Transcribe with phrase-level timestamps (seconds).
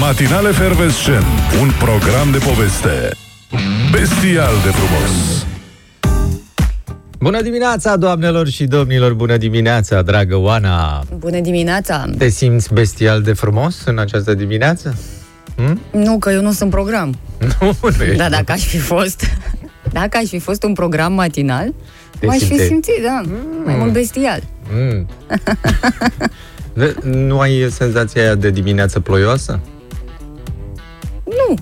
[0.00, 1.24] Matinal Efervescent,
[1.60, 3.10] un program de poveste
[3.90, 5.44] bestial de frumos.
[7.18, 9.14] Bună dimineața, doamnelor și domnilor!
[9.14, 11.02] Bună dimineața, dragă Oana!
[11.18, 12.04] Bună dimineața!
[12.18, 14.96] Te simți bestial de frumos în această dimineață?
[15.56, 15.80] Hm?
[15.92, 17.18] Nu, că eu nu sunt program.
[17.60, 19.24] Nu, nu ești Da, dacă aș fi fost...
[19.92, 21.74] Dacă aș fi fost un program matinal,
[22.18, 22.66] Te m-aș fi simțeai.
[22.68, 23.22] simțit, da,
[23.64, 24.40] mai mult bestial.
[24.72, 25.06] Mm.
[26.74, 29.60] De- nu ai senzația aia de dimineață ploioasă?
[31.30, 31.54] Nu,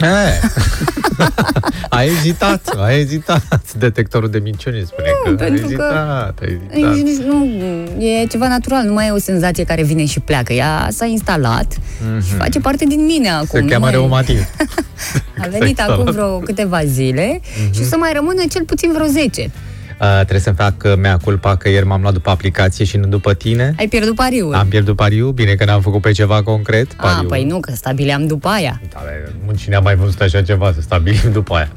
[0.00, 0.06] E.
[1.88, 3.72] ai ezitat, ai ezitat.
[3.78, 6.94] Detectorul de minciuni spune Nu, că ai pentru că- ezitat, ai ezitat.
[6.94, 7.44] Nici nu,
[8.04, 10.52] e ceva natural, nu mai e o senzație care vine și pleacă.
[10.52, 11.76] Ea s-a instalat
[12.26, 13.42] și face parte din mine acum.
[13.44, 13.54] Mhm.
[13.56, 14.46] Se nu cheamă mai- reumatism.
[15.42, 16.14] A venit S-a acum instalat.
[16.14, 17.72] vreo câteva zile Mhm.
[17.74, 19.50] și o să mai rămână cel puțin vreo 10.
[20.00, 23.06] Uh, trebuie să-mi fac uh, mea culpa că ieri m-am luat după aplicație și nu
[23.06, 23.74] după tine.
[23.78, 24.54] Ai pierdut pariul.
[24.54, 26.86] Am pierdut pariu, bine că n-am făcut pe ceva concret.
[26.96, 27.28] A, Pariu.
[27.28, 28.80] păi nu, că stabileam după aia.
[28.92, 29.00] Da,
[29.46, 31.68] bă, cine a mai văzut așa ceva, să stabilim după aia.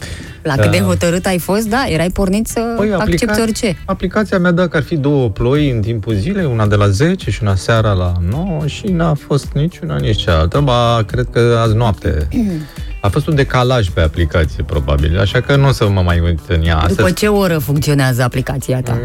[0.44, 0.84] La cât de Da.
[0.84, 3.78] hotărât ai fost, da, erai pornit să Păi, accepti aplica- orice.
[3.86, 7.31] Aplicația mea da că ar fi două ploi în timpul zilei, una de la 10
[7.31, 10.59] și una seara la 9 și n-a fost niciuna, nici cealaltă.
[10.59, 12.28] Ba, cred că azi noapte.
[13.02, 16.39] A fost un decalaj pe aplicație, probabil, așa că nu o să mă mai uit
[16.47, 16.97] în ea astăzi.
[16.97, 18.97] După ce oră funcționează aplicația ta?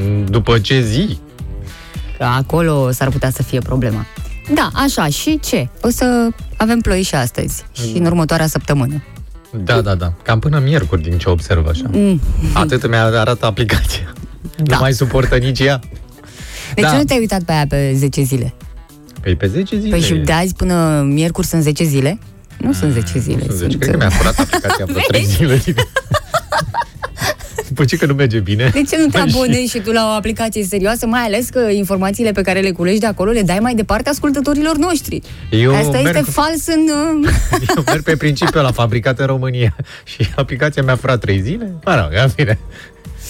[0.00, 1.18] Mm, După ce zi?
[2.18, 4.06] Că acolo s-ar putea să fie problema.
[4.54, 5.68] Da, așa, și ce?
[5.82, 9.02] O să avem ploi și astăzi și în următoarea săptămână.
[9.64, 10.12] Da, da, da.
[10.22, 11.84] Cam până miercuri, din ce observ așa.
[11.92, 12.20] Mm.
[12.52, 14.12] Atât mi-a arată aplicația.
[14.62, 14.74] Da.
[14.74, 15.80] Nu mai suportă nici ea.
[16.74, 16.90] De Da.
[16.90, 18.54] ce nu te-ai uitat pe aia pe 10 zile?
[19.20, 19.90] Păi pe 10 zile.
[19.90, 22.18] Păi și de azi până miercuri sunt 10 zile?
[22.58, 23.36] Nu sunt 10 zile.
[23.36, 23.70] Nu sunt 10.
[23.70, 23.80] Sunt...
[23.80, 25.62] Cred că mi-a furat aplicația vreo 3 zile.
[27.68, 28.70] După ce că nu merge bine.
[28.72, 31.48] De ce nu te Păi și- abonezi și tu la o aplicație serioasă, mai ales
[31.48, 35.20] că informațiile pe care le culegi de acolo le dai mai departe ascultătorilor noștri?
[35.50, 36.88] Eu Asta merg- este fals în...
[37.24, 37.30] uh,
[37.76, 39.76] Eu merg pe principiul la fabricat în România
[40.16, 41.72] și aplicația mi-a furat 3 zile.
[41.84, 42.58] Mă rog, în fine.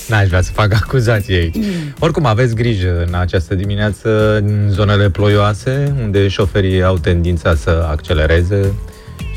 [0.09, 1.57] N-aș vrea să fac acuzații aici.
[1.99, 8.73] Oricum, aveți grijă în această dimineață în zonele ploioase, unde șoferii au tendința să accelereze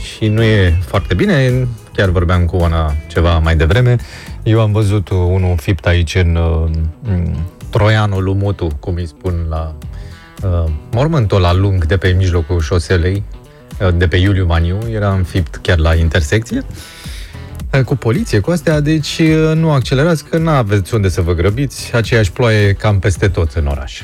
[0.01, 1.67] și nu e foarte bine.
[1.94, 3.95] Chiar vorbeam cu Oana ceva mai devreme.
[4.44, 6.69] Eu am văzut unul fipt aici în, uh,
[7.03, 7.35] în
[7.69, 9.75] Troianul Lumutu, cum îi spun la
[10.44, 13.23] uh, mormântul la lung de pe mijlocul șoselei,
[13.81, 16.63] uh, de pe Iuliu Maniu, era înfipt chiar la intersecție,
[17.73, 21.34] uh, cu poliție, cu astea, deci uh, nu accelerați, că nu aveți unde să vă
[21.34, 24.01] grăbiți, aceeași ploaie cam peste tot în oraș.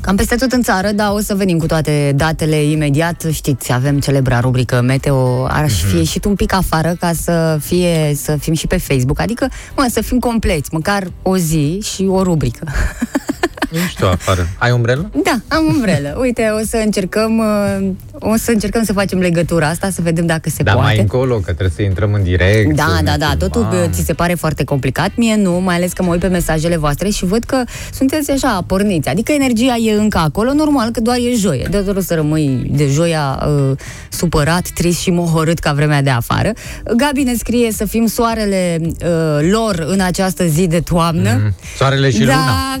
[0.00, 3.26] Cam peste tot în țară, dar o să venim cu toate datele imediat.
[3.32, 5.44] Știți, avem celebra rubrică Meteo.
[5.44, 9.20] Aș fi ieșit un pic afară ca să fie, să fim și pe Facebook.
[9.20, 12.66] Adică, mă, să fim compleți, măcar o zi și o rubrică.
[13.70, 14.48] Nu știu afară.
[14.58, 15.10] Ai umbrelă?
[15.24, 16.16] Da, am umbrelă.
[16.20, 17.88] Uite, o să încercăm uh,
[18.18, 20.88] o să încercăm să facem legătura asta, să vedem dacă se Dar poate.
[20.88, 22.74] mai încolo, că trebuie să intrăm în direct.
[22.74, 23.86] Da, să da, ne da, totul filmăm.
[23.86, 26.76] bă, ți se pare foarte complicat, mie nu, mai ales că mă uit pe mesajele
[26.76, 27.62] voastre și văd că
[27.94, 32.00] sunteți așa, porniți, adică energia e încă acolo, normal că doar e joie, de o
[32.00, 33.76] să rămâi de joia uh,
[34.08, 36.52] supărat, trist și mohorât ca vremea de afară.
[36.96, 41.40] Gabi ne scrie să fim soarele uh, lor în această zi de toamnă.
[41.42, 41.54] Mhm.
[41.76, 42.78] Soarele și luna.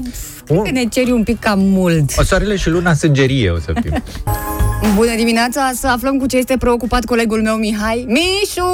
[0.54, 2.10] Da, cred că ne ceri un pic cam mult.
[2.18, 4.02] O soarele și luna sângerie o să fim.
[4.94, 8.04] Bună dimineața, să aflăm cu ce este preocupat colegul meu Mihai.
[8.08, 8.70] Mișu!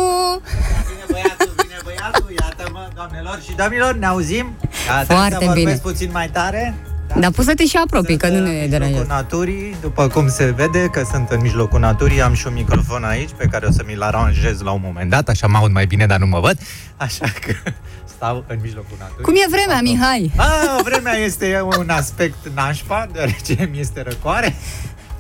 [0.88, 4.47] Vine băiatul, vine băiatul, iată-mă, doamnelor și domnilor, ne auzim?
[4.86, 5.81] Gata, Foarte să vorbesc bine.
[5.82, 6.75] puțin mai tare?
[7.21, 9.06] Dar poți să te și apropii, că Sunt nu în ne mijlocul deranjează.
[9.09, 13.31] naturii, după cum se vede că sunt în mijlocul naturii, am și un microfon aici
[13.37, 16.06] pe care o să mi-l aranjez la un moment dat, așa mă aud mai bine,
[16.06, 16.59] dar nu mă văd,
[16.97, 17.53] așa că
[18.16, 19.22] stau în mijlocul naturii.
[19.25, 20.32] Cum e vremea, Mihai?
[20.37, 24.54] A, vremea este un aspect nașpa, deoarece mi este răcoare.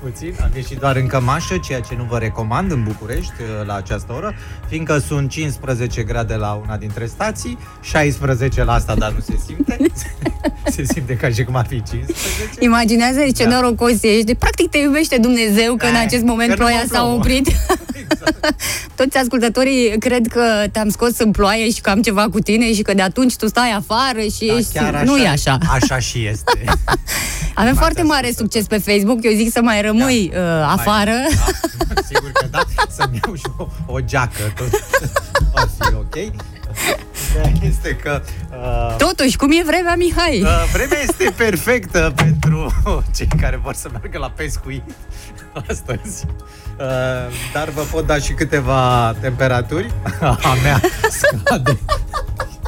[0.02, 3.74] Puțin, am ieșit doar în cămașă, ceea ce nu vă recomand în București uh, la
[3.74, 4.34] această oră,
[4.68, 9.76] fiindcă sunt 15 grade la una dintre stații, 16 la asta, dar nu se simte.
[10.76, 12.14] se simte ca și cum ar fi 15.
[12.58, 13.50] Imaginează ce Da.
[13.50, 14.24] norocos ești.
[14.24, 16.98] De, practic te iubește Dumnezeu că în Da, acest moment că nu ploaia mă s-a
[17.00, 17.14] plouă.
[17.14, 17.46] oprit.
[18.10, 18.54] Exact.
[18.96, 22.82] Toți ascultătorii cred că te-am scos în ploaie și că am ceva cu tine și
[22.82, 24.72] că de atunci tu stai afară și Da, ești...
[24.72, 25.58] chiar Nu e așa.
[25.70, 26.64] Așa și este.
[27.54, 28.36] Avem m-ați foarte mare ascultat.
[28.62, 29.24] succes pe Facebook.
[29.24, 31.10] Eu zic să mai rămâi uh, afară.
[31.10, 31.54] Mai,
[31.94, 32.60] da, sigur că da.
[32.90, 34.52] Să-mi iau și o, o geacă.
[34.56, 34.68] Tot.
[35.54, 36.14] Ar fi ok.
[36.14, 40.42] Ideea este că uh, Totuși, cum e vremea, Mihai?
[40.42, 42.72] uh, vremea este perfectă pentru
[43.16, 44.82] cei care vor să meargă la pescuit
[45.68, 46.24] astăzi.
[46.78, 46.84] Uh,
[47.52, 49.90] dar vă pot da și câteva temperaturi.
[50.20, 50.80] A mea
[51.10, 51.78] scade.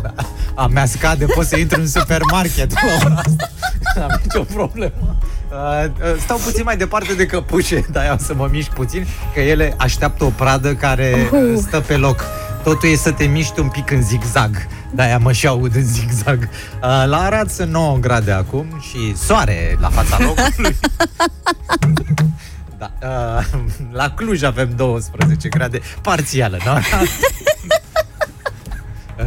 [0.03, 0.15] Da,
[0.55, 3.51] A mea scade, pot să intru în supermarket la ora asta.
[3.95, 5.19] N-am nicio problemă.
[5.51, 9.41] Uh, uh, stau puțin mai departe de căpușe, dar o să mă mișc puțin, că
[9.41, 12.25] ele așteaptă o pradă care uh, stă pe loc.
[12.63, 14.67] Totul e să te miști un pic în zigzag.
[14.95, 16.43] De-aia mă și aud în zigzag.
[16.43, 16.49] Uh,
[17.07, 20.77] la Arad sunt 9 grade acum și soare la fața locului.
[22.79, 23.45] da, uh,
[23.93, 26.73] la Cluj avem 12 grade, parțială, nu?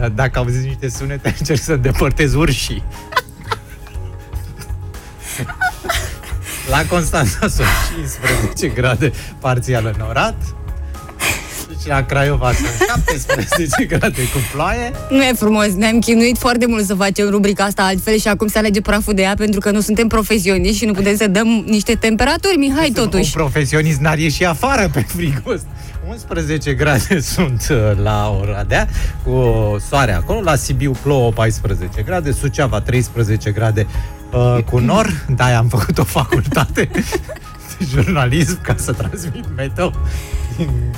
[0.02, 2.84] Uh, Dacă auziți niște sunete, încerc să îndepărtez urșii.
[6.70, 10.36] La Constanța sunt 15 grade parțial înorat.
[11.82, 14.92] Și la Craiova sunt 17 grade cu ploaie.
[15.10, 18.58] Nu e frumos, ne-am chinuit foarte mult să facem rubrica asta altfel și acum se
[18.58, 21.96] alege praful de ea pentru că nu suntem profesioniști și nu putem să dăm niște
[21.96, 23.38] temperaturi, Mihai, totuși.
[23.38, 25.68] Un profesionist n-ar ieși afară pe frigul ăsta.
[26.10, 28.88] 11 grade sunt uh, la Oradea,
[29.24, 29.42] cu
[29.90, 33.88] soare acolo, la Sibiu plouă 14 grade, Suceava 13 grade
[34.32, 37.04] uh, cu nor, da, am făcut o facultate de
[37.90, 39.92] jurnalism ca să transmit meteo.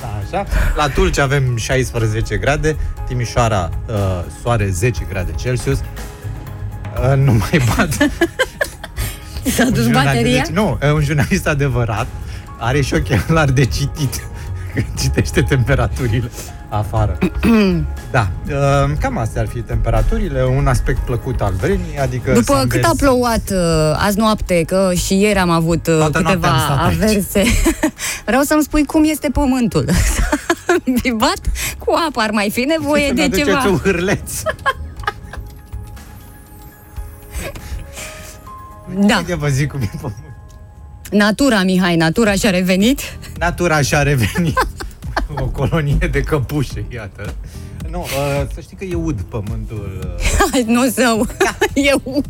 [0.00, 0.46] Da, așa.
[0.76, 2.76] La Tulce avem 16 grade,
[3.06, 3.94] Timișoara uh,
[4.42, 5.78] soare 10 grade Celsius.
[5.78, 7.96] Uh, nu mai bat.
[9.54, 10.42] S-a dus bateria?
[10.42, 12.06] Deci, nu, uh, un jurnalist adevărat
[12.58, 14.22] are și ochelari de citit
[14.74, 16.30] când citește temperaturile
[16.76, 17.18] afară.
[18.10, 22.60] da, uh, cam astea ar fi temperaturile, un aspect plăcut al vremii, adică După s-a
[22.60, 23.58] cât mers- a plouat uh,
[24.06, 26.94] azi noapte, că și ieri am avut uh, Toată noaptea am câteva stat aici.
[26.94, 27.42] averse,
[28.26, 29.84] vreau să-mi spui cum este pământul.
[30.14, 31.40] S-a Bibat
[31.78, 33.64] cu apă, ar mai fi nevoie Să-mi de aduceți ceva.
[33.68, 34.30] un hârleț.
[38.96, 40.32] Da, Uite, vă zic cum e pământul.
[41.10, 43.00] natura, Mihai, natura și-a revenit.
[43.38, 44.66] Natura și-a revenit.
[45.40, 47.34] O colonie de căpușe, iată.
[47.94, 50.16] Nu, uh, să știi că e ud pământul.
[50.54, 51.26] Uh, nu său,
[51.88, 52.26] e ud.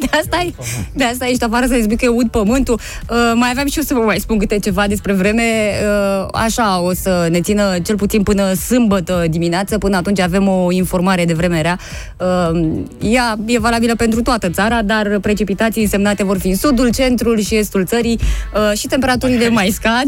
[0.00, 0.52] De asta, e,
[0.94, 2.80] de asta ești afară să-i spui că e ud pământul.
[3.08, 5.42] Uh, mai aveam și eu să vă mai spun câte ceva despre vreme.
[5.42, 9.78] Uh, așa, o să ne țină cel puțin până sâmbătă dimineață.
[9.78, 11.78] Până atunci avem o informare de vreme rea.
[12.16, 17.40] Uh, ea e valabilă pentru toată țara, dar precipitații însemnate vor fi în sudul, centrul
[17.40, 18.20] și estul țării
[18.54, 20.06] uh, și temperaturile mai scad.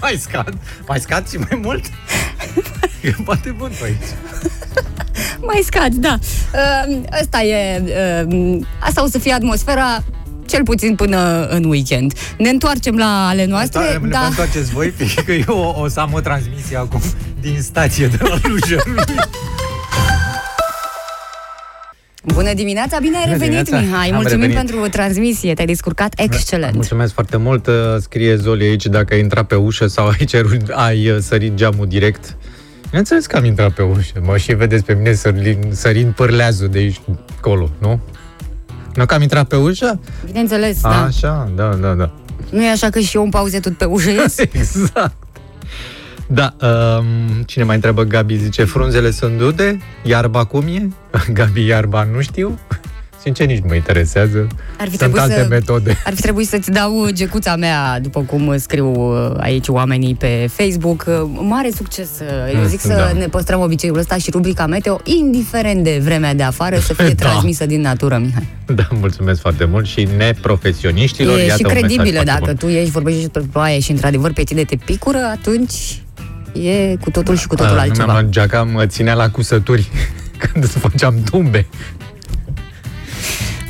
[0.00, 0.54] mai scad,
[0.88, 1.84] mai scad și mai mult.
[3.02, 4.08] E poate bun pe aici.
[5.48, 6.18] Mai scad, da.
[6.88, 7.82] Uh, Asta e...
[8.28, 10.02] uh, Asta o să fie atmosfera
[10.46, 12.12] cel puțin până în weekend.
[12.38, 14.18] Ne întoarcem la ale noastre, Da, ne da.
[14.20, 14.92] vă întoarceți voi,
[15.26, 17.00] că eu o, o să am o transmisie acum
[17.40, 19.04] din stație de la Lujărului.
[22.34, 23.90] Bună dimineața, bine ai Bună revenit, dimineața.
[23.92, 24.08] Mihai.
[24.08, 24.70] Am Mulțumim revenit.
[24.70, 26.74] pentru transmisie, te-ai descurcat excelent.
[26.74, 27.66] Mulțumesc foarte mult.
[27.66, 31.54] Uh, Scrie Zoli aici dacă ai intrat pe ușă sau ai, cerut, ai uh, sărit
[31.54, 32.36] geamul direct.
[32.90, 34.20] Bineînțeles că am intrat pe ușă.
[34.22, 38.00] Mă și vedeți pe mine sărind, sărind pârleazul de aici încolo, nu?
[38.94, 40.00] Nu că am intrat pe ușă?
[40.24, 41.04] Bineînțeles, da.
[41.04, 42.12] Așa, da, da, da.
[42.50, 44.38] Nu e așa că și eu în pauze tot pe ușă ies?
[44.52, 45.16] Exact.
[46.26, 50.88] Da, um, cine mai întreabă Gabi zice, frunzele sunt dude, iarba cum e?
[51.32, 52.58] Gabi, iarba nu știu.
[53.22, 54.46] Sincer, nici nu mă interesează.
[54.78, 55.96] Ar fi Sunt trebuit alte să- metode.
[56.04, 61.04] Ar fi trebuit să-ți dau gecuța mea, după cum scriu uh, aici oamenii pe Facebook.
[61.08, 61.14] Uh,
[61.48, 62.08] Mare succes!
[62.20, 63.18] uh, Eu Mm, zic să da.
[63.18, 67.28] ne păstrăm obiceiul ăsta și rubrica Meteo, indiferent de vremea de afară, să fie Da.
[67.28, 68.46] transmisă din natură, Mihai.
[68.74, 71.38] Da, mulțumesc foarte mult și neprofesioniștilor.
[71.38, 72.56] E iată și un mesaj credibilă, foarte dacă bun.
[72.56, 76.02] tu ești, vorbești despre ploaie și într-adevăr pe tine te picură, atunci
[76.52, 78.12] e cu totul și cu totul Ah, Nu mi-am altceva.
[78.12, 79.88] luat geaca, mă ținea la cusături
[80.52, 81.66] când făceam tumbe.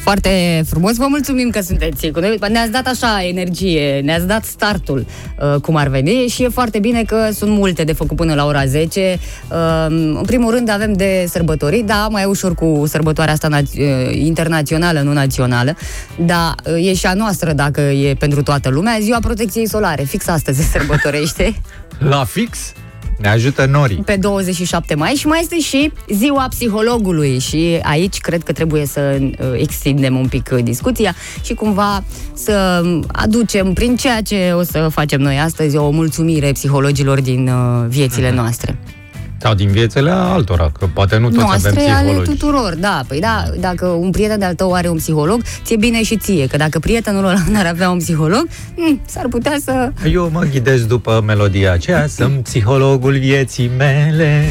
[0.03, 2.39] Foarte frumos, vă mulțumim că sunteți cu noi.
[2.49, 5.07] Ne-ați dat așa energie, ne-ați dat startul
[5.55, 8.47] uh, cum ar veni și e foarte bine că sunt multe de făcut până la
[8.47, 9.19] ora 10.
[9.51, 9.57] Uh,
[9.89, 14.17] în primul rând avem de sărbători, da, mai e ușor cu sărbătoarea asta naț- uh,
[14.17, 15.77] internațională, nu națională,
[16.27, 18.99] dar uh, e și a noastră dacă e pentru toată lumea.
[19.01, 21.55] Ziua protecției solare, fix astăzi se sărbătorește.
[22.11, 22.73] La fix
[23.21, 23.97] ne ajută norii.
[23.97, 29.19] pe 27 mai și mai este și ziua psihologului și aici cred că trebuie să
[29.21, 34.89] uh, extindem un pic uh, discuția și cumva să aducem prin ceea ce o să
[34.91, 38.79] facem noi astăzi o mulțumire psihologilor din uh, viețile noastre.
[39.43, 42.31] Sau din viețile altora, că poate nu toți avem Noastre ale psihologi.
[42.31, 43.01] tuturor, da.
[43.09, 46.57] Păi da, dacă un prieten de-al tău are un psiholog, ți-e bine și ție, că
[46.57, 49.93] dacă prietenul ăla n-ar avea un psiholog, m, s-ar putea să...
[50.13, 54.45] Eu mă ghidez după melodia aceea, sunt psihologul vieții mele.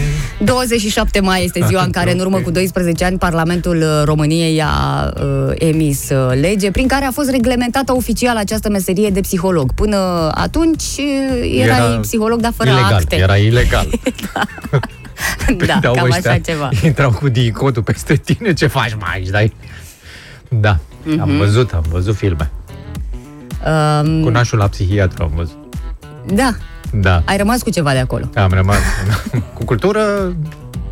[0.44, 5.10] 27 mai este ziua în care, în urmă cu 12 ani, Parlamentul uh, României a
[5.16, 9.74] uh, emis uh, lege prin care a fost reglementată oficial această meserie de psiholog.
[9.74, 13.16] Până atunci uh, erai Era psiholog, dar fără ilegal, acte.
[13.16, 13.88] Era ilegal.
[14.34, 14.79] da,
[15.46, 16.70] Prindeau cam ăștia, așa ceva.
[16.84, 19.54] Intrau cu dicotul peste tine, ce faci mai aici, dai?
[20.50, 21.22] Da, Mhm.
[21.22, 22.52] am văzut, am văzut filme.
[24.02, 25.58] Um, Cu nașul la psihiatru am văzut.
[26.34, 26.56] da,
[26.94, 28.30] Da, ai rămas cu ceva de acolo.
[28.36, 28.78] am rămas
[29.56, 30.36] cu cultură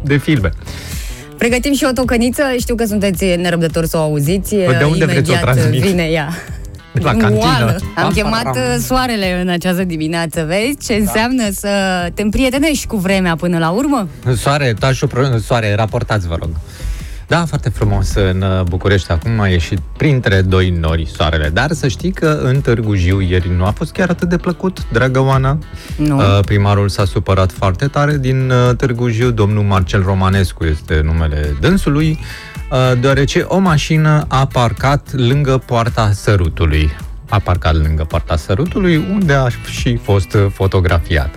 [0.03, 0.49] de filme.
[1.37, 4.55] Pregătim și o tocăniță, știu că sunteți nerăbdători să o auziți.
[4.55, 5.81] De unde vreți să o Imediat transmit?
[5.81, 6.29] vine ea.
[6.97, 7.43] De la cantină.
[7.45, 7.75] Oală.
[7.95, 8.61] Am Pam, chemat pam, pam.
[8.61, 11.69] uh, soarele în această dimineață, vezi ce înseamnă să
[12.13, 14.07] te împrietenești cu vremea până la urmă?
[14.35, 16.49] Soare, tașul pro- soare, raportați, vă rog.
[17.27, 19.11] Da, foarte frumos în uh, București.
[19.11, 21.49] Acum a ieșit printre doi nori soarele.
[21.49, 24.89] Dar să știi că în Târgu Jiu ieri nu a fost chiar atât de plăcut,
[24.91, 25.57] dragă Oana.
[25.97, 26.17] Nu.
[26.17, 29.31] Uh, primarul s-a supărat foarte tare din uh, Târgu Jiu.
[29.31, 32.19] Domnul Marcel Romanescu este numele dânsului,
[32.71, 36.91] uh, deoarece o mașină a parcat lângă poarta sărutului.
[37.29, 41.29] A parcat lângă poarta sărutului, unde a și fost uh, fotografiat.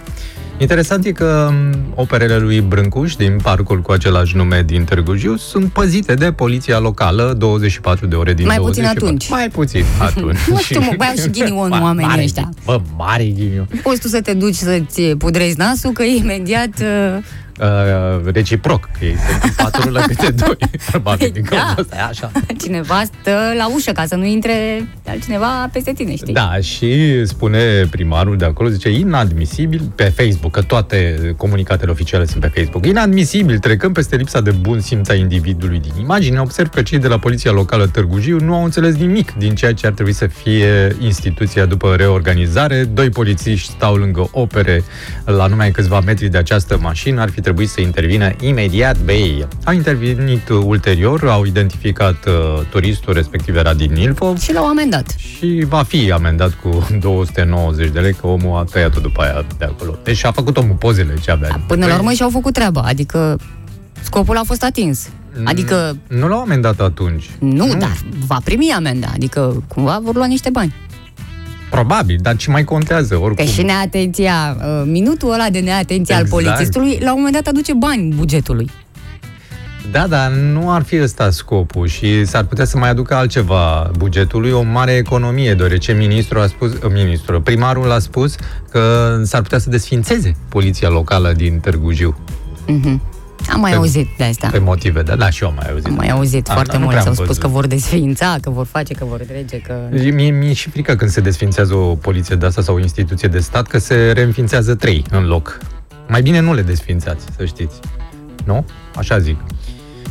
[0.60, 5.36] Interesant e că m, operele lui Brâncuș din parcul cu același nume din Târgu Jiu
[5.36, 9.04] sunt păzite de poliția locală 24 de ore din Mai puțin 24.
[9.06, 9.28] atunci.
[9.30, 10.36] Mai puțin atunci.
[10.48, 12.42] Nu știu, mă, băiau și ghinion Ma- oamenii mare ăștia.
[12.64, 12.82] ghinion.
[12.86, 13.68] Bă, mare ghinion.
[13.82, 17.22] Poți tu să te duci să-ți pudrezi nasul, că imediat uh,
[17.60, 20.56] Uh, reciproc, că ei sunt în patrulă câte doi.
[20.90, 21.56] Probabil din Da.
[21.56, 22.30] cauza asta, e așa.
[22.60, 24.52] cineva stă la ușă ca să nu intre
[25.06, 26.32] altcineva peste tine, știi?
[26.32, 32.40] Da, și spune primarul de acolo, zice, inadmisibil pe Facebook, că toate comunicatele oficiale sunt
[32.42, 32.86] pe Facebook.
[32.86, 37.08] Inadmisibil, trecând peste lipsa de bun simț a individului din imagine, observ că cei de
[37.08, 40.26] la Poliția Locală Târgu Jiu nu au înțeles nimic din ceea ce ar trebui să
[40.26, 42.84] fie instituția după reorganizare.
[42.84, 44.82] Doi polițiști stau lângă opere
[45.24, 49.46] la numai câțiva metri de această mașină, ar fi trebuit să intervină imediat bei.
[49.64, 55.14] Au intervenit ulterior, au identificat uh, turistul, respectiv era din Ilfov, Și l-au amendat.
[55.18, 59.64] și va fi amendat cu 290 de lei, că omul a tăiat-o după aia de
[59.64, 59.98] acolo.
[60.02, 61.60] Deci a făcut omul pozele ce avea.
[61.66, 63.38] Până la urmă și-au făcut treaba, adică
[64.02, 65.08] scopul a fost atins.
[65.44, 67.30] Adică, Nu l-au amendat atunci.
[67.38, 70.74] nu, nu, dar va primi amenda, adică cumva vor lua niște bani.
[71.70, 73.46] Probabil, dar ce mai contează, Că oricum.
[73.46, 76.42] și neatenția, uh, minutul ăla de neatenție al Exact.
[76.42, 78.70] polițistului, la un moment dat aduce bani bugetului.
[79.90, 84.50] Da, dar nu ar fi ăsta scopul și s-ar putea să mai aducă altceva bugetului,
[84.50, 88.34] o mare economie, deoarece ministrul a spus, uh, ministrul, primarul a spus
[88.70, 92.16] că s-ar putea să desfințeze poliția locală din Târgu Jiu.
[92.66, 93.00] Mhm.
[93.52, 94.48] Am mai Pe- auzit de asta.
[94.48, 95.86] Pe motive, da, da, și eu am mai auzit.
[95.86, 96.90] Am mai auzit Am- foarte nu mult.
[96.90, 97.42] prea S-au am spus văzut.
[97.42, 99.74] că vor desființa, că vor face, că vor trece, că...
[99.90, 103.28] Mie, mie e și frică când se desfințează o poliție de asta sau o instituție
[103.28, 105.58] de stat, că se reînființează trei în loc.
[106.08, 107.80] Mai bine nu le desfințați, să știți.
[108.44, 108.64] Nu?
[108.96, 109.36] Așa zic.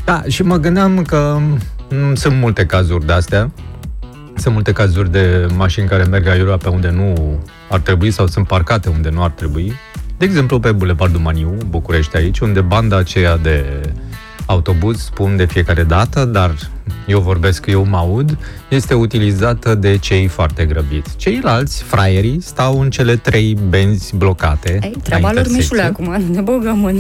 [0.06, 1.38] Da, și mă gândeam că
[1.90, 3.52] mm, sunt multe cazuri de astea.
[4.36, 8.48] Sunt multe cazuri de mașini care merg aiurea pe unde nu ar trebui sau sunt
[8.48, 9.74] parcate unde nu ar trebui.
[10.20, 13.82] De exemplu, pe Bulevardul Maniu, București aici, unde banda aceea de
[14.46, 16.56] autobuz, spun de fiecare dată, dar
[17.08, 18.38] eu vorbesc, eu mă aud,
[18.70, 21.16] este utilizată de cei foarte grăbiți.
[21.16, 24.80] Ceilalți, fraierii, stau în cele trei benzi blocate.
[24.84, 25.78] Ei, la treaba lor, intersecție.
[25.78, 27.00] Mișule, acum ne băgăm în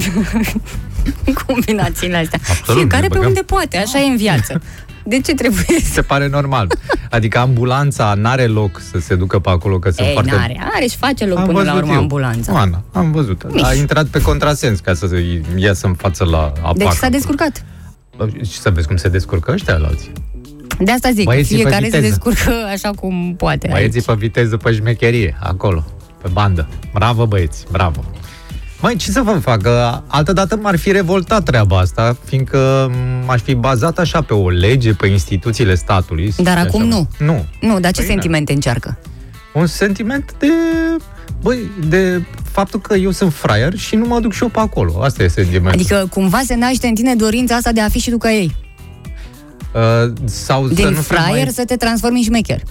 [1.47, 2.39] combinațiile astea.
[2.49, 3.27] Absolut, Fiecare ne pe băgăm.
[3.27, 4.61] unde poate, așa e în viață.
[5.03, 5.91] De ce trebuie să...
[5.99, 6.67] Se pare normal.
[7.09, 10.31] Adică ambulanța n-are loc să se ducă pe acolo, că sunt Ei, foarte...
[10.31, 11.99] n-are, are și face loc Am până la văzut urmă eu.
[11.99, 12.53] ambulanța.
[12.53, 13.53] Oana, am văzut.
[13.53, 13.61] Miș.
[13.63, 15.07] A intrat pe contrasens ca să
[15.55, 16.77] iasă în față la apac.
[16.77, 17.65] Deci s-a descurcat.
[18.41, 20.11] Și să vezi cum se descurcă ăștia la alții.
[20.79, 22.07] De asta zic, Băieții pe fiecare se viteză.
[22.07, 23.67] descurcă așa cum poate.
[23.71, 25.85] Băieții pe viteză, pe șmecherie, acolo,
[26.21, 26.67] pe bandă.
[26.93, 28.03] Bravo, băieți, bravo.
[28.81, 29.61] Măi, ce să vă fac?
[29.61, 32.91] Că Altădată m-ar fi revoltat treaba asta, fiindcă
[33.25, 36.33] m-aș fi bazat așa pe o lege, pe instituțiile statului.
[36.37, 36.65] Dar Așa.
[36.65, 37.07] acum nu.
[37.17, 37.45] Nu.
[37.61, 38.97] Nu, dar ce Păi, sentimente încearcă?
[39.53, 40.47] Un sentiment de...
[41.41, 45.01] Băi, de faptul că eu sunt fraier și nu mă duc și eu pe acolo.
[45.03, 45.71] Asta e sentimentul.
[45.71, 48.55] Adică cumva se naște în tine dorința asta de a fi și tu ca ei.
[49.73, 51.53] Uh, sau să Din nu fiu fraier mai...
[51.53, 52.61] să te transformi în șmecher.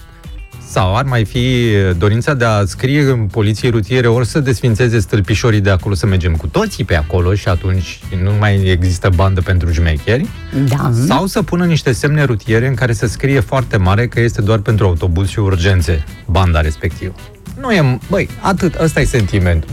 [0.71, 5.61] Sau ar mai fi dorința de a scrie în poliție rutiere ori să desfințeze stâlpișorii
[5.61, 9.71] de acolo, să mergem cu toții pe acolo și atunci nu mai există bandă pentru
[9.71, 10.27] șmecheri,
[10.67, 10.91] Da.
[11.07, 14.59] sau să pună niște semne rutiere în care să scrie foarte mare că este doar
[14.59, 17.13] pentru autobuz și urgențe banda respectivă.
[17.59, 19.69] Nu e, băi, atât, ăsta e sentimentul.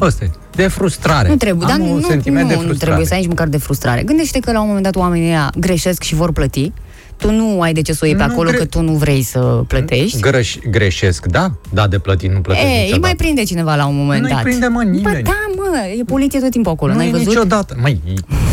[0.00, 0.30] Ăsta e.
[0.54, 1.28] De frustrare.
[1.28, 2.84] Nu trebuie, Am dar un nu, sentiment nu, de nu frustrare.
[2.84, 4.02] trebuie să ai nici măcar de frustrare.
[4.02, 6.72] Gândește că la un moment dat oamenii ăia greșesc și vor plăti.
[7.18, 8.92] Tu nu ai de ce să o iei pe Nu acolo gre- că tu nu
[8.92, 10.20] vrei să plătești.
[10.20, 11.52] Greș, greșesc, da?
[11.72, 13.00] Da, de plătit, nu plătesc E, îi niciodată.
[13.00, 14.42] mai prinde cineva la un moment Nu-i dat.
[14.42, 15.22] prinde, mă, nimeni.
[15.22, 17.26] Bă, da, mă, e poliție tot timpul acolo, Nu n-ai e văzut?
[17.26, 17.76] niciodată.
[17.80, 18.00] Măi,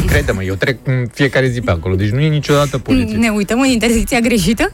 [0.07, 3.17] crede-mă, eu trec în fiecare zi pe acolo, deci nu e niciodată poliție.
[3.17, 4.71] Ne uităm în intersecția greșită?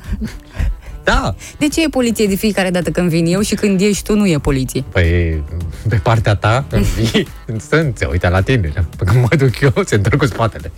[1.04, 4.16] Da, De ce e poliție de fiecare dată când vin eu și când ești tu
[4.16, 4.84] nu e poliție?
[4.92, 5.44] păi
[5.90, 8.72] pe partea ta, în vii, în stând, se uită la tine.
[8.98, 10.72] Păi când mă duc eu, se întorc cu spatele.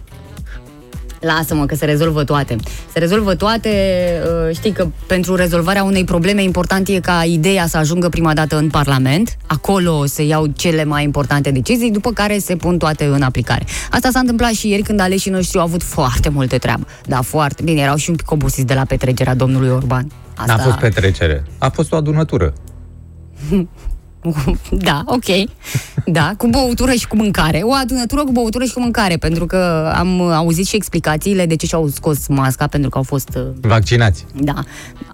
[1.24, 2.56] Lasă-mă că se rezolvă toate.
[2.92, 3.70] Se rezolvă toate,
[4.48, 8.58] uh, știi că pentru rezolvarea unei probleme important e ca ideea să ajungă prima dată
[8.58, 13.22] în Parlament, acolo se iau cele mai importante decizii, după care se pun toate în
[13.22, 13.66] aplicare.
[13.92, 16.86] Asta s-a întâmplat și ieri când aleșii noștri au avut foarte multe treabă.
[17.06, 20.08] Da, foarte bine, erau și un pic obosiți de la petrecerea domnului Orban.
[20.36, 20.56] Asta...
[20.56, 22.54] N-a fost petrecere, a fost o adunătură.
[24.72, 25.50] Da, ok.
[26.06, 27.62] Da, cu băutură și cu mâncare.
[27.64, 31.66] O adunătură cu băutură și cu mâncare, pentru că am auzit și explicațiile de ce
[31.66, 33.30] și-au scos masca, pentru că au fost...
[33.36, 34.26] Uh, Vaccinați.
[34.36, 34.64] Da.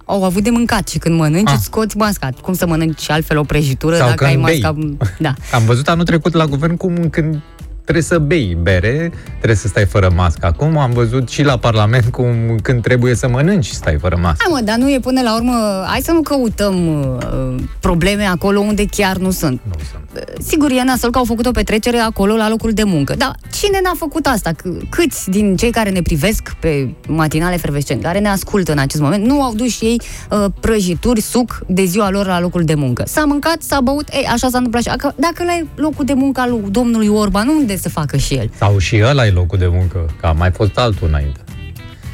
[0.04, 1.58] Au avut de mâncat și când mănânci, ah.
[1.62, 2.28] scoți masca.
[2.42, 4.76] Cum să mănânci altfel o prăjitură Sau dacă ai masca...
[5.18, 5.34] Da.
[5.52, 7.40] Am văzut anul trecut la guvern cum când
[7.82, 10.46] trebuie să bei bere, trebuie să stai fără mască.
[10.46, 14.44] Acum am văzut și la Parlament cum când trebuie să mănânci stai fără mască.
[14.48, 18.60] Hai mă, dar nu e până la urmă, hai să nu căutăm uh, probleme acolo
[18.60, 19.60] unde chiar nu sunt.
[19.64, 20.00] Nu sunt.
[20.46, 23.14] Sigur, e nasol că au făcut o petrecere acolo la locul de muncă.
[23.18, 24.50] Dar cine n-a făcut asta?
[24.88, 29.24] Câți din cei care ne privesc pe matinale fervescent, care ne ascultă în acest moment,
[29.24, 33.02] nu au dus ei uh, prăjituri, suc de ziua lor la locul de muncă?
[33.06, 36.60] S-a mâncat, s-a băut, ei, așa s-a întâmplat și dacă la locul de muncă al
[36.70, 38.50] domnului Orban, unde să facă și el?
[38.58, 41.40] Sau și ăla e locul de muncă, că a mai fost altul înainte.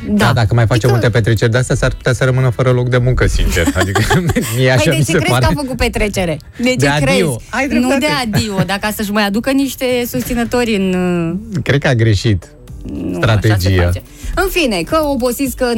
[0.08, 0.24] Da.
[0.24, 0.90] da, dacă mai face adică...
[0.90, 3.66] multe petreceri de astea, s-ar putea să rămână fără loc de muncă, sincer.
[3.80, 4.00] Adică
[4.56, 5.44] mie așa păi de ce se crezi pare...
[5.44, 6.38] că a făcut petrecere?
[6.56, 7.10] De ce de crezi?
[7.10, 7.40] adio.
[7.50, 11.38] Ai nu de adio, dacă să-și mai aducă niște susținători în...
[11.62, 12.48] Cred că a greșit
[12.92, 13.92] nu, strategia.
[14.44, 15.72] În fine, că obosiți, că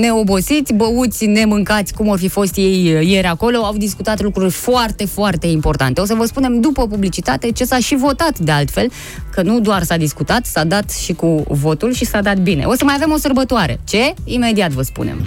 [0.00, 5.46] neobosiți, băuți, nemâncați, cum ar fi fost ei ieri acolo, au discutat lucruri foarte, foarte
[5.46, 6.00] importante.
[6.00, 8.90] O să vă spunem după publicitate ce s-a și votat de altfel,
[9.30, 12.64] că nu doar s-a discutat, s-a dat și cu votul și s-a dat bine.
[12.64, 13.80] O să mai avem o sărbătoare.
[13.84, 14.14] Ce?
[14.24, 15.26] Imediat vă spunem.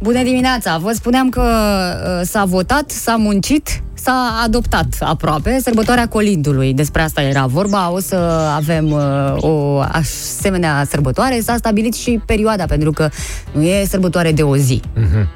[0.00, 0.78] Bună dimineața!
[0.78, 6.74] Vă spuneam că uh, s-a votat, s-a muncit, s-a adoptat aproape sărbătoarea Colindului.
[6.74, 7.90] Despre asta era vorba.
[7.90, 8.16] O să
[8.54, 11.40] avem uh, o asemenea sărbătoare.
[11.40, 13.08] S-a stabilit și perioada, pentru că
[13.52, 14.80] nu e sărbătoare de o zi.
[14.96, 15.26] Mm-hmm.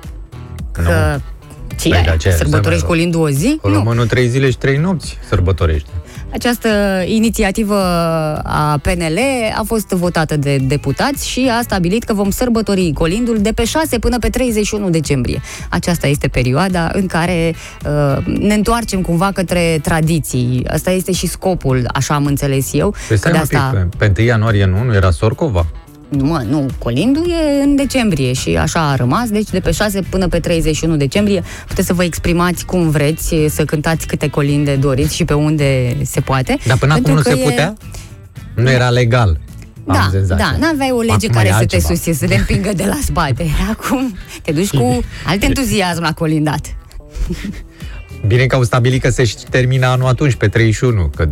[0.72, 0.82] Că...
[0.82, 1.18] No.
[1.76, 2.30] Ce păi, e?
[2.30, 3.58] Sărbătorești Colindul o zi?
[3.62, 4.04] Românul nu.
[4.04, 5.90] trei zile și trei nopți sărbătorește.
[6.32, 6.68] Această
[7.04, 7.76] inițiativă
[8.44, 9.18] a PNL
[9.56, 13.98] a fost votată de deputați și a stabilit că vom sărbători colindul de pe 6
[13.98, 15.40] până pe 31 decembrie.
[15.68, 20.64] Aceasta este perioada în care uh, ne întoarcem cumva către tradiții.
[20.68, 22.94] Asta este și scopul, așa am înțeles eu.
[23.08, 23.86] Păi de asta...
[23.88, 25.66] Pic, pe 1 ianuarie nu, nu era Sorcova?
[26.16, 26.66] Nu, mă, nu.
[26.78, 29.28] Colindul e în decembrie și așa a rămas.
[29.28, 33.64] Deci de pe 6 până pe 31 decembrie puteți să vă exprimați cum vreți, să
[33.64, 36.58] cântați câte colinde doriți și pe unde se poate.
[36.66, 37.36] Dar până acum nu se e...
[37.36, 37.76] putea?
[38.54, 39.40] Nu era legal.
[39.84, 41.82] Da, da, n-aveai o lege acum care să altceva.
[41.82, 43.46] te susține, să te împingă de la spate.
[43.72, 46.76] Acum te duci cu alt entuziasm la colindat.
[48.26, 51.28] Bine că au stabilit că se termină anul atunci, pe 31, că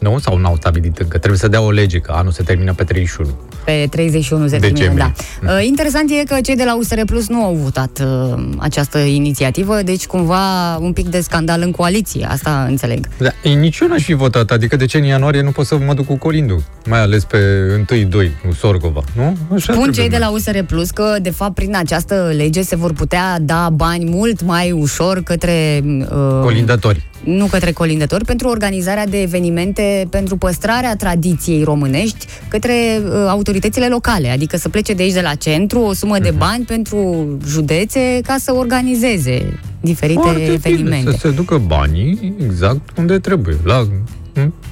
[0.00, 0.18] nu?
[0.18, 1.18] Sau n-au stabilit încă?
[1.18, 3.38] Trebuie să dea o lege că anul se termină pe 31.
[3.66, 5.12] Pe 31 se termină, da.
[5.40, 5.48] Mm.
[5.48, 9.82] Uh, interesant e că cei de la USR Plus nu au votat uh, această inițiativă,
[9.82, 13.08] deci cumva un pic de scandal în coaliție, asta înțeleg.
[13.18, 15.94] Da, nici eu n-aș fi votat, adică de ce în ianuarie nu pot să mă
[15.94, 17.38] duc cu Colindu, mai ales pe
[17.84, 18.10] 1-2,
[18.46, 19.36] cu Sorgova, nu?
[19.54, 22.92] Așa Spun cei de la USR Plus că, de fapt, prin această lege se vor
[22.92, 25.82] putea da bani mult mai ușor către...
[26.00, 32.72] Uh, Colindători nu către colindători, pentru organizarea de evenimente pentru păstrarea tradiției românești către
[33.04, 33.10] uh,
[33.56, 36.38] autoritățile locale, adică să plece de aici de la centru o sumă de mhm.
[36.38, 40.96] bani pentru județe ca să organizeze diferite Foarte evenimente.
[41.04, 43.86] Bine, să se ducă banii exact unde trebuie, la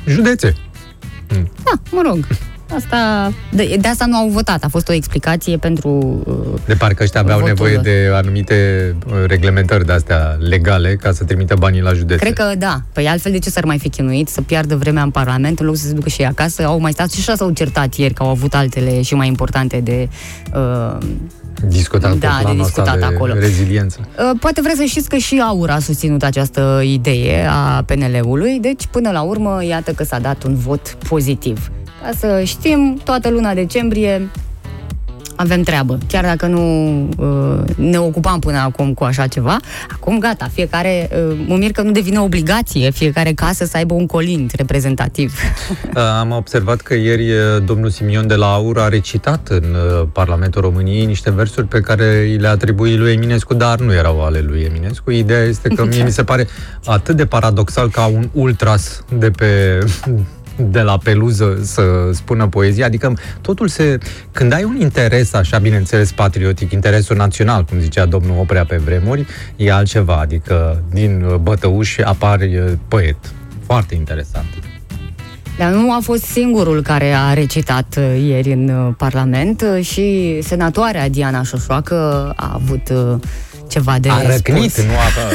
[0.06, 0.54] județe.
[1.64, 2.26] Da, mă rog.
[2.76, 4.64] Asta, de, de asta nu au votat.
[4.64, 6.22] A fost o explicație pentru...
[6.26, 7.54] Uh, de parcă ăștia aveau votul.
[7.54, 12.20] nevoie de anumite uh, reglementări de-astea legale ca să trimită banii la județe.
[12.20, 12.80] Cred că da.
[12.92, 14.28] Păi altfel de ce s-ar mai fi chinuit?
[14.28, 16.64] Să piardă vremea în Parlament în loc să se ducă și ei acasă?
[16.64, 19.80] Au mai stat și așa s-au certat ieri că au avut altele și mai importante
[19.80, 20.08] de...
[20.54, 20.98] Uh,
[21.68, 23.34] discutat da, de discutat de acolo.
[23.34, 23.98] reziliență.
[24.00, 28.87] Uh, poate vreți să știți că și Aur a susținut această idee a PNL-ului, deci
[28.87, 31.70] până la urmă, iată că s-a dat un vot pozitiv.
[32.04, 34.30] Ca să știm, toată luna decembrie
[35.36, 35.98] avem treabă.
[36.08, 39.56] Chiar dacă nu uh, ne ocupam până acum cu așa ceva,
[39.92, 44.06] acum gata, fiecare, uh, mă mir că nu devine obligație fiecare casă să aibă un
[44.06, 45.38] colind reprezentativ.
[45.94, 50.06] Uh, am observat că ieri uh, domnul Simion de la AUR a recitat în uh,
[50.12, 54.60] Parlamentul României niște versuri pe care le atribui lui Eminescu, dar nu erau ale lui
[54.60, 55.10] Eminescu.
[55.10, 56.46] Ideea este că mie mi se pare
[56.84, 59.78] atât de paradoxal ca un ultras de pe
[60.56, 63.98] de la peluză să spună poezia, adică totul se...
[64.32, 69.26] Când ai un interes așa, bineînțeles, patriotic, interesul național, cum zicea domnul Oprea pe vremuri,
[69.56, 73.16] e altceva, adică din bătăuși apari poet.
[73.66, 74.46] Foarte interesant.
[75.58, 80.38] Dar nu a fost singurul care a recitat uh, ieri în uh, Parlament uh, și
[80.42, 83.20] senatoarea Diana Șoșoacă a avut uh,
[83.68, 84.84] ceva de A răcnit, spus.
[84.84, 85.32] nu a...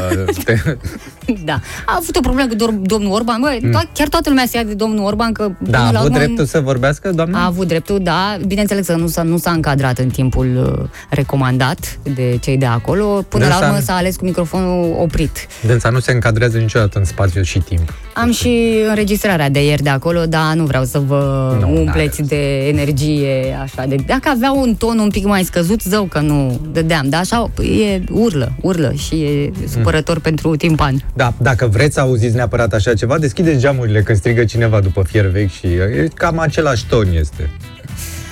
[1.50, 1.60] Da.
[1.86, 3.39] A avut o problemă cu dor- domnul Orban.
[3.42, 5.56] Bă, to- chiar toată lumea se ia de domnul Orban că Mm.
[5.70, 7.39] Da, până a la avut urmă, dreptul să vorbească, doamna?
[7.42, 8.38] A avut dreptul, da.
[8.48, 13.06] Bineînțeles că nu s-a, nu s-a încadrat în timpul uh, recomandat de cei de acolo.
[13.30, 15.48] Până Dânsa- la urmă s-a ales cu microfonul oprit.
[15.68, 17.94] Dânsa nu se încadrează niciodată în spațiu și timp.
[18.13, 21.80] Am și înregistrarea de ieri de acolo, dar nu vreau să vă Nu, nu, n-are
[21.80, 23.86] umpleți de energie așa.
[23.88, 27.10] De, dacă avea un ton un pic mai scăzut, zău că nu dădeam.
[27.10, 30.22] Dar așa e urlă, urlă și e supărător Mm.
[30.22, 31.04] pentru timpan.
[31.19, 35.25] Da, dacă vreți să auziți neapărat așa ceva, deschideți geamurile când strigă cineva după fier
[35.25, 37.49] vechi și e cam același ton este.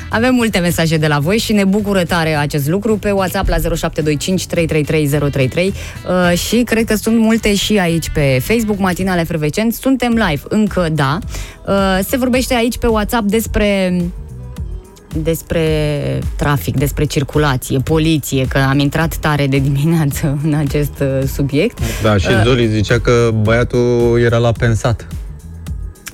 [0.10, 3.56] Avem multe mesaje de la voi și ne bucură tare acest lucru pe WhatsApp la
[3.56, 9.74] 0725 333 033 uh, și cred că sunt multe și aici pe Facebook, Matinale Frecvent.
[9.74, 11.18] Suntem live, încă da.
[11.68, 14.02] Uh, se vorbește aici pe WhatsApp despre
[15.24, 15.64] despre
[16.36, 21.80] trafic, despre circulație, poliție, că am intrat tare de dimineață în acest uh, subiect.
[22.02, 25.08] Da, și Zoli zicea că băiatul era la pensat.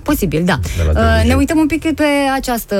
[0.03, 0.59] Posibil, da.
[0.77, 1.25] De la Uh, televizor.
[1.27, 2.03] ne uităm un pic pe
[2.35, 2.77] această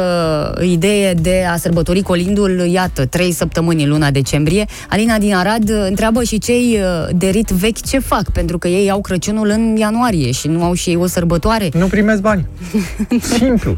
[0.62, 4.66] idee de a sărbători colindul, iată, trei săptămâni în luna decembrie.
[4.90, 8.68] Alina din Arad uh, întreabă și cei uh, de rit vechi ce fac, pentru că
[8.68, 11.70] ei au Crăciunul în ianuarie și nu au și ei o sărbătoare.
[11.74, 12.46] Nu primesc bani.
[13.38, 13.78] Simplu.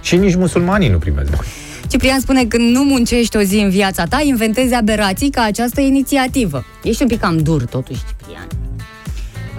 [0.00, 1.46] și nici musulmanii nu primesc bani.
[1.88, 6.64] Ciprian spune că nu muncești o zi în viața ta, inventezi aberații ca această inițiativă.
[6.82, 8.46] Ești un pic cam dur, totuși, Ciprian.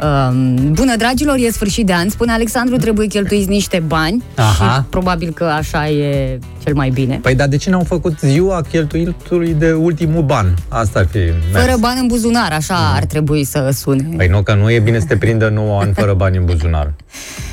[0.03, 2.09] Um, bună, dragilor, e sfârșit de an.
[2.09, 4.73] Spune Alexandru, trebuie cheltuiți niște bani Aha.
[4.75, 7.19] și probabil că așa e cel mai bine.
[7.21, 10.53] Păi, dar de ce n-au făcut ziua cheltuitului de ultimul ban?
[10.67, 11.65] Asta ar fi mers.
[11.65, 14.07] Fără bani în buzunar, așa ar trebui să sune.
[14.17, 16.93] Păi nu, că nu e bine să te prindă 9 ani fără bani în buzunar.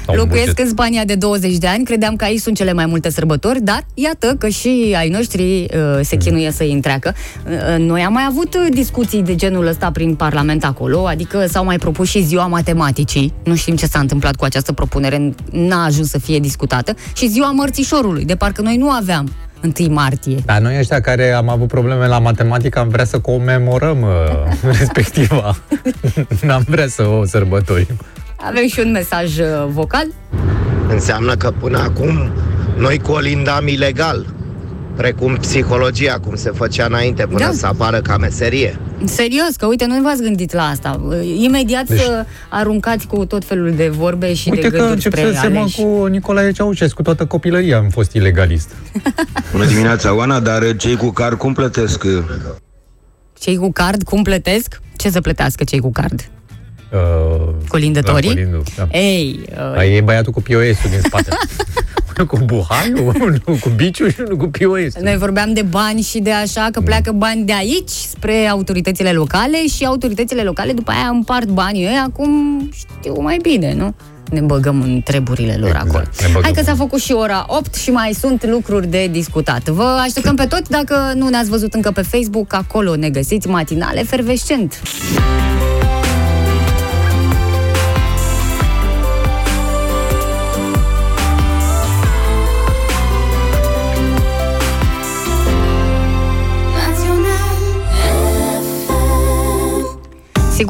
[0.04, 0.64] Sau în Locuiesc buget.
[0.64, 3.84] în Spania de 20 de ani, credeam că aici sunt cele mai multe sărbători, dar
[3.94, 7.14] iată că și ai noștri uh, se chinuie să îi întreacă.
[7.46, 11.64] Uh, noi am mai avut uh, discuții de genul ăsta prin Parlament acolo, adică s-au
[11.64, 13.32] mai propus și ziua matematicii.
[13.44, 16.94] Nu știm ce s-a întâmplat cu această propunere, n-a ajuns să fie discutată.
[17.16, 19.32] Și ziua mărțișorului, de parcă noi nu aveam
[19.78, 20.38] 1 martie.
[20.44, 25.56] Dar noi ăștia care am avut probleme la matematică am vrea să comemorăm uh, respectiva.
[26.42, 27.96] N-am vrea să o sărbătorim.
[28.36, 30.06] Avem și un mesaj uh, vocal.
[30.88, 32.30] Înseamnă că până acum
[32.76, 34.26] noi colindam ilegal,
[34.96, 37.52] precum psihologia, cum se făcea înainte, până Da.
[37.52, 38.78] să apară ca meserie.
[39.04, 41.00] Serios, că uite, nu v-ați gândit la asta.
[41.36, 45.12] Imediat Deci- să aruncați cu tot felul de vorbe și Uite de că gânduri încep
[45.12, 45.80] spre să semăn aleși.
[45.82, 47.02] cu Nicolae Ceaușescu.
[47.02, 48.68] Toată copilăria am fost ilegalist.
[49.52, 52.04] Bună dimineața, Oana, dar cei cu car cum plătesc?
[53.38, 54.80] Cei cu card, cum plătesc?
[54.96, 56.30] Ce să plătească cei cu card?
[56.92, 58.28] Uh, Colindătorii?
[58.28, 58.88] la colindul, da.
[58.98, 59.40] Ei,
[59.72, 61.28] uh, Ai e băiatul cu POS-ul din spate.
[62.16, 65.02] unul cu buhaiul, unul cu biciul și unul cu POS-ul.
[65.02, 69.66] noi vorbeam de bani și de așa, că pleacă bani de aici spre autoritățile locale
[69.76, 72.30] și autoritățile locale după aia împart banii ăia, acum
[72.74, 73.94] știu mai bine, nu?
[74.30, 76.04] Ne băgăm în treburile lor Exact, acolo.
[76.20, 79.06] ne băgăm Hai că în- s-a făcut și ora 8 și mai sunt lucruri de
[79.06, 79.68] discutat.
[79.68, 84.02] Vă așteptăm pe toți, dacă nu ne-ați văzut încă pe Facebook, acolo ne găsiți matinale
[84.02, 84.80] fervescent.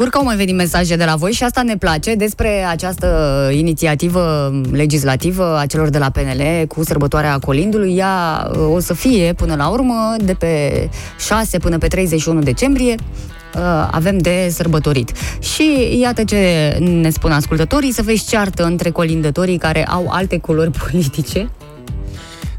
[0.02, 3.48] Sigur că au mai venit mesaje de la voi și asta ne place despre această
[3.52, 7.96] inițiativă legislativă a celor de la PNL cu sărbătoarea Colindului.
[7.96, 10.88] Ea uh, o să fie până la urmă de pe
[11.18, 15.12] 6 până pe 31 decembrie uh, avem de sărbătorit.
[15.40, 16.36] Și iată ce
[16.80, 21.50] ne spun ascultătorii, să vezi ceartă între colindătorii care au alte culori politice.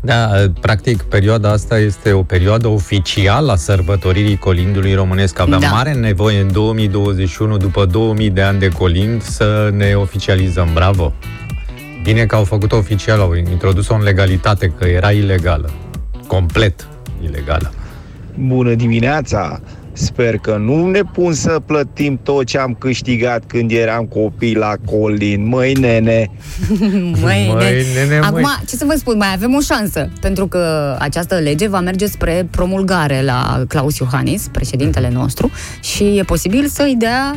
[0.06, 5.40] Da, practic, perioada asta este o perioadă oficială a sărbătoririi colindului românesc.
[5.40, 5.68] Aveam Da.
[5.68, 5.74] da.
[5.74, 10.70] mare nevoie în 2021, după 2000 de ani de colind, să ne oficializăm.
[10.74, 11.14] Bravo!
[12.04, 15.70] Bine că au făcut-o oficial, au introdus-o în legalitate, că era ilegală.
[16.28, 16.88] Complet
[17.24, 17.72] ilegală.
[18.36, 19.62] Bună dimineața!
[19.94, 24.74] Sper că nu ne pun să plătim tot ce am câștigat când eram copii la
[24.86, 25.48] Colin.
[25.48, 26.30] Măi, nene!
[27.22, 28.60] Măi, Măi, ne- nene, Acum, măi.
[28.70, 32.48] ce să vă spun, mai avem o șansă, pentru că această lege va merge spre
[32.52, 35.52] promulgare la Claus Iohannis, președintele nostru,
[35.82, 37.36] și e posibil să-i dea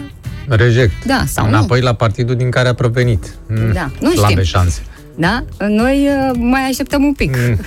[0.48, 1.04] Reject.
[1.06, 1.50] Da, sau nu.
[1.56, 3.34] Înapoi la partidul din care a provenit.
[3.48, 4.42] Mm, Da, nu slabe știm.
[4.44, 4.80] șanse.
[5.16, 5.44] Da?
[5.68, 7.36] Noi uh, mai așteptăm un pic.
[7.36, 7.58] Mm.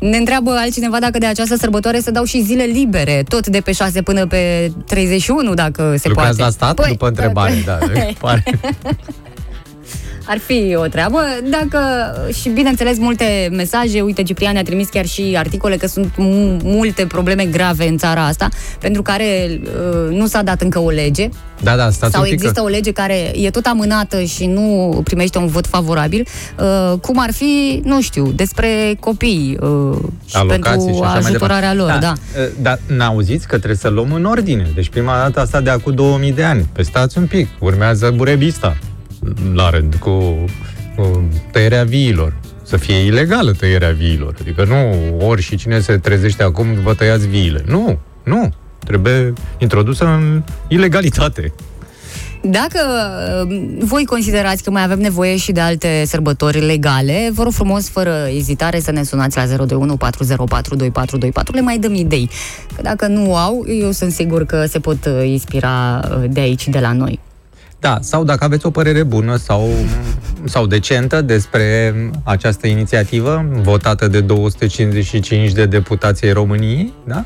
[0.10, 3.72] ne întreabă altcineva dacă de această sărbătoare să dau și zile libere, tot de pe
[3.72, 6.42] 6 până pe 31, dacă se Lucrați poate.
[6.42, 6.74] la stat?
[6.74, 7.78] Păi, După întrebare, da.
[8.18, 8.44] Pare.
[10.24, 11.18] Ar fi o treabă.
[11.50, 11.78] Dacă,
[12.40, 17.06] și bineînțeles, multe mesaje, uite, Ciprian a trimis chiar și articole că sunt mu- multe
[17.06, 18.48] probleme grave în țara asta,
[18.80, 21.28] pentru care uh, nu s-a dat încă o lege,
[21.62, 22.66] Da, da, stați sau un pic există că...
[22.66, 26.26] o lege care e tot amânată și nu primește un vot favorabil,
[26.58, 31.18] uh, cum ar fi, nu știu, despre copii uh, și alocații pentru și așa mai
[31.18, 32.06] ajutorarea lor, departe.
[32.34, 32.40] da.
[32.42, 34.70] Da, Dar n-auziți că trebuie să luăm în ordine.
[34.74, 36.68] Deci prima dată asta de acum 2000 de ani.
[36.72, 37.48] Pe stați un pic.
[37.58, 38.76] Urmează burebista
[39.54, 40.44] la rând cu,
[40.96, 42.34] cu tăierea viilor.
[42.62, 44.34] Să fie ilegală tăierea viilor.
[44.40, 44.76] Adică nu
[45.26, 47.62] ori și cine se trezește acum vă tăiați viile.
[47.66, 48.52] Nu, nu.
[48.84, 51.52] Trebuie introdusă în ilegalitate.
[52.44, 52.78] Dacă
[53.48, 57.88] uh, voi considerați că mai avem nevoie și de alte sărbători legale, vă rog frumos,
[57.88, 61.54] fără ezitare, să ne sunați la 021 404 2424.
[61.54, 62.30] Le mai dăm idei.
[62.76, 66.68] Că dacă nu au, eu sunt sigur că se pot uh, inspira uh, de aici,
[66.68, 67.20] de la noi.
[67.82, 69.68] Da, sau dacă aveți o părere bună sau,
[70.44, 77.24] sau decentă despre această inițiativă votată de 255 de deputații ai României, da?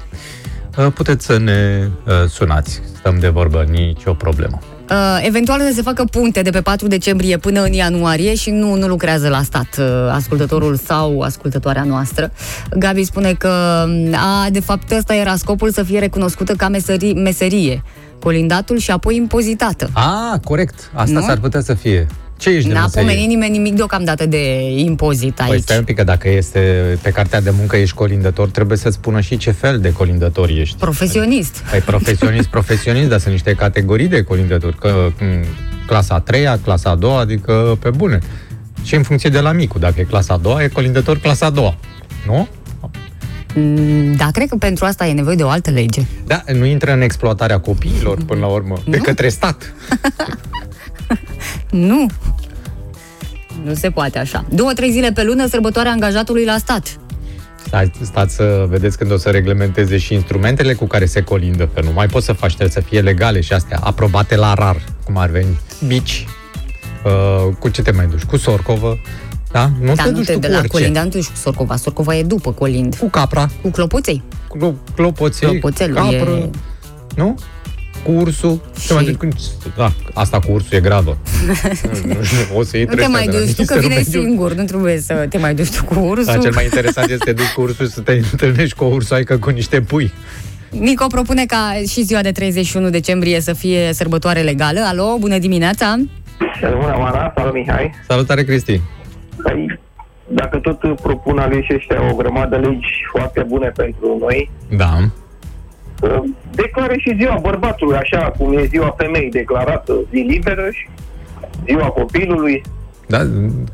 [0.79, 2.81] Uh, puteți să ne uh, sunați.
[2.99, 4.59] Stăm de vorbă, nicio problemă.
[4.91, 8.75] Uh, eventual să se facă puncte de pe 4 decembrie până în ianuarie și nu,
[8.75, 12.31] nu lucrează la stat uh, ascultătorul sau ascultătoarea noastră.
[12.77, 13.49] Gabi spune că
[14.15, 17.83] a, de fapt ăsta era scopul să fie recunoscută ca meserie, meserie
[18.21, 19.91] colindatul și apoi impozitată.
[19.93, 20.91] Ah, corect.
[20.95, 21.27] Asta Nu?
[21.27, 22.07] s-ar putea să fie.
[22.39, 23.07] Ce ești de N-a meserie?
[23.09, 25.63] pomenit nimeni nimic deocamdată de impozit Păi aici.
[25.63, 26.61] stai un pic, că dacă este
[27.03, 30.77] pe cartea de muncă ești colindător, trebuie să spună și ce fel de colindător ești.
[30.77, 31.59] Profesionist.
[31.71, 35.25] Păi profesionist, profesionist, dar sunt niște categorii de colindători, că m,
[35.87, 38.19] clasa a treia, clasa a doua, adică pe bune.
[38.83, 41.51] Și în funcție de la micu, dacă e clasa a doua, e colindător clasa a
[41.51, 41.77] doua.
[42.27, 42.49] Nu?
[43.59, 46.03] Mm, Da, cred că pentru asta e nevoie de o altă lege.
[46.27, 49.03] Da, nu intră în exploatarea copiilor până la urmă, de Nu?
[49.03, 49.73] către stat.
[51.71, 52.07] Nu.
[53.65, 54.45] Nu se poate așa.
[54.49, 56.99] Două, trei zile pe lună, sărbătoarea angajatului la stat.
[57.67, 61.81] Stați, stați să vedeți când o să reglementeze și instrumentele cu care se colindă, că
[61.81, 65.17] nu mai poți să faci, trebuie să fie legale și astea, aprobate la rar, cum
[65.17, 65.61] ar veni.
[65.87, 66.27] Bici,
[67.05, 68.23] uh, cu ce te mai duci?
[68.23, 68.99] Cu sorcovă,
[69.59, 69.71] da?
[69.81, 70.73] Nu Dar te nu duci te tu de cu la orice.
[70.73, 71.77] Colinda, nu te duci cu Sorcova.
[71.77, 72.95] Sorcova e după Colind.
[72.97, 74.23] Cu capra, Cu clopuței.
[74.49, 76.51] cu clopoței, Clopoțelul capră, e-
[77.17, 77.35] nu?
[78.05, 78.61] Cu ursul.
[78.79, 78.93] Și- Și...
[78.93, 79.29] Mai duci cu...
[79.77, 81.19] Da, asta cu ursul e gravă.
[82.07, 83.81] Nu știu, o să iei Nu te trecerea mai de la duci tu, că Ministerul
[83.81, 84.27] vine Mediului.
[84.29, 84.53] singur.
[84.55, 86.25] Nu trebuie să te mai duci tu cu ursul.
[86.25, 88.85] Da, cel mai interesant este să te duci cu ursul și să te întâlnești cu
[88.85, 90.13] o ursoaică cu niște pui.
[90.71, 94.81] Nico propune ca și ziua de 31 decembrie să fie sărbătoare legală.
[94.85, 95.97] Alo, bună dimineața!
[96.61, 97.91] Bună, Mara, salut Mihai.
[98.09, 98.81] Salutare, Cristi!
[99.43, 99.79] Păi,
[100.29, 104.93] dacă tot propun aleși ăștia o grămadă legi foarte bune pentru noi, Da.
[106.01, 106.23] să
[106.55, 110.89] declare și ziua bărbatului, așa cum e ziua femeii declarată, zi liberă și
[111.67, 112.63] ziua copilului.
[113.09, 113.19] Da?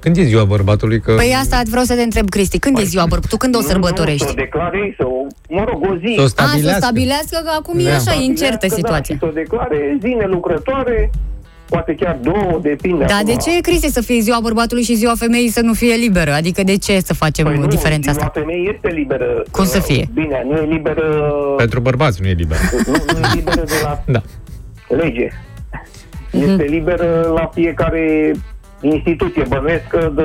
[0.01, 1.01] Când e ziua bărbatului?
[1.01, 1.14] Că...
[1.14, 2.59] Păi asta vreau să te întreb, Cristi.
[2.59, 3.31] Când Păi, e ziua bărbatului?
[3.31, 4.25] Tu când o Nu, Nu, sărbătorești?
[4.27, 6.12] să o declare, să o, mă rog, o zi.
[6.16, 6.81] Să o A, să stabilească.
[6.85, 7.94] stabilească că acum e Da.
[7.94, 9.14] așa, e incertă Stabilească, situația.
[9.20, 11.11] Da, și să o declare zine lucrătoare,
[11.73, 13.53] poate chiar două, depinde Dar de acum.
[13.53, 16.33] ce, Cristi, să fie ziua bărbatului și ziua femeii să nu fie liberă?
[16.33, 18.41] Adică de ce să facem Păi nu, diferența ziua asta?
[18.41, 19.43] femeii este liberă.
[19.51, 20.09] Cum să fie?
[20.15, 21.05] Bine, nu e liberă...
[21.57, 22.57] Pentru bărbați nu e liber.
[22.87, 24.23] Nu, nu e liberă de la Da.
[24.97, 25.29] lege.
[26.33, 26.43] Mhm.
[26.51, 28.33] Este liberă la fiecare
[28.81, 29.45] instituție.
[29.49, 30.23] Bănuiesc că de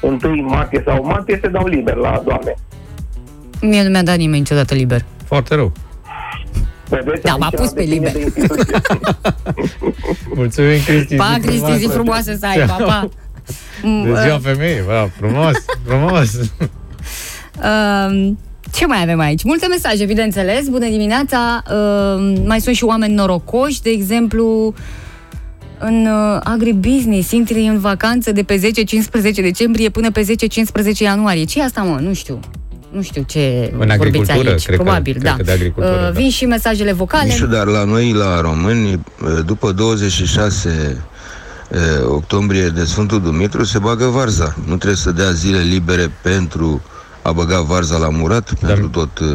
[0.00, 2.54] 1 martie sau martie se dau liber la doamne.
[3.60, 5.04] Mie nu mi-a dat nimeni niciodată liber.
[5.24, 5.72] Foarte rău.
[6.88, 7.22] Vedeți?
[7.22, 8.12] Da, m-a Aici pus pe depinde liber.
[8.12, 8.80] de instituție.
[10.34, 11.16] Mulțumim, Cristi.
[11.16, 13.08] Pa, zi Cristi, zi frumoasă să ai, pa, pa.
[14.04, 15.54] De ziua femeii, bă, frumos,
[15.86, 16.30] frumos.
[17.54, 18.38] Um,
[18.72, 19.42] ce mai avem aici?
[19.44, 20.68] Multe mesaje, bineînțeles.
[20.68, 21.62] Bună dimineața!
[21.72, 24.74] Um, mai sunt și oameni norocoși, de exemplu,
[25.78, 28.72] în uh, agribusiness, intri în vacanță de pe
[29.30, 31.44] 10-15 decembrie până pe 10-15 ianuarie.
[31.44, 31.98] ce e asta, mă?
[32.00, 32.40] Nu știu.
[32.94, 34.64] Nu știu ce În vorbiți agricultură, aici.
[34.64, 35.36] cred că- Probabil, cred da.
[35.36, 36.10] că de agricultură, Uh, da.
[36.10, 37.26] Vin și mesajele vocale.
[37.26, 39.00] Nu știu, dar la noi, la români,
[39.44, 40.96] după 26
[41.70, 44.54] eh, octombrie de Sfântul Dumitru, se bagă varza.
[44.66, 46.82] Nu trebuie să dea zile libere pentru
[47.22, 49.26] a băga varza la murat, pentru tot eh,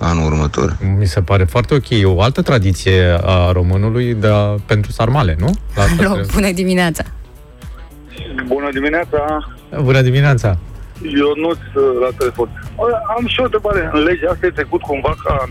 [0.00, 0.76] anul următor.
[0.98, 1.90] Mi se pare foarte ok.
[1.90, 5.50] E o altă tradiție a românului de a, pentru sarmale, nu?
[5.76, 7.04] La asta Alo, trebuie- bună dimineața!
[8.46, 9.48] Bună dimineața,
[9.82, 10.58] Bună dimineața!
[11.04, 11.48] Eu nu
[12.04, 12.48] la telefon.
[13.16, 13.90] Am și o întrebare.
[13.92, 15.48] În legea asta e trecut cumva ca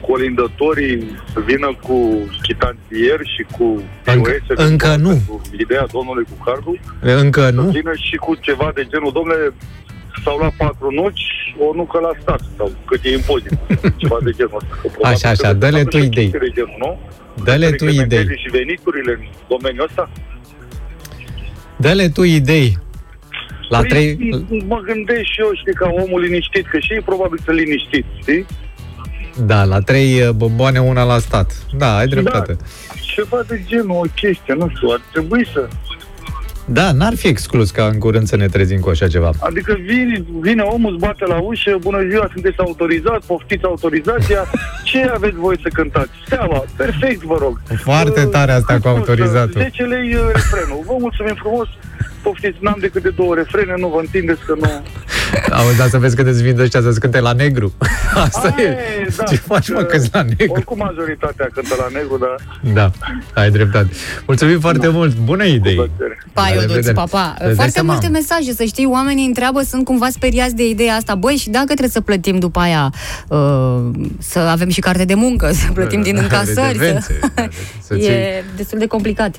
[0.00, 1.96] colindătorii să vină cu
[2.42, 5.14] chitanțieri și cu Încă- POS, încă cu- nu.
[5.28, 7.62] Cu ideea domnului cu cardul, Încă să nu?
[7.62, 9.54] vină și cu ceva de genul, domnule,
[10.24, 11.22] s-au luat patru nuci,
[11.58, 13.52] o nucă la stat, sau cât e impozit,
[14.02, 14.74] ceva de genul ăsta.
[14.82, 16.28] Că probabil Așa, așa, că dă-le sunt tu și idei.
[16.30, 16.90] chestii De genul, nu?
[17.44, 18.40] Dă-le Să tu reglementeze idei.
[18.44, 20.10] și veniturile în domeniul ăsta?
[21.76, 22.78] Dă-le tu idei.
[23.72, 24.06] La Păi, trei...
[24.66, 28.46] Mă gândesc și eu, știi, ca omul liniștit, că și ei probabil sunt liniștit, știi?
[29.46, 31.52] Da, la trei uh, bomboane, una la stat.
[31.78, 32.56] Da, ai dreptate.
[33.14, 35.68] Ceva de genul, o chestie, nu știu, ar trebui să...
[36.64, 39.30] Da, n-ar fi exclus ca în curând să ne trezim cu așa ceva.
[39.38, 44.44] Adică vine, vine omul, îți bate la ușă, bună ziua, sunteți autorizat, poftiți autorizația,
[44.88, 46.10] ce aveți voie să cântați?
[46.26, 47.60] Steaua, perfect, vă rog.
[47.82, 49.60] Foarte Uh, tare asta cu nu știu, autorizatul.
[49.60, 50.82] 10 lei uh, refrenul.
[50.86, 51.68] Vă mulțumim frumos,
[52.22, 54.70] poftiți, n-am decât de două refrene, nu vă întindeți că nu...
[55.50, 57.72] Auzi, da, să vezi cât îți vin ăștia să-ți cânte la negru.
[58.26, 58.76] Asta Aia e.
[59.16, 60.52] da, Ce faci, mă, că la negru?
[60.52, 62.58] Oricum majoritatea cântă la negru, dar...
[62.74, 62.90] Da,
[63.34, 63.88] ai dreptate.
[64.26, 65.16] Mulțumim foarte mult.
[65.16, 65.74] Bună idee.
[66.32, 66.92] Pa, La Ionuț, revedere.
[66.92, 67.34] pa, pa.
[67.38, 67.92] Îți dai Foarte seama.
[67.92, 71.14] multe mesaje, să știi, oamenii întreabă, sunt cumva speriați de ideea asta.
[71.14, 72.92] Băi, și dacă trebuie să plătim după aia,
[73.28, 77.50] uh, să avem și carte de muncă, să plătim din încasări, Redevențe, să...
[77.80, 79.34] să ții- e destul de complicat.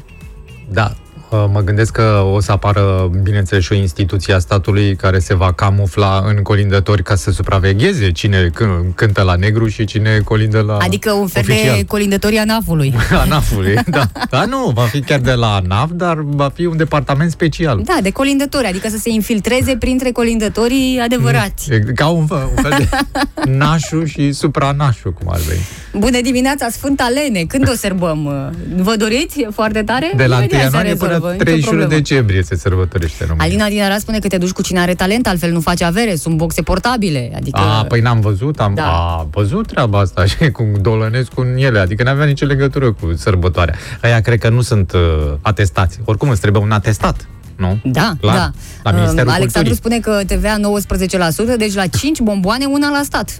[0.71, 1.02] Da, uh,
[1.51, 5.53] mă gândesc că o să apară, bineînțeles, și o instituție a statului care se va
[5.53, 10.77] camufla în colindători ca să supravegheze cine c- cântă la negru și cine colindă la
[10.77, 11.75] Adică un fel oficial.
[11.75, 12.93] de colindătorii ANAF-ului.
[13.11, 14.03] ANAF-ului, da.
[14.29, 17.81] Da, nu, va fi chiar de la ANAF, dar va fi un departament special.
[17.85, 21.71] Da, de colindători, adică să se infiltreze printre colindătorii adevărați.
[21.71, 22.87] E Ca un, fel- un fel de
[23.57, 25.61] nașu și supranașu, cum ar veni.
[25.97, 27.43] Bună dimineața, Sfânta Lene!
[27.47, 28.51] Când o sărbăm?
[28.75, 30.11] Vă doriți foarte tare?
[30.15, 32.01] De la 1 Imediat se ianuarie rezolvă, până nicio 31 problemă.
[32.01, 33.47] decembrie se sărbătorește în România.
[33.47, 36.15] Alina din Arad spune că te duci cu cine are talent, altfel nu faci avere,
[36.15, 37.31] sunt boxe portabile.
[37.35, 37.59] Adică...
[37.59, 38.83] A, păi n-am văzut, am Da.
[38.85, 43.75] a, văzut treaba asta și cu Dolănescu în ele, adică n-avea nicio legătură cu sărbătoarea.
[44.01, 44.99] Aia cred că nu sunt uh,
[45.41, 45.99] atestați.
[46.05, 47.79] Oricum îți trebuie un atestat, nu?
[47.83, 48.51] Da, Clar, da.
[48.83, 50.01] La Ministerul Um, Alexandru Culturii.
[50.03, 53.39] spune că TVA 19%, deci la 5 bomboane, una la stat.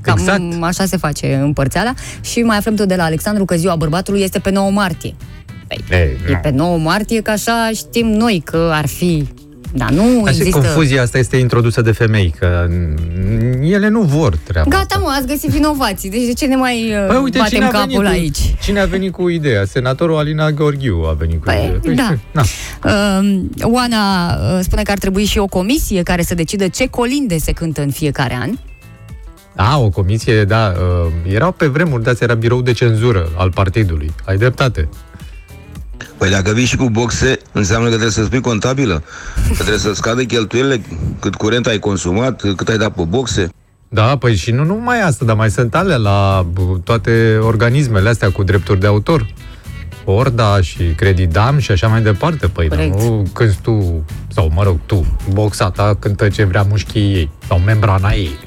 [0.00, 0.42] Cam Exact.
[0.60, 1.92] așa se face împărțeala.
[2.20, 5.14] Și mai aflăm tot de la Alexandru că ziua bărbatului este pe 9 martie.
[5.68, 6.38] Păi, Ei, e nu.
[6.42, 9.28] pe 9 martie, că așa știm noi că ar fi...
[9.76, 10.58] Dar nu Dar și există...
[10.58, 14.98] confuzia asta este introdusă de femei, că mm, ele nu vor treaba Gata, asta.
[14.98, 16.10] mă, ați găsit vinovații.
[16.10, 18.54] Deci de ce ne mai uh, Păi uite, cine batem a, venit capul cu, aici?
[18.62, 19.64] cine a venit cu ideea?
[19.64, 22.18] Senatorul Alina Gheorghiu a venit cu Păi, ideea.
[22.32, 22.42] da.
[22.42, 22.42] Na.
[23.20, 27.38] Uh, Oana uh, spune că ar trebui și o comisie care să decidă ce colinde
[27.38, 28.50] se cântă în fiecare an.
[29.56, 30.72] A, o comisie, da.
[30.76, 34.10] Uh, erau pe vremuri, da, era birou de cenzură al partidului.
[34.24, 34.88] Ai dreptate.
[36.16, 39.02] Păi dacă vii și cu boxe, înseamnă că trebuie să spui contabilă,
[39.48, 40.82] că trebuie să scadă cheltuielile,
[41.20, 43.48] cât curent ai consumat, cât ai dat pe boxe.
[43.88, 48.30] Da, păi și nu numai asta, dar mai sunt alea la bu, toate organismele astea
[48.30, 49.26] cu drepturi de autor.
[50.04, 52.46] Orda și Credidam și așa mai departe.
[52.46, 53.00] Păi Corect.
[53.00, 57.58] nu cânti tu, sau mă rog, tu, boxa ta cântă ce vrea mușchii ei, sau
[57.58, 58.38] membrana ei.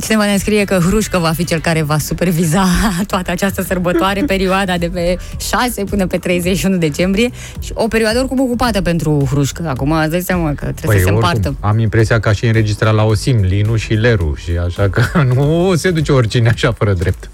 [0.00, 2.66] Cineva ne scrie că Hrușcă va fi cel care va superviza
[3.06, 8.40] toată această sărbătoare, perioada de pe 6 până pe 31 decembrie și o perioadă oricum
[8.40, 9.68] ocupată pentru Hrușcă.
[9.68, 11.40] Acum îți dai seama că trebuie să se împartă.
[11.40, 14.88] Păi, oricum, am impresia că a și înregistrat la OSIM, Linu și Leru și așa
[14.88, 15.02] că
[15.34, 17.30] nu se duce oricine așa fără drept.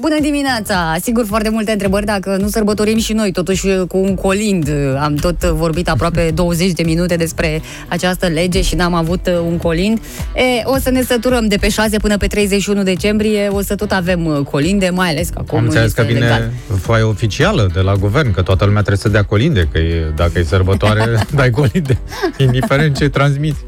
[0.00, 0.96] Bună dimineața!
[1.02, 4.70] Sigur, foarte multe întrebări dacă nu sărbătorim și noi, totuși cu un colind.
[5.00, 9.98] Am tot vorbit aproape 20 de minute despre această lege și n-am avut un colind.
[10.34, 13.92] E, o să ne săturăm de pe 6 până pe 31 decembrie, o să tot
[13.92, 16.50] avem colinde, mai ales că acum Am înțeles este că vine legal.
[16.80, 20.38] foaia oficială de la guvern, că toată lumea trebuie să dea colinde, că e, dacă
[20.38, 21.04] e sărbătoare,
[21.34, 21.98] dai colinde,
[22.38, 23.64] indiferent ce transmiți.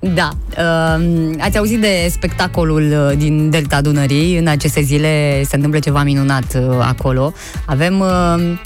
[0.00, 0.28] Da.
[0.58, 4.38] Uh, ați auzit de spectacolul uh, din Delta Dunării.
[4.38, 7.32] În aceste zile se întâmplă ceva minunat uh, acolo.
[7.66, 7.98] Avem...
[8.00, 8.58] Uh,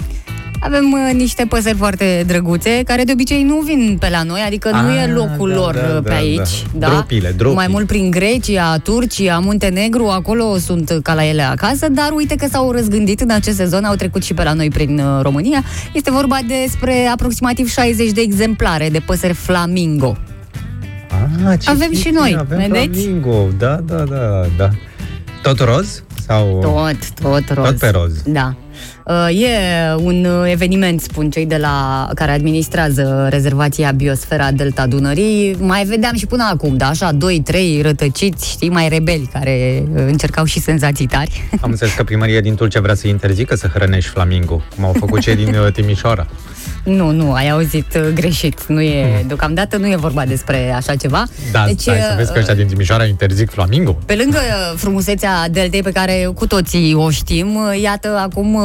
[0.61, 4.71] avem uh, niște păsări foarte drăguțe, care de obicei nu vin pe la noi, adică
[4.71, 6.67] nu Ah, e locul da, lor da, uh, pe da, aici.
[6.75, 6.89] da.
[6.89, 7.57] Dropile, dropii.
[7.57, 12.47] Mai mult prin Grecia, Turcia, Muntenegru, acolo sunt ca la ele acasă, dar uite că
[12.51, 15.65] s-au răzgândit în acest sezon, au trecut și pe la noi prin uh, România.
[15.93, 20.17] Este vorba despre aproximativ 60 de exemplare de păsări flamingo.
[21.47, 23.01] Ah, ce Avem și chestie, noi, avem vedeți?
[23.01, 24.71] Flamingo, da, da, da, da.
[25.43, 26.03] Tot roz?
[26.27, 26.59] Sau...
[26.61, 27.67] Tot, tot roz.
[27.67, 28.23] Tot pe roz.
[28.25, 28.55] Da.
[29.05, 29.49] Uh, E
[29.97, 35.57] un uh, eveniment, spun cei de la care administrează rezervația Biosfera Delta Dunării.
[35.61, 40.03] Mai vedeam și până acum, da, așa, doi, trei rătăciți, știi, mai rebeli, care uh,
[40.07, 41.49] încercau și senzații tari.
[41.61, 45.21] Am înțeles că primăria din Tulcea vrea să interzică să hrănești flamingo, cum au făcut
[45.21, 46.27] cei din uh, Timișoara.
[46.85, 48.67] nu, nu, ai auzit uh, greșit.
[48.67, 51.25] Nu e, deocamdată nu e vorba despre așa ceva.
[51.53, 53.99] Da, deci, stai să uh, vezi că ăștia din Timișoara interzic flamingo.
[54.07, 54.39] Pe lângă
[54.77, 58.63] frumusețea deltei pe care cu toții o știm, iată, acum uh,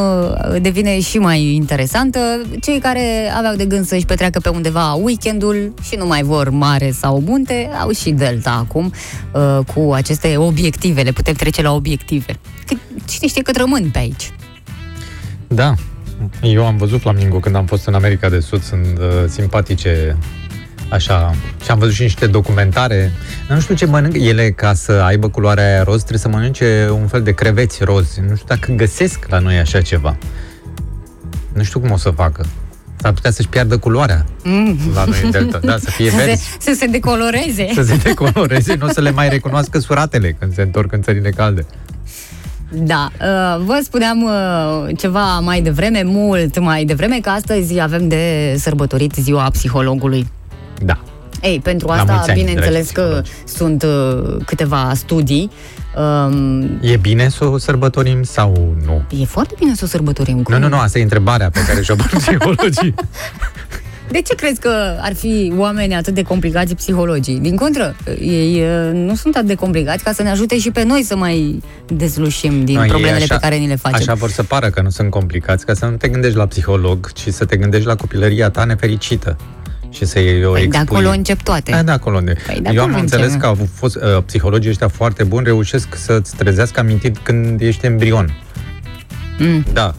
[0.62, 2.20] devine și mai interesantă.
[2.62, 6.92] Cei care aveau de gând să-și petreacă pe undeva weekendul și nu mai vor mare
[6.92, 8.94] sau munte, au și delta acum
[9.34, 11.02] uh, cu aceste obiective.
[11.02, 12.40] Le putem trece la obiective.
[12.66, 12.76] Că,
[13.10, 14.32] cine știe cât rămân pe aici.
[15.48, 15.74] Da.
[16.42, 20.18] Eu am văzut flamingo când am fost în America de Sud, sunt uh, simpatice
[20.90, 21.36] așa.
[21.64, 23.12] Și am văzut și niște documentare.
[23.50, 27.08] Nu știu ce mănânc ele ca să aibă culoarea aia roz, trebuie să mănânce un
[27.08, 28.18] fel de creveți roz.
[28.30, 30.18] Nu știu dacă găsesc la noi așa ceva.
[31.54, 32.46] Nu știu cum o să facă.
[33.02, 34.80] S-ar putea să-și piardă culoarea Mm.
[34.94, 35.60] la noi în Delta.
[35.64, 36.58] Da, să fie Să se, verzi.
[36.60, 37.68] să se decoloreze.
[37.74, 41.30] Să se decoloreze, nu o să le mai recunoască suratele când se întorc în țările
[41.30, 41.66] calde.
[42.72, 48.56] Da, uh, vă spuneam uh, ceva mai devreme, mult mai devreme, că astăzi avem de
[48.58, 50.28] sărbătorit ziua psihologului.
[50.82, 51.00] Da.
[51.42, 55.52] Ei, pentru La asta, mulți ani, bineînțeles dragi că sunt uh, câteva studii.
[56.26, 59.02] Um, E bine să o sărbătorim sau nu?
[59.22, 60.42] e foarte bine să o sărbătorim.
[60.42, 60.54] Cum?
[60.54, 62.94] Nu, nu, nu, asta e întrebarea pe care și-o pun psihologii.
[64.12, 67.40] De ce crezi că ar fi oameni atât de complicați psihologii?
[67.40, 70.84] Din contră, ei uh, nu sunt atât de complicați ca să ne ajute și pe
[70.84, 73.98] noi să mai dezlușim din Nu, ei problemele așa- pe care ni le facem.
[74.00, 77.12] Așa vor să pară că nu sunt complicați, ca să nu te gândești la psiholog,
[77.12, 79.38] ci să te gândești la copilăria ta nefericită.
[79.92, 80.98] Și să iei o Păi de expui.
[80.98, 81.72] acolo încep toate.
[81.72, 82.36] Da, de acolo unde.
[82.46, 83.42] Păi de Eu acolo am înțeles încep.
[83.42, 88.38] că au fost uh, psihologii ăștia foarte buni, reușesc să-ți trezească amintiri când ești embrion.
[89.40, 89.66] Mm.
[89.74, 89.96] Da.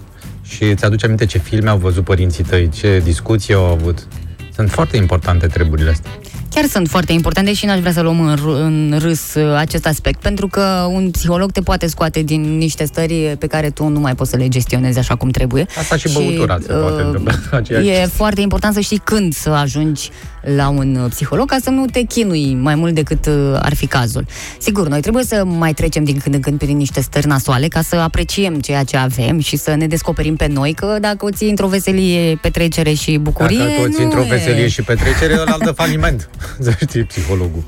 [0.50, 4.06] Și îți aduce aminte ce filme au văzut părinții tăi, ce discuții au avut.
[4.54, 6.10] Sunt foarte importante treburile astea.
[6.54, 9.86] Chiar sunt foarte importante și n-aș vrea să luăm în, r- în râs uh, acest
[9.86, 14.00] aspect, pentru că un psiholog te poate scoate din niște stări pe care tu nu
[14.00, 15.66] mai poți să le gestionezi așa cum trebuie.
[15.78, 17.32] Asta și băutura se poate întâmpla.
[17.58, 20.10] Aceeași E foarte important să știi când să ajungi
[20.42, 23.86] la un uh, psiholog ca să nu te chinui mai mult decât uh, ar fi
[23.86, 24.26] cazul.
[24.58, 27.82] Sigur, noi trebuie să mai trecem din când în când prin niște stări nasoale ca
[27.82, 31.48] să apreciem ceea ce avem și să ne descoperim pe noi că dacă o ții
[31.48, 34.28] într-o veselie, petrecere și bucurie, Dacă toți nu într-o e...
[34.28, 36.30] veselie și petrecere, ăla dă faliment.
[36.60, 37.64] Să știi, psihologul.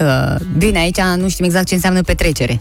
[0.00, 2.60] Uh, bine, aici nu știm exact ce înseamnă petrecere.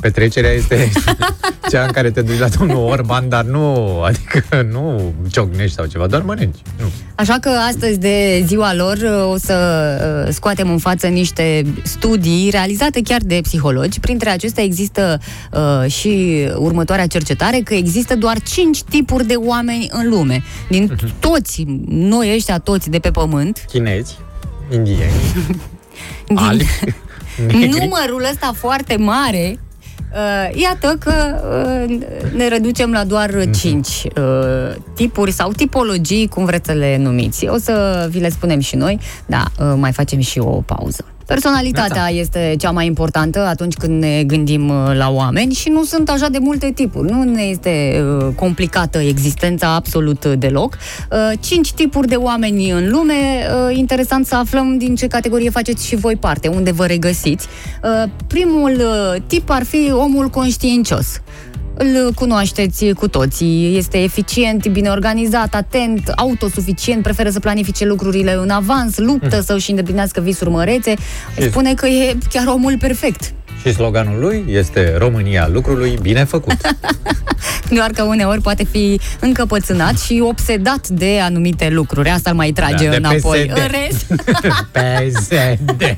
[0.00, 0.90] Petrecerea este
[1.70, 6.06] cea în care te duci la domnul Orban, dar nu, adică nu ciocnești sau ceva,
[6.06, 6.58] doar mănânci.
[6.78, 6.84] Nu.
[7.14, 12.50] Așa că astăzi de ziua lor uh, o să uh, scoatem în față niște studii
[12.50, 14.00] realizate chiar de psihologi.
[14.00, 15.20] Printre acestea există
[15.52, 20.42] uh, și următoarea cercetare că există doar 5 tipuri de oameni în lume.
[20.68, 24.18] Din toți, noi ăștia toți de pe pământ, Chinezi,
[24.72, 25.12] indieni,
[26.26, 26.64] din albi,
[27.46, 27.78] negri.
[27.78, 29.69] numărul ăsta foarte mare, uh,
[30.54, 31.12] iată că
[31.88, 31.98] uh,
[32.36, 33.52] ne reducem la doar Mhm.
[33.52, 37.46] 5 uh, tipuri sau tipologii, cum vreți să le numiți.
[37.46, 41.04] O să vi le spunem și noi, da, uh, mai facem și o pauză.
[41.30, 46.08] Personalitatea este cea mai importantă atunci când ne gândim uh, la oameni și nu sunt
[46.08, 47.10] așa de multe tipuri.
[47.10, 50.78] Nu ne este uh, complicată existența absolut uh, deloc.
[51.10, 53.14] Uh, Cinci tipuri de oameni în lume.
[53.68, 57.46] Uh, Interesant să aflăm din ce categorie faceți și voi parte, unde vă regăsiți.
[57.82, 61.20] Uh, Primul uh, tip ar fi omul conștiincios.
[61.82, 68.50] Îl cunoașteți cu toții, este eficient, bine organizat, atent, autosuficient, preferă să planifice lucrurile în
[68.50, 70.94] avans, luptă să își îndeplinească visuri mărețe.
[71.40, 73.32] Spune că e chiar omul perfect.
[73.62, 76.56] Și sloganul lui este România lucrului bine făcut.
[77.76, 82.08] Doar că uneori poate fi încăpățânat și obsedat de anumite lucruri.
[82.08, 83.46] Asta îl mai trage Da, de înapoi.
[83.46, 83.58] PSD.
[83.58, 84.06] În rest,
[84.76, 85.96] PSD.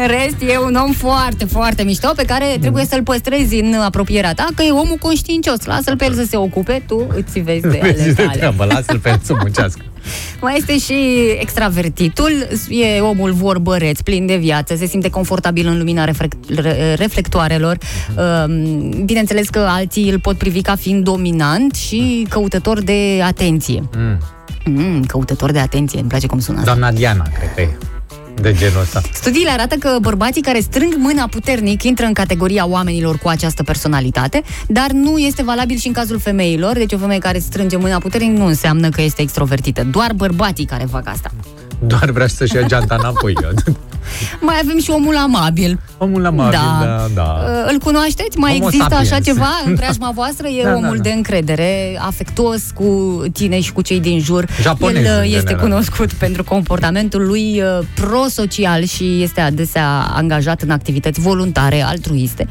[0.00, 4.34] În rest, e un om foarte, foarte mișto pe care trebuie să-l păstrezi în apropierea
[4.34, 5.64] ta, că e omul conștiincios.
[5.64, 8.36] Lasă-l pe el să se ocupe, tu îți vezi de ale Vezi de tale.
[8.36, 9.80] treabă, lasă-l pe el să muncească.
[10.40, 10.94] Mai este și
[11.40, 12.30] extravertitul,
[12.68, 17.78] e omul vorbăreț, plin de viață, se simte confortabil în lumina reflect- re- reflectoarelor.
[18.16, 23.82] Um, Bineînțeles că alții îl pot privi ca fiind dominant și căutător de atenție.
[23.96, 24.18] Mm.
[24.64, 26.70] Mm, căutător de atenție, îmi place cum sună asta.
[26.74, 27.68] Doamna Diana, cred că e
[28.40, 29.00] de genul ăsta.
[29.12, 34.42] Studiile arată că bărbații care strâng mâna puternic intră în categoria oamenilor cu această personalitate,
[34.66, 36.72] dar nu este valabil și în cazul femeilor.
[36.72, 39.84] Deci o femeie care strânge mâna puternic nu înseamnă că este extrovertită.
[39.84, 41.30] Doar bărbații care fac asta.
[41.86, 43.34] Doar vrea să-și ia geanta înapoi.
[44.40, 45.80] Mai avem și omul amabil.
[45.98, 46.84] Omul amabil, Da.
[46.86, 47.22] da, da.
[47.44, 48.38] Uh, Îl cunoașteți?
[48.38, 49.10] Mai Homo există sapiens.
[49.10, 50.46] așa ceva în preajma voastră?
[50.48, 51.02] E Da, da, omul da.
[51.02, 54.44] de încredere, afectuos cu tine și cu cei din jur.
[54.62, 55.60] Japonez, El în uh, este general.
[55.60, 62.46] cunoscut pentru comportamentul lui uh, prosocial și este adesea angajat în activități voluntare, altruiste.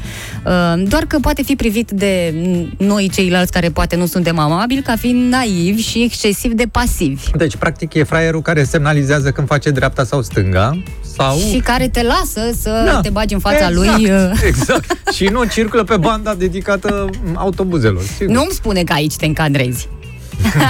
[0.46, 2.34] Uh, Doar că poate fi privit de
[2.78, 7.30] noi ceilalți care poate nu suntem amabili ca fiind naivi și excesiv de pasivi.
[7.36, 10.82] Deci, practic, e fraierul care semnalizează când face dreapta sau stânga,
[11.16, 11.36] sau...
[11.48, 13.00] Și care te lasă să Da.
[13.00, 14.10] te bagi în fața exact, lui.
[14.10, 15.12] uh, Exact.
[15.12, 18.02] și nu circulă pe banda dedicată autobuzelor.
[18.16, 18.34] Sigur.
[18.34, 19.88] Nu-mi spune că aici te încadrezi.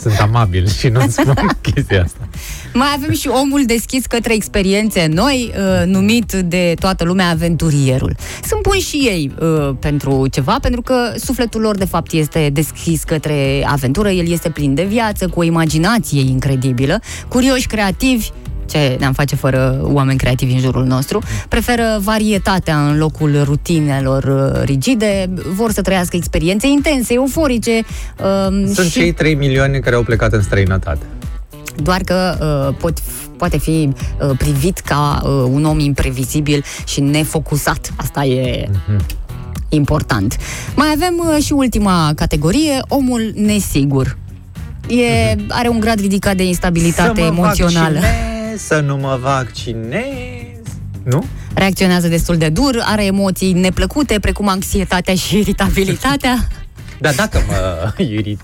[0.00, 2.28] Sunt amabil și nu spun chestia asta.
[2.72, 8.16] Mai avem și omul deschis către experiențe noi, uh, numit de toată lumea aventurierul.
[8.46, 13.02] Sunt buni și ei uh, pentru ceva, pentru că sufletul lor de fapt este deschis
[13.02, 18.28] către aventură, el este plin de viață, cu o imaginație incredibilă, curioși, creativi,
[18.66, 24.62] ce ne-am face fără oameni creativi în jurul nostru, preferă varietatea în locul rutinelor uh,
[24.64, 27.80] rigide, vor să trăiască experiențe intense, euforice.
[28.18, 31.04] Uh, Sunt și cei 3 milioane care au plecat în străinătate.
[31.82, 32.36] doar că
[32.68, 32.98] uh, pot,
[33.36, 33.88] poate fi
[34.20, 37.92] uh, privit ca uh, un om imprevizibil și nefocusat.
[37.96, 38.68] Asta e
[39.68, 40.36] important.
[40.76, 44.16] Mai avem uh, și ultima categorie, omul nesigur.
[44.88, 47.98] E, are un grad ridicat de instabilitate să mă emoțională.
[48.54, 50.62] Vaccinez, să nu mă vaccinez.
[51.02, 51.24] Nu?
[51.54, 56.48] Reacționează destul de dur, are emoții neplăcute, precum anxietatea și iritabilitatea.
[57.00, 58.40] Dar dacă mă irit.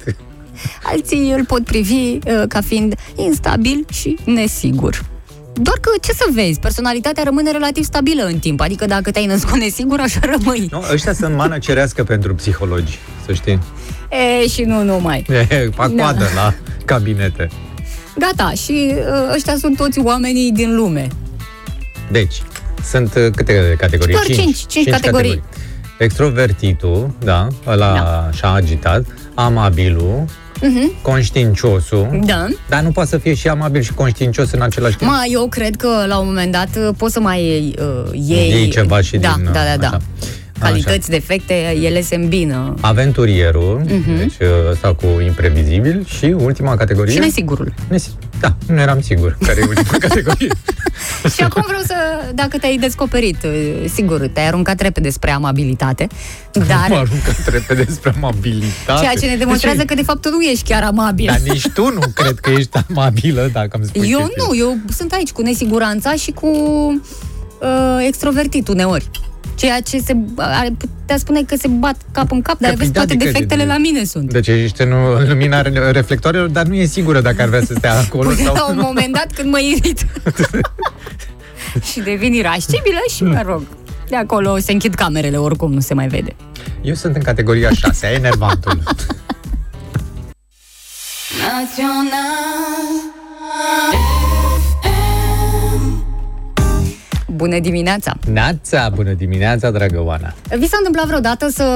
[0.83, 5.05] Alții îl pot privi uh, ca fiind instabil și nesigur.
[5.55, 9.59] Doar că, ce să vezi, personalitatea rămâne relativ stabilă în timp, adică dacă te-ai născut
[9.59, 10.69] nesigur, așa rămâi.
[10.71, 13.59] Nu, ăștia sunt mană cerească pentru psihologi, să știi.
[14.43, 15.27] E, și nu numai.
[15.51, 16.03] E, fac Da.
[16.03, 16.55] coadă la
[16.85, 17.49] cabinete.
[18.19, 21.09] Gata, și uh, ăștia sunt toți oamenii din lume.
[22.11, 22.43] Deci,
[22.91, 24.13] sunt uh, câte categorii?
[24.13, 25.43] Doar cinci, cinci categorii.
[25.99, 28.27] Extrovertitul, da, ăla Da.
[28.31, 29.05] așa agitat,
[29.35, 30.25] amabilul,
[30.63, 31.03] Uh-huh.
[31.03, 32.47] conștiinciosul, Da.
[32.69, 35.11] dar nu poate să fie și amabil și conștiincios în același timp.
[35.11, 38.49] Ma, eu cred că la un moment dat uh, poți să mai iei, uh, iei...
[38.49, 39.87] Iei ceva și da, din, Da, da, da.
[39.87, 40.01] așa.
[40.61, 42.75] Calități, defecte, ele se îmbină.
[42.81, 44.17] Aventurierul, Mhm.
[44.17, 47.13] deci uh, ăsta cu imprevizibil și ultima categorie...
[47.13, 47.75] Și nesigurul.
[47.89, 50.53] Nesi- Da, nu eram sigur care e ultima categorie.
[51.35, 51.95] Și acum vreau să,
[52.35, 56.07] dacă te-ai descoperit, uh, sigur, te-ai aruncat repede spre amabilitate,
[56.55, 59.01] Mă dar aruncat repede spre amabilitate.
[59.01, 61.27] ceea ce ne demonstrează Deci, că de fapt tu nu ești chiar amabil.
[61.27, 64.77] Dar nici tu nu cred că ești amabilă dacă îmi spui Eu chestia nu, eu
[64.97, 69.11] sunt aici cu nesiguranța și cu uh, extrovertit uneori.
[69.55, 72.91] Ceea ce se ar putea spune că se bat cap în cap, dar Că, vezi,
[72.93, 74.33] da, toate adică- defectele la mine sunt.
[74.33, 77.75] Deci ești în în lumina re- reflectoarelor, dar nu e sigură dacă ar vrea să
[77.77, 78.29] stea acolo.
[78.29, 78.55] Până sau...
[78.55, 80.07] la un moment dat când mă irit.
[81.93, 83.63] și devin irascibilă și mă rog.
[84.09, 86.37] De acolo se închid camerele, oricum nu se mai vede.
[86.83, 88.83] Eu sunt în categoria 6, enervantul.
[97.41, 98.13] Bună dimineața!
[98.33, 100.35] Nața, bună dimineața, dragă Oana.
[100.59, 101.67] Vi s-a întâmplat vreodată să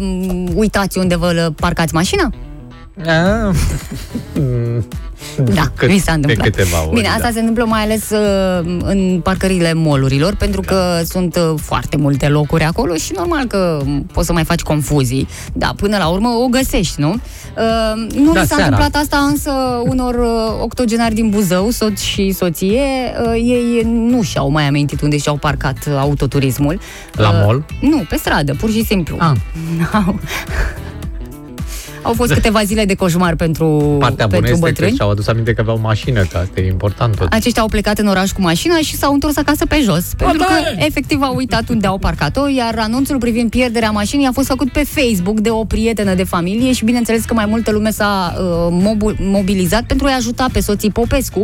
[0.00, 2.30] mm, uitați unde vă parcați mașina?
[2.98, 3.54] Ah,
[4.34, 4.84] mm,
[5.54, 6.44] Da, cât- mi s-a întâmplat.
[6.44, 7.30] De câteva ori, Bine, asta da.
[7.30, 12.64] se întâmplă mai ales uh, în parcările molurilor, pentru că sunt uh, foarte multe locuri
[12.64, 15.28] acolo și normal că mm, poți să mai faci confuzii.
[15.52, 17.10] Da, până la urmă o găsești, nu?
[17.10, 18.64] Uh, nu Da, mi s-a seara.
[18.64, 19.50] întâmplat asta însă
[19.86, 22.82] unor uh, octogenari din Buzău, soț și soție,
[23.26, 26.80] uh, ei nu și-au mai amintit unde și-au parcat uh, autoturismul.
[27.12, 27.64] La Uh, mall?
[27.80, 29.16] Nu, pe stradă, pur și simplu.
[29.18, 29.32] Ah.
[32.02, 34.90] Au- Au fost câteva zile de coșmar pentru, Partea bună pentru este bătrâni.
[34.90, 37.32] că și-au adus aminte că aveau mașină, că asta e important tot.
[37.32, 40.84] Aceștia au plecat în oraș cu mașina și s-au întors acasă pe jos, pentru că
[40.86, 44.84] efectiv au uitat unde au parcat-o, iar anunțul privind pierderea mașinii a fost făcut pe
[44.84, 49.14] Facebook de o prietenă de familie și bineînțeles că mai multă lume s-a uh, mobu-
[49.18, 51.38] mobilizat pentru a-i ajuta pe soții Popescu,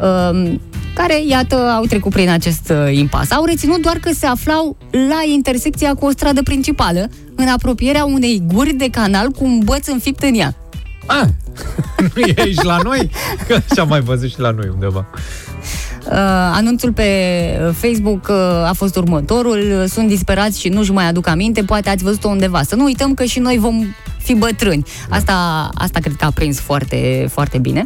[0.00, 0.52] uh,
[0.94, 3.30] care, iată, au trecut prin acest uh, impas.
[3.30, 8.42] Au reținut doar că se aflau la intersecția cu o stradă principală, în apropierea unei
[8.46, 10.54] guri de canal cu un băț înfipt în ea.
[11.06, 11.28] Ah,
[12.14, 13.10] nu ești la noi?
[13.46, 15.06] Că așa mai văzut și la noi undeva.
[16.06, 16.12] Uh,
[16.52, 17.04] anunțul pe
[17.66, 19.80] uh, Facebook uh, a fost următorul.
[19.80, 21.62] Uh, Sunt disperați și nu-și mai aduc aminte.
[21.62, 22.62] Poate ați văzut-o undeva.
[22.62, 23.84] Să nu uităm că și noi vom
[24.18, 24.82] fi bătrâni.
[25.08, 27.84] Asta, asta cred că a prins foarte, foarte bine.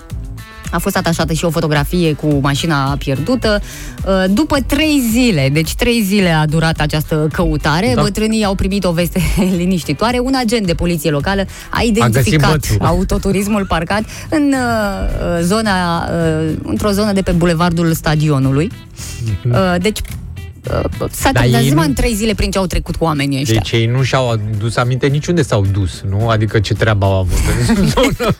[0.71, 3.61] A fost atașată și o fotografie cu mașina pierdută.
[4.07, 8.03] Uh, După trei zile, deci trei zile a durat această căutare, Da.
[8.03, 9.21] bătrânii au primit o veste
[9.57, 10.19] liniștitoare.
[10.19, 12.77] Un agent de poliție locală a identificat bățul.
[12.81, 18.71] autoturismul parcat în uh, zona, uh, într-o zonă de pe bulevardul stadionului.
[19.51, 19.99] Uh, deci,
[20.71, 23.05] uh, s-a Dar dat ei seama nu- în trei zile prin ce au trecut cu
[23.05, 23.55] oamenii ăștia.
[23.63, 26.29] Deci ei nu și-au adus aminte niciunde s-au dus, nu?
[26.29, 27.39] Adică ce treabă au avut
[27.79, 28.35] în zonă.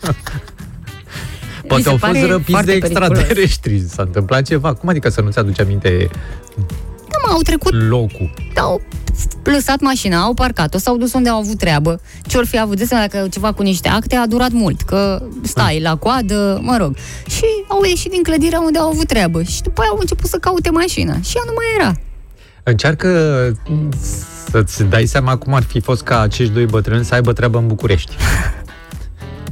[1.69, 3.09] Poate se au fost pare răpiți foarte de periculos.
[3.09, 3.83] extraterestri.
[3.87, 4.73] S-a întâmplat ceva.
[4.73, 6.09] Cum adică să nu-ți aduci aminte
[7.09, 8.33] Da, mă, au trecut locul?
[8.55, 8.81] au
[9.43, 12.01] lăsat mașina, au parcat-o, s-au dus unde au avut treabă.
[12.23, 15.79] Ce-or fi avut de seama dacă ceva cu niște acte a durat mult, că stai
[15.81, 16.95] la coadă, mă rog.
[17.29, 20.37] Și au ieșit din clădirea unde au avut treabă și după aia au început să
[20.37, 21.99] caute mașina și ea nu mai era.
[22.63, 23.09] Încearcă
[24.51, 27.67] să-ți dai seama cum ar fi fost ca acești doi bătrâni să aibă treabă în
[27.67, 28.15] București.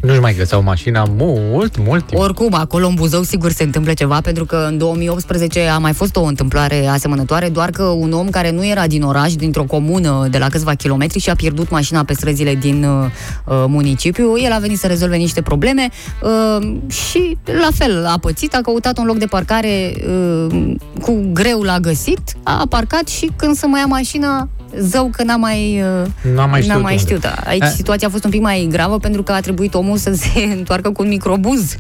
[0.01, 2.21] Nu-și mai găseau mașina mult, mult timp.
[2.21, 6.15] Oricum, acolo în Buzău sigur se întâmplă ceva, pentru că în 2018 a mai fost
[6.15, 10.37] o întâmplare asemănătoare, doar că un om care nu era din oraș, dintr-o comună de
[10.37, 13.05] la câțiva kilometri și a pierdut mașina pe străzile din uh,
[13.45, 15.89] uh, municipiu, el a venit să rezolve niște probleme
[16.21, 19.93] uh, și la fel a pățit, a căutat un loc de parcare
[20.47, 24.49] uh, cu greu l-a găsit, a parcat și când să mai ia mașina,
[24.80, 26.97] zău că n-a mai, uh, N-a mai n-a știut mai unde.
[26.97, 27.25] știut.
[27.45, 27.71] Aici Eh.
[27.75, 30.89] situația a fost un pic mai gravă pentru că a trebuit omul să se întoarcă
[30.91, 31.75] cu un microbuz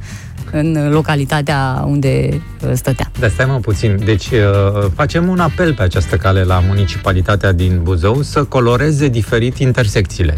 [0.51, 3.11] în localitatea unde uh, stătea.
[3.19, 3.99] Da, stai mă puțin.
[4.05, 9.57] Deci uh, facem un apel pe această cale la municipalitatea din Buzău să coloreze diferit
[9.57, 10.37] intersecțiile.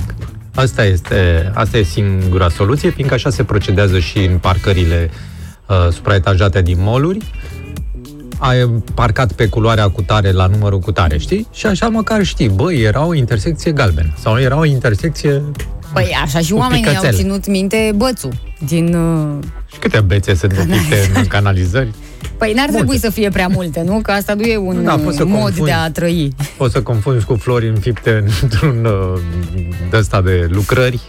[0.55, 5.09] Asta este, asta e singura soluție, fiindcă așa se procedează și în parcările
[5.67, 7.17] uh, supraetajate din moluri.
[8.41, 11.47] Ai parcat pe culoarea cu tare la numărul cu tare, știi?
[11.53, 15.41] Și așa măcar știi, băi, era o intersecție galbenă sau era o intersecție...
[15.93, 17.17] Păi așa și Cu oamenii au picățele.
[17.17, 18.33] ținut minte bățul
[18.67, 18.95] din...
[18.95, 21.89] uh, Și câte bețe sunt dopite în canalizări?
[22.37, 23.99] Păi n-ar trebui să fie prea multe, nu?
[24.01, 25.63] Că asta nu e un Da, uh, poți să mod confunzi.
[25.63, 26.33] de a trăi.
[26.57, 29.19] Poți să confunzi cu flori înfipte într-un uh,
[29.89, 30.99] de ăsta de lucrări,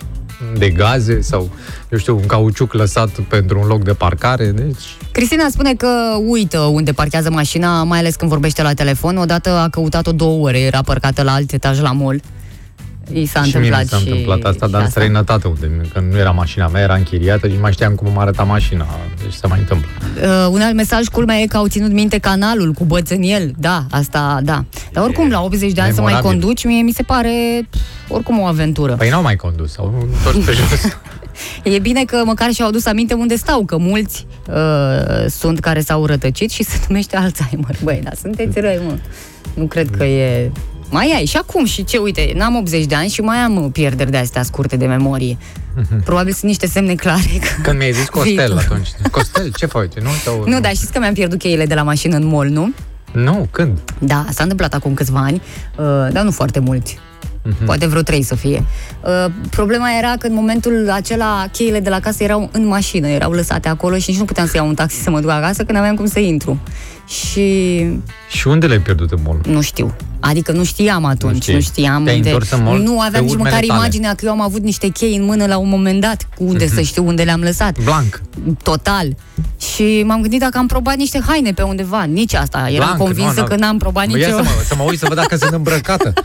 [0.59, 1.51] de gaze sau,
[1.89, 4.97] eu știu, un cauciuc lăsat pentru un loc de parcare, deci...
[5.13, 5.89] Cristina spune că
[6.27, 9.17] uită unde parchează mașina, mai ales când vorbește la telefon.
[9.17, 12.21] Odată a căutat-o două ore, era parcată la alt etaj la mol.
[13.13, 15.71] I s-a și mie întâmplat mi s-a și, întâmplat asta, și dar în străinătate, unde
[15.93, 18.87] că nu era mașina mea, era închiriată și nu mai știam cum îmi arăta mașina,
[19.23, 19.89] deci se mai întâmplă.
[20.23, 23.53] Uh, un alt mesaj, culmea e că au ținut minte canalul cu băț în el.
[23.59, 24.65] Da, asta, da.
[24.93, 26.41] Dar oricum, la 80 de ani să mai memorabil.
[26.41, 28.95] conduci, mie mi se pare pf, oricum o aventură.
[28.95, 30.97] Păi n-au mai condus, au întors pe jos.
[31.63, 36.07] E bine că măcar și-au adus aminte unde stau, că mulți uh, sunt care s-au
[36.07, 37.77] rătăcit și se numește Alzheimer.
[37.83, 38.99] Băi, dar sunteți răi, mă.
[39.55, 40.51] Nu cred că e...
[40.91, 43.71] Mai ai și acum și ce, uite, n-am 80 de ani și mai am uh,
[43.73, 45.37] pierderi de astea scurte de memorie.
[46.05, 47.39] Probabil sunt niște semne clare.
[47.41, 47.63] Că...
[47.63, 48.59] Când mi-ai zis Costel Viitor.
[48.59, 48.89] atunci.
[49.11, 49.93] Costel, ce faci?
[50.03, 50.45] Nu, sau...
[50.47, 52.73] Nu, dar știți că mi-am pierdut cheile de la mașină în mall, nu?
[53.13, 53.79] Nu, când?
[53.99, 55.43] Da, s-a întâmplat acum câțiva ani,
[55.77, 56.99] uh, dar nu foarte mulți.
[57.45, 57.65] Mhm.
[57.65, 58.65] Poate vreo trei să fie.
[59.05, 63.31] Uh, problema era că în momentul acela cheile de la casă erau în mașină, erau
[63.33, 65.73] lăsate acolo și nici nu puteam să iau un taxi să mă duc acasă, că
[65.73, 66.61] n-aveam cum să intru.
[67.07, 67.87] Și
[68.31, 69.41] Și unde le-ai pierdut în mall?
[69.47, 69.95] nu știu.
[70.21, 71.55] Adică nu știam atunci, nu, știi.
[71.55, 72.29] nu știam Te-ai unde...
[72.29, 73.79] întors în mall nu pe aveam nici urmele măcar tale.
[73.81, 76.69] imaginea că eu am avut niște chei în mână la un moment dat, cu unde
[76.69, 77.79] să știu unde le-am lăsat.
[77.85, 78.21] Blanc.
[78.63, 79.17] Total.
[79.75, 82.03] Și m-am gândit dacă am probat niște haine pe undeva.
[82.03, 82.59] Nici asta.
[82.59, 83.47] Eram Blanc, convinsă nu, nu.
[83.47, 84.29] că n-am probat Bă, nicio...
[84.29, 86.13] Ia să mă, să mă uit să văd dacă sunt îmbrăcată.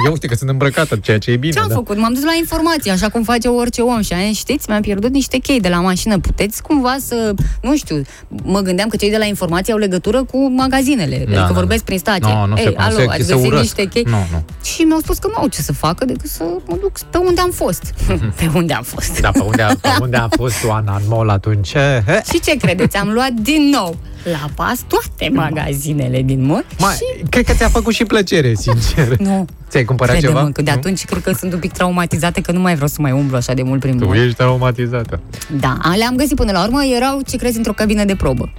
[0.06, 1.52] Eu uite că sunt îmbrăcată, ceea ce e bine.
[1.52, 1.74] Ce am da.
[1.74, 1.96] făcut?
[1.98, 5.10] M-am dus la informații, așa cum face orice om și am zis, știți, mi-am pierdut
[5.10, 6.18] niște chei de la mașină.
[6.18, 8.02] Puteți cumva să, nu știu,
[8.42, 11.78] mă gândeam că cei de la informații au legătură cu magazinele, da, adică da, vorbesc
[11.78, 11.84] da.
[11.84, 12.32] prin stație.
[12.34, 13.62] Nu, nu se Ei, poate, alo, se- ați se găsit urăsc.
[13.62, 14.02] niște chei?
[14.06, 14.44] Nu, nu.
[14.64, 17.40] Și mi-au spus că nu au ce să facă decât să mă duc pe unde
[17.40, 17.82] am fost.
[18.38, 19.20] pe unde am fost.
[19.20, 21.72] Da, pe unde, a, pe unde a fost Oana în mall atunci?
[21.72, 22.22] He?
[22.32, 22.96] Și ce credeți?
[22.96, 23.96] Am luat din nou
[24.32, 27.22] la pas toate magazinele din mall Mai, și...
[27.30, 29.18] cred că ți-a făcut și plăcere, sincer.
[29.18, 30.50] Nu, Ți-ai cumpărat crede-mă, ceva?
[30.52, 30.76] că de Nu?
[30.76, 33.52] atunci cred că sunt un pic traumatizate, că nu mai vreau să mai umblu așa
[33.54, 34.18] de mult prin Tu mall.
[34.18, 35.20] ești traumatizată.
[35.60, 38.52] Da, le-am găsit până la urmă, erau, ce crezi, într-o cabină de probă.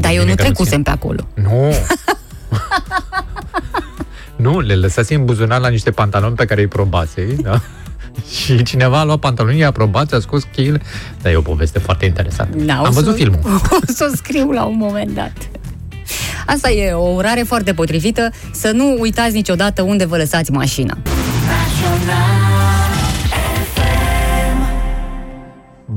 [0.00, 1.26] Dar eu bine nu că nu trecusem pe acolo.
[1.34, 1.72] Nu.
[4.36, 7.60] nu, le lăsați în buzunar la niște pantaloni pe care îi probase, da?
[8.44, 10.80] Și cineva a luat pantalonii, i-a probat, a scos cheile.
[11.22, 12.56] Dar e o poveste foarte interesantă.
[12.58, 13.40] Da, o Am să- văzut filmul.
[13.70, 15.32] O să o scriu la un moment dat.
[16.46, 20.98] Asta e o urare foarte potrivită, să nu uitați niciodată unde vă lăsați mașina.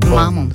[0.08, 0.46] Mamă,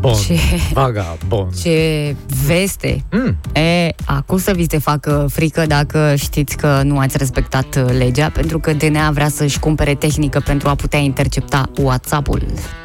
[0.00, 0.12] Bun.
[0.26, 0.38] Ce-
[0.72, 1.48] Vaga, bun.
[1.62, 2.16] ce
[2.46, 3.04] veste!
[3.10, 3.36] Mm.
[3.62, 8.30] E, acum să vi se facă frică dacă știți că nu ați respectat uh, legea,
[8.34, 12.42] pentru că DNA vrea să-și cumpere tehnică pentru a putea intercepta WhatsApp-ul.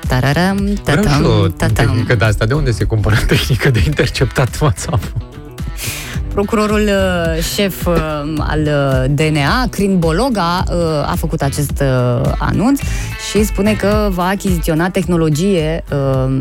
[0.07, 1.85] Tararam, Vreau și tatam, o tatam.
[1.85, 2.45] tehnică de asta.
[2.45, 5.03] De unde se cumpără tehnică de interceptat WhatsApp?
[6.33, 7.93] Procurorul uh, șef uh,
[8.39, 10.75] al uh, DNA, Crin Bologa, uh,
[11.11, 12.79] a făcut acest uh, anunț
[13.31, 16.39] și spune că va achiziționa tehnologie uh,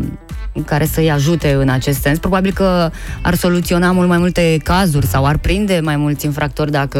[0.65, 2.17] care să-i ajute în acest sens.
[2.17, 2.89] Probabil că
[3.21, 6.99] ar soluționa mult mai multe cazuri sau ar prinde mai mulți infractori dacă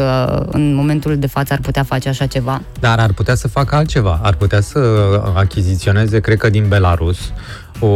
[0.52, 2.62] în momentul de față ar putea face așa ceva.
[2.80, 4.20] Dar ar putea să facă altceva.
[4.22, 4.78] Ar putea să
[5.34, 7.18] achiziționeze, cred că din Belarus,
[7.78, 7.88] o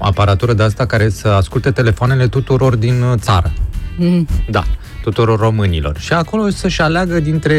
[0.00, 3.52] aparatură de asta care să asculte telefoanele tuturor din uh, țară.
[3.96, 4.26] Mm.
[4.50, 4.64] Da,
[5.02, 5.98] tuturor românilor.
[5.98, 7.54] Și acolo să-și aleagă dintre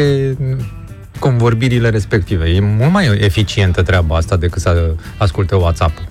[1.18, 2.44] convorbirile respective.
[2.44, 6.04] E mult mai eficientă treaba asta decât să asculte WhatsApp-ul.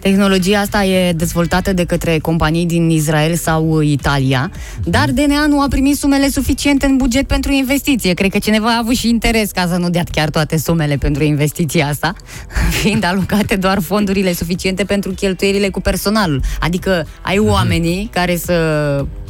[0.00, 4.50] Tehnologia asta e dezvoltată de către companii din Israel sau Italia,
[4.84, 8.14] dar DNA nu a primit sumele suficiente în buget pentru investiție.
[8.14, 11.22] Cred că cineva a avut și interes ca să nu dea chiar toate sumele pentru
[11.22, 12.12] investiția asta,
[12.80, 16.42] fiind alocate doar fondurile suficiente pentru cheltuielile cu personalul.
[16.60, 18.54] Adică ai oamenii care să...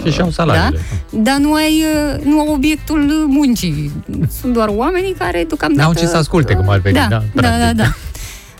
[0.05, 0.81] Și și-au salariile.
[1.11, 1.19] Da?
[1.19, 1.83] Dar nu ai
[2.15, 3.91] uh, nu au obiectul muncii.
[4.41, 5.83] Sunt doar oamenii care deocamdată...
[5.83, 7.77] N-au ce să asculte, cum ar veni, Da, da, da, da, practic.
[7.77, 7.95] da.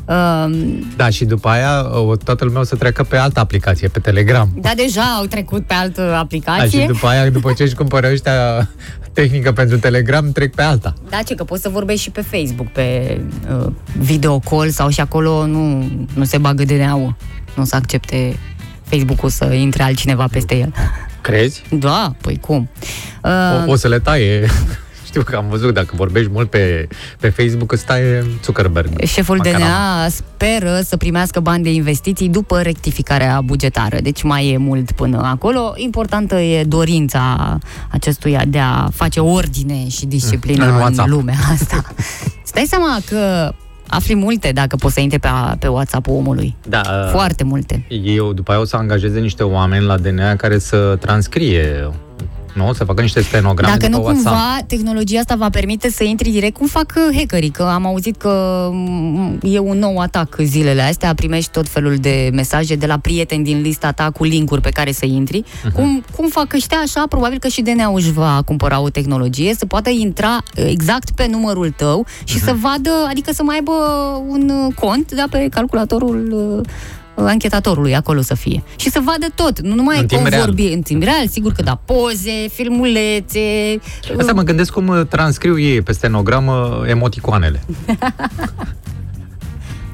[0.05, 3.99] Um, Da, și după aia o, toată lumea o să treacă pe altă aplicație, pe
[3.99, 4.51] Telegram.
[4.61, 6.87] da, deja au trecut pe altă Da, și aplicație.
[6.87, 8.69] după aia, după ce își cumpără ăștia
[9.13, 10.95] tehnică pentru Telegram, trec pe alta.
[11.09, 13.21] Da, ce că poți să vorbești și pe Facebook, pe
[13.59, 13.67] uh,
[13.99, 17.15] video call sau și acolo nu, nu se bagă DNA-ul.
[17.57, 18.37] Nu o să accepte
[18.83, 20.73] Facebook-ul să intre altcineva peste el.
[21.21, 21.63] Crezi?
[21.71, 22.69] Da, păi cum?
[23.25, 24.47] Uh, O, o să le taie.
[25.11, 26.89] Știu că am văzut, dacă vorbești mult pe,
[27.21, 29.05] pe Facebook, îți taie Zuckerberg.
[29.05, 29.65] Șeful Macarama.
[29.65, 35.21] DNA speră să primească bani de investiții după rectificarea bugetară, deci mai e mult până
[35.25, 35.73] acolo.
[35.77, 37.59] Importantă e dorința
[37.91, 41.09] acestuia de a face ordine și disciplină În în, WhatsApp.
[41.09, 41.83] în lumea asta.
[42.51, 43.53] Stai seama că
[43.89, 46.57] afli multe dacă poți să intri pe, pe WhatsApp-ul omului.
[46.69, 47.87] Da, uh, Foarte multe.
[48.05, 51.91] Eu după aia o să angajeze niște oameni la DNA care să transcrie,
[52.55, 52.73] nu?
[52.73, 54.27] Să facă niște stenograme Dacă de nu pe WhatsApp.
[54.37, 58.17] cumva tehnologia asta va permite să intri direct cum fac uh, hackerii, că am auzit
[58.17, 62.99] că mm, e un nou atac zilele astea, primești tot felul de mesaje de la
[62.99, 65.45] prieteni din lista ta cu linkuri pe care să intri.
[65.65, 65.75] Mhm.
[65.75, 69.67] Cum, cum fac ăștia așa, probabil că și DNA-ul își va cumpăra o tehnologie să
[69.67, 72.45] poată intra uh, exact pe numărul tău și Mhm.
[72.45, 73.73] să vadă, adică să mai aibă
[74.29, 76.33] un uh, cont da, pe calculatorul
[76.63, 76.69] uh,
[77.27, 78.63] anchetatorului acolo să fie.
[78.77, 80.45] Și să vadă tot, nu numai În timp real.
[80.45, 83.79] vorbi în timp real, sigur că da, poze, filmulețe,
[84.19, 87.61] Asta mă gândesc cum uh, transcriu ei pe stenogramă emoticoanele.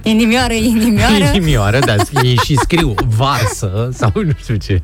[0.03, 1.31] inimioară, inimioară.
[1.35, 4.83] Inimioară, da, ei și scriu varsă sau nu știu ce.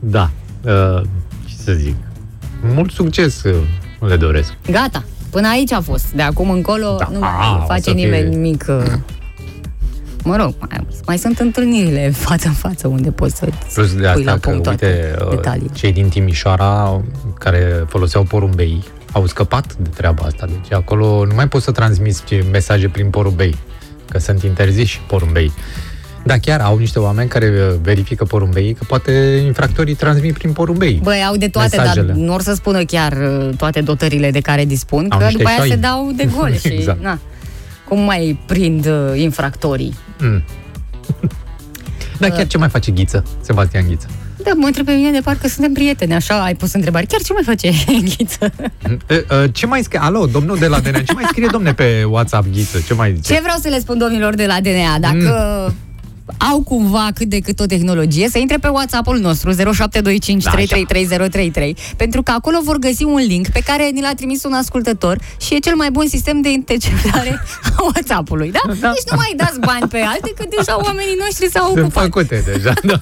[0.00, 0.30] Da,
[0.64, 1.00] uh,
[1.46, 1.94] ce să zic.
[2.74, 3.54] Mult succes uh,
[4.08, 4.52] le doresc.
[4.70, 6.10] Gata, până aici a fost.
[6.10, 8.64] De acum încolo Da, nu a, mai o face să fie- nimeni nimic.
[8.68, 8.92] uh,
[10.22, 14.06] Mă rog, mai, mai sunt întâlnirile față în față unde poți să Plus de pui
[14.06, 15.70] asta la că, punct toate uite, uh, detaliile.
[15.74, 17.00] cei din Timișoara
[17.38, 20.46] care foloseau porumbei au scăpat de treaba asta.
[20.46, 23.54] Deci acolo nu mai poți să transmiți mesaje prin porumbei,
[24.10, 25.52] că sunt interziși porumbei.
[26.24, 31.00] Dar chiar au niște oameni care uh, verifică porumbei, că poate infractorii transmit prin porumbei.
[31.02, 32.06] Băi, au de toate, Mesajele.
[32.06, 35.38] dar nu or să spună chiar uh, toate dotările de care dispun, Au că niște
[35.38, 35.72] după aia șoini.
[35.74, 37.02] se dau de gol și Exact.
[37.02, 37.18] na,
[37.88, 39.94] cum mai prind uh, infractorii?
[40.20, 40.42] Mm.
[42.18, 44.06] Dar chiar ce mai face Ghiță, Sebastian Ghiță?
[44.44, 47.06] Da, mă întreb pe mine de parcă suntem prieteni, așa ai pus întrebări.
[47.06, 47.70] Chiar ce mai face
[48.16, 48.52] Ghiță?
[49.08, 50.00] E, e, Ce mai scrie?
[50.02, 52.78] Alo, domnul de la DNA, ce mai scrie, domne, pe WhatsApp, Ghiță?
[52.86, 53.34] Ce mai zice?
[53.34, 54.98] Ce vreau să le spun domnilor de la DNA?
[55.00, 55.74] Dacă Mm.
[56.50, 61.76] Au cumva cât de cât o tehnologie, să intre pe WhatsApp-ul nostru 0725 Da, 333033
[61.96, 65.54] pentru că acolo vor găsi un link pe care ni l-a trimis un ascultător și
[65.54, 67.40] e cel mai bun sistem de interceptare
[67.78, 68.60] a WhatsApp-ului, da?
[68.80, 68.92] Da.
[68.92, 72.02] Deci nu mai dați bani pe alte, că deja oamenii noștri s-au Sunt ocupat.
[72.02, 72.98] făcute deja, da.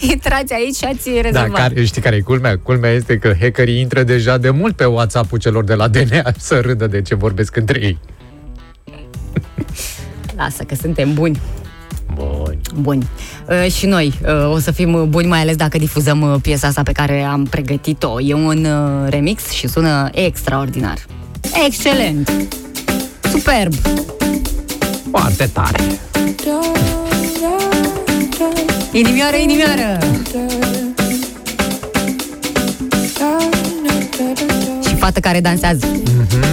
[0.00, 1.68] Intrați aici și ați Da, rezolvat.
[1.68, 2.58] care, știi care e culmea?
[2.58, 6.60] Culmea este că hackerii intră deja de mult pe WhatsApp-ul celor de la DNA să
[6.60, 7.98] râdă de ce vorbesc între ei.
[10.36, 11.40] Lasă că suntem buni.
[12.18, 12.58] Bun.
[12.80, 13.08] Buni.
[13.48, 16.82] Uh, și noi uh, o să fim buni, mai ales dacă difuzăm uh, piesa asta
[16.82, 18.20] pe care am pregătit-o.
[18.20, 20.98] E un uh, remix și sună extraordinar.
[21.66, 22.32] Excelent!
[23.30, 23.74] Superb!
[25.10, 25.78] Foarte tare.
[28.92, 29.98] Inimioară, inimioară!
[34.88, 35.86] Și fată care dansează.
[35.86, 36.47] Oare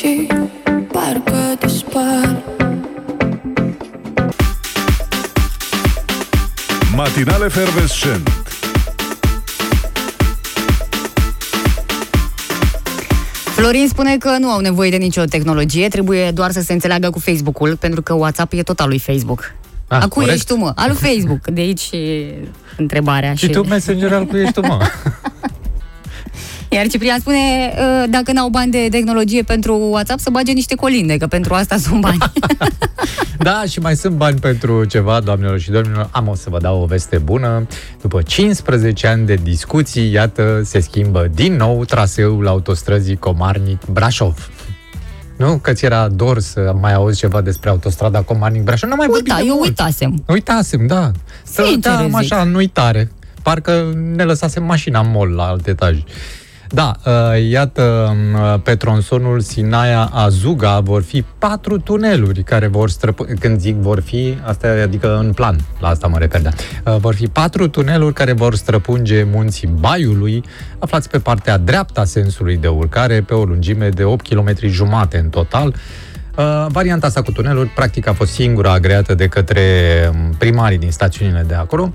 [0.00, 0.26] tine Și
[0.92, 2.42] parcă dispar
[6.94, 8.28] Matinale Fervescent
[13.54, 17.18] Florin spune că nu au nevoie de nicio tehnologie, trebuie doar să se înțeleagă cu
[17.18, 19.54] Facebook-ul, pentru că WhatsApp e tot al lui Facebook.
[19.88, 20.32] Ah, A cui corect.
[20.32, 20.72] ești tu, mă?
[20.74, 21.46] Al lui Facebook.
[21.46, 22.34] De aici e
[22.76, 23.34] întrebarea.
[23.34, 24.78] Și tu, Messenger, al cui ești tu, mă?
[26.72, 27.38] Iar Ciprian spune,
[27.78, 31.76] uh, dacă n-au bani de tehnologie pentru WhatsApp, să bage niște colinde, că pentru asta
[31.76, 32.18] sunt bani.
[33.38, 36.08] Da, și mai sunt bani pentru ceva, doamnelor și domnilor.
[36.10, 37.66] Am o să vă dau o veste bună.
[38.00, 44.50] După 15 ani de discuții, iată, se schimbă din nou traseul autostrăzii Comarnic-Brașov.
[45.36, 45.58] Nu?
[45.58, 48.88] Că ți era dor să mai auzi ceva despre autostrada Comarnic Brașov.
[48.90, 49.68] Nu mai vorbim Uita, de eu mult.
[49.68, 50.22] uitasem.
[50.26, 51.10] Uitasem, da.
[51.42, 52.32] Să Sincer uitam zic.
[52.32, 53.10] așa în uitare.
[53.42, 55.96] Parcă ne lăsasem mașina în mol la alt etaj.
[56.72, 57.12] Da, uh,
[57.50, 64.00] iată, uh, pe tronsonul Sinaia-Azuga vor fi patru tuneluri care vor străpunge, când zic vor
[64.00, 66.50] fi, asta e, adică în plan, la asta mă refer, da.
[66.84, 70.44] Uh, vor fi patru tuneluri care vor străpunge munții Baiului,
[70.78, 75.18] aflați pe partea dreaptă a sensului de urcare, pe o lungime de 8 km jumate
[75.18, 75.74] în total.
[76.36, 79.62] Uh, varianta asta cu tuneluri, practic, a fost singura agreată de către
[80.12, 81.92] um, primarii din stațiunile de acolo.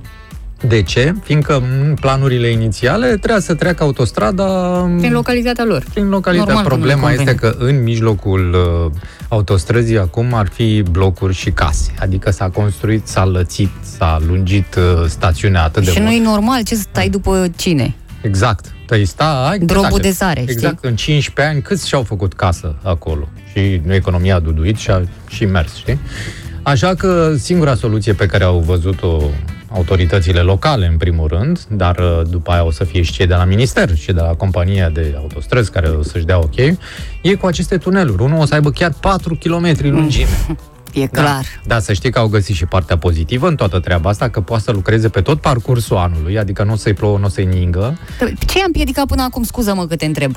[0.62, 1.14] De ce?
[1.24, 4.44] Fiindcă în planurile inițiale trebuia să treacă autostrada
[4.84, 5.84] um, Prin localitatea lor.
[5.94, 6.52] prin localitate.
[6.52, 7.52] Normal că nu Problema le este convine.
[7.52, 8.92] că în mijlocul uh,
[9.28, 11.92] autostrăzii acum ar fi blocuri și case.
[12.00, 16.12] Adică s-a construit, s-a lățit, s-a lungit uh, stațiunea atât de Și mult.
[16.12, 17.96] nu e normal ce stai după cine?
[18.22, 18.66] Exact.
[18.88, 20.02] Păi sta, ai Drobul exact.
[20.04, 20.54] de sare, știi?
[20.54, 20.84] Exact.
[20.86, 23.28] În 15 ani câți și-au făcut casă acolo?
[23.52, 26.00] Și economia a duduit și a și mers, știi?
[26.64, 29.22] Așa că singura soluție pe care au văzut-o
[29.76, 33.34] autoritățile locale, în primul rând, dar uh, după aia o să fie și cei de
[33.34, 36.56] la minister și de la compania de autostrăzi care o să-și dea ok,
[37.22, 38.24] e cu aceste tuneluri.
[38.24, 40.30] Unul o să aibă chiar 4 km lungime.
[40.94, 41.46] E clar.
[41.66, 44.64] Da, să știi că au găsit și partea pozitivă în toată treaba asta, că poate
[44.64, 47.98] să lucreze pe tot parcursul anului, adică nu o să-i plouă, nu o să-i ningă,
[48.48, 49.44] Ce i-a împiedicat până acum?
[49.44, 50.36] Scuză-mă că te întreb.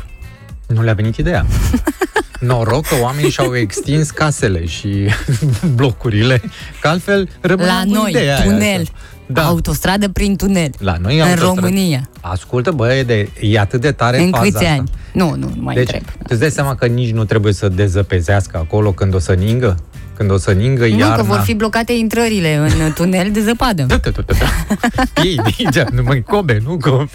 [0.67, 1.47] Nu le-a venit ideea.
[2.41, 4.89] Noroc că oamenii și-au extins casele și
[5.77, 6.43] blocurile,
[6.81, 8.81] că altfel rămâneam La cu noi, ideea aia tunel.
[8.81, 8.93] asta.
[9.31, 9.45] Da.
[9.47, 10.71] Autostradă prin tunel.
[10.79, 11.55] La noi în autostradă.
[11.61, 12.09] România.
[12.21, 14.71] Ascultă, bă, e, de, e atât de tare În faza câți asta.
[14.71, 14.91] ani?
[15.13, 16.03] Nu, nu, nu mai Deci, întreb.
[16.05, 19.77] tu îți dai seama că nici nu trebuie să dezăpezească acolo când o să ningă?
[20.17, 21.17] Când o să ningă Nu, iarna.
[21.17, 23.83] că vor fi blocate intrările în tunel de zăpadă.
[23.83, 25.23] Da, da, da, da, da.
[25.23, 27.09] Ei, mingea, nu mai cobe, nu cobe.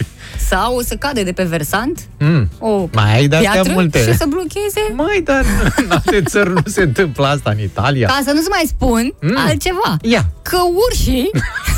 [0.50, 2.50] Sau o să cadă de pe versant Mm.
[2.60, 4.00] o Mai ai de-astea piatră multe.
[4.00, 4.82] și să blocheze.
[4.96, 5.44] Mai, dar
[5.76, 8.08] în alte țări nu se întâmplă asta în Italia.
[8.08, 9.38] Ca să nu-ți mai spun Mm.
[9.48, 9.98] altceva.
[10.02, 10.30] Ia.
[10.42, 10.58] Că
[10.88, 11.30] urșii,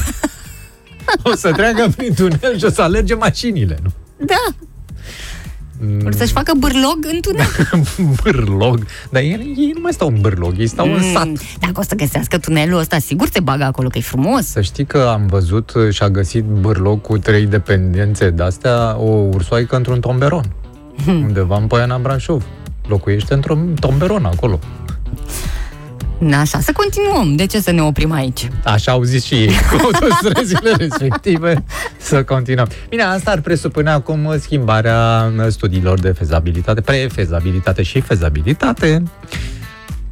[1.24, 3.92] O să treacă prin tunel și o să alerge mașinile, nu?
[4.26, 4.56] da,
[6.04, 7.48] vor să-și facă bârlog în tunel.
[8.24, 8.86] bârlog.
[9.10, 11.26] Dar ei, ei nu mai stau în bârlog, ei stau în sat.
[11.26, 14.46] Mm, Dacă o să găsească tunelul ăsta, sigur se bagă acolo, că e frumos.
[14.46, 19.76] Să știi că am văzut și a găsit bârlog cu trei dependențe de-astea, o ursoaică
[19.76, 20.46] într-un tomberon.
[21.08, 22.46] Undeva în Poiana Brașov.
[22.88, 24.60] Locuiește într-un tomberon acolo.
[26.18, 27.36] Na, Așa, să continuăm.
[27.36, 28.48] De ce să ne oprim aici?
[28.64, 31.64] Așa au zis și ei cu autostrăzile respective
[31.98, 32.68] să continuăm.
[32.90, 39.04] Bine, asta ar presupune acum schimbarea studiilor de fezabilitate, prefezabilitate și fezabilitate.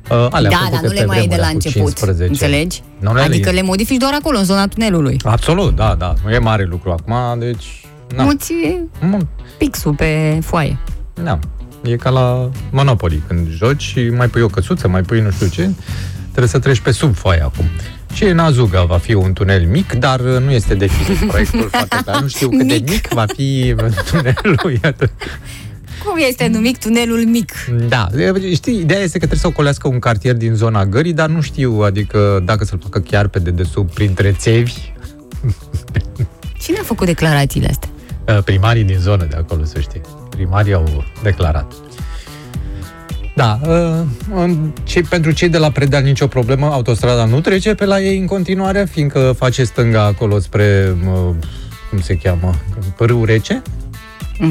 [0.10, 1.95] Uh, alea da, făcute dar nu pe le mai e de vremuri, la acum început,
[1.95, 2.28] 15.
[2.28, 2.82] înțelegi?
[2.99, 3.51] Nu le adică e.
[3.51, 5.20] le modifici doar acolo, în zona tunelului.
[5.24, 6.14] Absolut, da, da.
[6.24, 7.86] Nu e mare lucru acum, deci...
[8.16, 8.24] Na.
[8.24, 8.54] Muți
[9.01, 10.78] Mm, pixul pe foaie.
[11.24, 11.39] Da.
[11.84, 15.48] E ca la Monopoly, când joci și mai pui o căsuță, mai pui nu știu
[15.48, 15.70] ce,
[16.30, 17.66] trebuie să treci pe sub foaie acum.
[18.14, 22.22] Și în Azuga va fi un tunel mic, dar nu este definit proiectul foarte clar.
[22.22, 22.90] Nu știu cât de Mic.
[22.90, 23.76] mic va fi
[24.12, 25.12] tunelul, iată.
[26.06, 27.52] Cum este numit tunelul mic?
[27.88, 28.08] Da,
[28.54, 31.72] știi, ideea este că trebuie să ocolească un cartier din zona gării, dar nu știu,
[31.82, 34.74] adică dacă să-l facă chiar pe dedesubt printre țevi,
[36.60, 37.90] Cine a făcut declarațiile astea?
[38.28, 40.02] Uh, primarii din zonă de acolo, să știi.
[40.36, 41.74] Primarii au declarat.
[43.36, 44.00] Da, uh,
[44.36, 48.18] în- cei, pentru cei de la Predeal nicio problemă, autostrada nu trece pe la ei
[48.18, 51.36] în continuare, fiindcă face stânga acolo spre, uh,
[51.90, 52.54] cum se cheamă,
[52.96, 53.62] Pârâu Rece.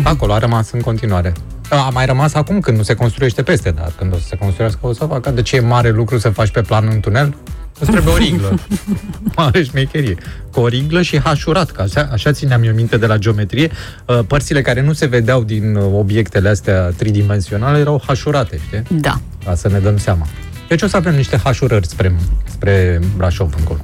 [0.02, 1.32] Acolo a rămas în continuare.
[1.68, 4.78] A mai rămas acum când nu se construiește peste, dar când o să se construiască
[4.86, 5.30] o să facă.
[5.30, 7.34] De ce e mare lucru să faci pe plan în tunel?
[7.82, 8.58] Îți trebuie o riglă.
[9.36, 10.16] Mare șmecherie.
[10.52, 13.70] Cu o riglă și hașurat, că așa, așa țineam eu minte de la geometrie.
[14.06, 19.00] Uh, Părțile care nu se vedeau din uh, obiectele astea tridimensionale erau hașurate, știi?
[19.00, 19.20] Da.
[19.44, 20.26] Ca să ne dăm seama.
[20.68, 23.80] Deci o să avem niște hașurări spre, spre Brașov încolo.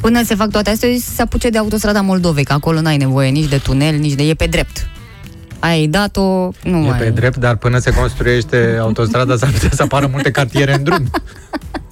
[0.00, 3.48] Până se fac toate astea, se apuce de autostrada Moldovei, că acolo n-ai nevoie nici
[3.48, 4.22] de tunel, nici de...
[4.22, 4.88] e pe drept.
[5.58, 6.98] Ai dat-o, nu E mai...
[6.98, 11.10] pe drept, dar până se construiește autostrada s-ar putea să apară multe cartiere în drum.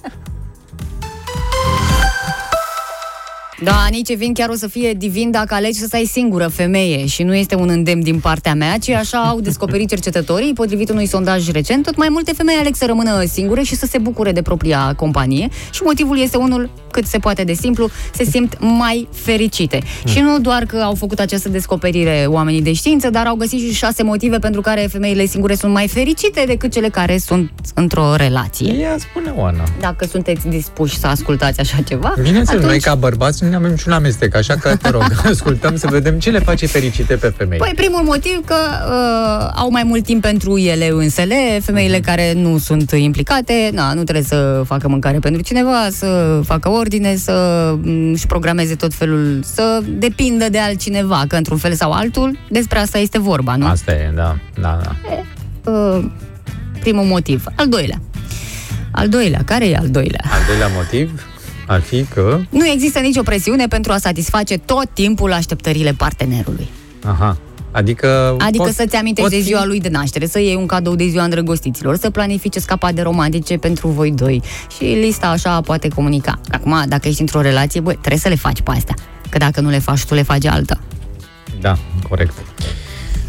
[3.63, 7.23] Da, nici vin chiar o să fie divin dacă alegi să stai singură femeie și
[7.23, 11.49] nu este un îndemn din partea mea, ci așa au descoperit cercetătorii, potrivit unui sondaj
[11.51, 14.93] recent, tot mai multe femei aleg să rămână singure și să se bucure de propria
[14.95, 19.79] companie și motivul este unul cât se poate de simplu, se simt mai fericite.
[20.05, 23.73] Și nu doar că au făcut această descoperire oamenii de știință, dar au găsit și
[23.73, 28.73] șase motive pentru care femeile singure sunt mai fericite decât cele care sunt într-o relație.
[28.73, 29.63] Ea spune Oana.
[29.79, 32.65] Dacă sunteți dispuși să ascultați așa ceva, Bineînțeles, atunci...
[32.65, 36.29] noi ca bărbați nu avem niciun amestec, așa că te rog, ascultăm să vedem ce
[36.29, 37.57] le face fericite pe femei.
[37.57, 42.57] Păi primul motiv că uh, au mai mult timp pentru ele însele, femeile care nu
[42.57, 47.33] sunt implicate, na, nu trebuie să facă mâncare pentru cineva, să facă ordine, să
[47.81, 52.79] mm, își programeze tot felul, să depindă de altcineva, că într-un fel sau altul, despre
[52.79, 53.65] asta este vorba, nu?
[53.65, 54.95] Asta e, da, da, da.
[55.71, 56.05] Uh,
[56.79, 57.43] primul motiv.
[57.55, 58.01] Al doilea.
[58.91, 60.21] Al doilea, care e al doilea?
[60.23, 61.25] Al doilea motiv
[61.67, 62.39] ar fi că...
[62.49, 66.67] Nu există nicio presiune pentru a satisface tot timpul așteptările partenerului.
[67.05, 67.37] Aha.
[67.77, 68.35] Adică...
[68.39, 70.95] Adică pot- să-ți amintești pot de fi- ziua lui de naștere, să iei un cadou
[70.95, 74.41] de ziua îndrăgostiților, să planifice scapade romantice pentru voi doi.
[74.77, 76.39] Și lista așa poate comunica.
[76.51, 78.95] Acum, dacă ești într-o relație, băi, trebuie să le faci pe astea.
[79.29, 80.79] Că dacă nu le faci, tu le faci alta.
[81.61, 81.77] Da,
[82.09, 82.33] corect.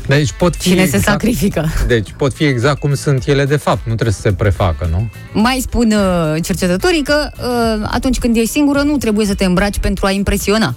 [0.06, 1.68] Deci pot fi Cine se sacrifică?
[1.86, 5.08] Deci pot fi exact cum sunt ele de fapt, nu trebuie să se prefacă, nu?
[5.32, 9.78] Mai spun uh, cercetătorii că uh, atunci când ești singură, nu trebuie să te îmbraci
[9.78, 10.74] pentru a impresiona.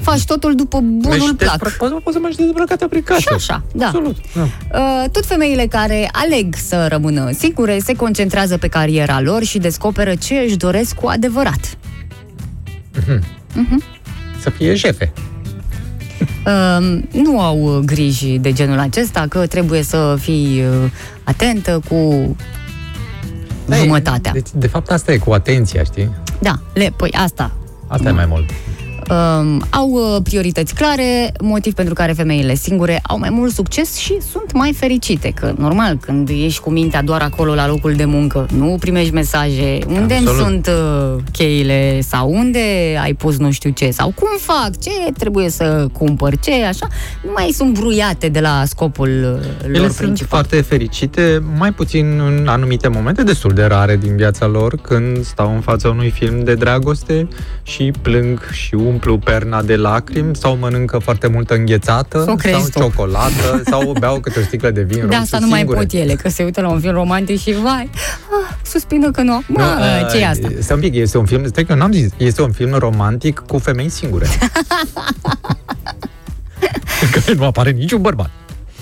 [0.00, 1.58] Faci totul după bunul Deci plac.
[1.58, 3.20] despre- poți, poți să mergi dezbrăcată prin casă.
[3.20, 3.84] Și așa, da.
[3.86, 4.16] Absolut.
[4.34, 4.42] Da.
[4.42, 10.14] Uh, tot femeile care aleg să rămână singure se concentrează pe cariera lor și descoperă
[10.14, 11.76] ce își doresc cu adevărat.
[14.40, 15.12] Să fie șefe.
[16.46, 20.90] Uh, nu au uh, griji de genul acesta, că trebuie să fii uh,
[21.24, 22.36] atentă cu
[23.74, 24.32] jumătatea.
[24.32, 26.10] Deci, de fapt, asta e cu atenția, știi?
[26.38, 27.50] Da, le, păi asta.
[27.86, 28.50] Asta e mai mult.
[29.10, 34.16] Um, au uh, priorități clare, motiv pentru care femeile singure au mai mult succes și
[34.30, 35.30] sunt mai fericite.
[35.30, 39.78] Că, normal, când ești cu mintea doar acolo la locul de muncă, nu primești mesaje
[39.86, 40.40] unde îmi Absolut.
[40.46, 42.58] sunt uh, cheile sau unde
[43.02, 46.86] ai pus nu știu ce sau cum fac, ce trebuie să cumpăr, ce așa,
[47.24, 49.08] nu mai sunt bruiate de la scopul
[49.40, 50.28] uh, Ele lor sunt principal.
[50.28, 55.54] foarte fericite, mai puțin în anumite momente destul de rare din viața lor, când stau
[55.54, 57.28] în fața unui film de dragoste
[57.62, 62.68] și plâng și umplu perna de lacrimi sau mănâncă foarte multă înghețată Sau crezi sau
[62.70, 62.78] tu.
[62.78, 65.78] ciocolată sau beau câte o sticlă de vin De roșu asta nu mai singure.
[65.78, 69.42] pot ele, că se uită la un film romantic și vai, ah, suspină că nu.
[69.46, 70.48] Mă, Nu, ce e uh, asta?
[70.60, 73.38] Stai un pic, este un film, stai că eu n-am zis, este un film romantic
[73.46, 74.26] cu femei singure.
[77.02, 78.30] în care nu apare niciun bărbat.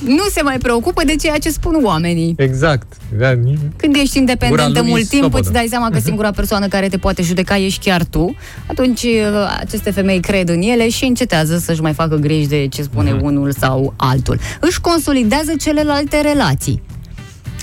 [0.04, 2.34] Nu se mai preocupă de ceea ce spun oamenii.
[2.36, 2.92] Exact.
[3.18, 5.42] Da, ni- Când ești Gura independentă lui mult timp, slobodă.
[5.42, 8.34] îți dai seama că singura persoană care te poate judeca ești chiar tu,
[8.66, 12.82] atunci uh, aceste femei cred în ele și încetează să-și mai facă griji de ce
[12.82, 13.24] spune Mhm.
[13.24, 14.38] unul sau altul.
[14.60, 16.82] Își consolidează celelalte relații.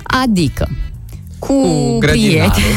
[0.03, 0.69] Adică,
[1.47, 2.75] cu, cu grădinarul, prieteni.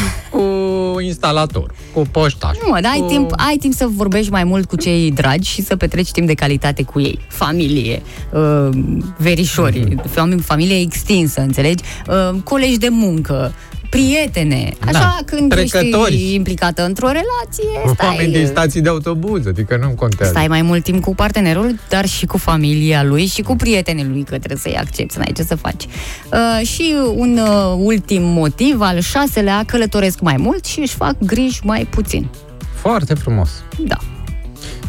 [0.93, 2.55] cu instalator, cu poștaș.
[2.61, 3.05] Nu, mă, dar ai cu...
[3.05, 6.33] timp, ai timp să vorbești mai mult cu cei dragi și să petreci timp de
[6.33, 7.19] calitate cu ei.
[7.27, 8.01] Familie,
[8.31, 8.69] uh,
[9.17, 11.83] verișori, fam- familie extinsă, înțelegi?
[12.07, 13.53] Uh, colegi de muncă,
[13.89, 14.73] prietene.
[14.79, 16.13] Așa, Da, când trecători.
[16.13, 20.31] ești implicată într-o relație, Oameni din stai, stații de autobuz, adică nu contează.
[20.31, 24.23] stai mai mult timp cu partenerul, dar și cu familia lui și cu prietenii lui,
[24.23, 25.85] că trebuie să-i accepti, n-ai ce să faci.
[26.31, 31.59] Uh, și un uh, ultim motiv, al șaselea, călătoresc mai mult și își fac griji
[31.63, 32.27] mai puțin.
[32.75, 33.49] Foarte frumos.
[33.77, 33.97] Da.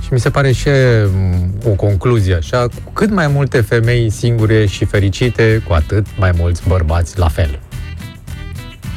[0.03, 0.69] Și mi se pare și
[1.13, 6.31] m, o concluzie așa, cu cât mai multe femei singure și fericite, cu atât mai
[6.39, 7.59] mulți bărbați la fel.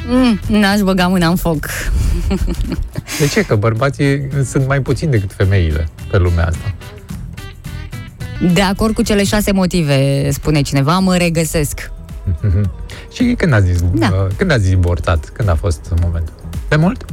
[0.08, 1.66] Mm, n-aș băga mâna în foc.
[3.18, 3.42] De ce?
[3.44, 6.74] Că bărbații sunt mai puțini decât femeile pe lumea asta.
[8.52, 11.90] De acord cu cele șase motive, spune cineva, mă regăsesc.
[13.14, 14.06] Și când a zis, Da.
[14.12, 15.30] uh, când a zis divorțat?
[15.32, 16.34] Când a fost momentul?
[16.68, 17.04] De mult?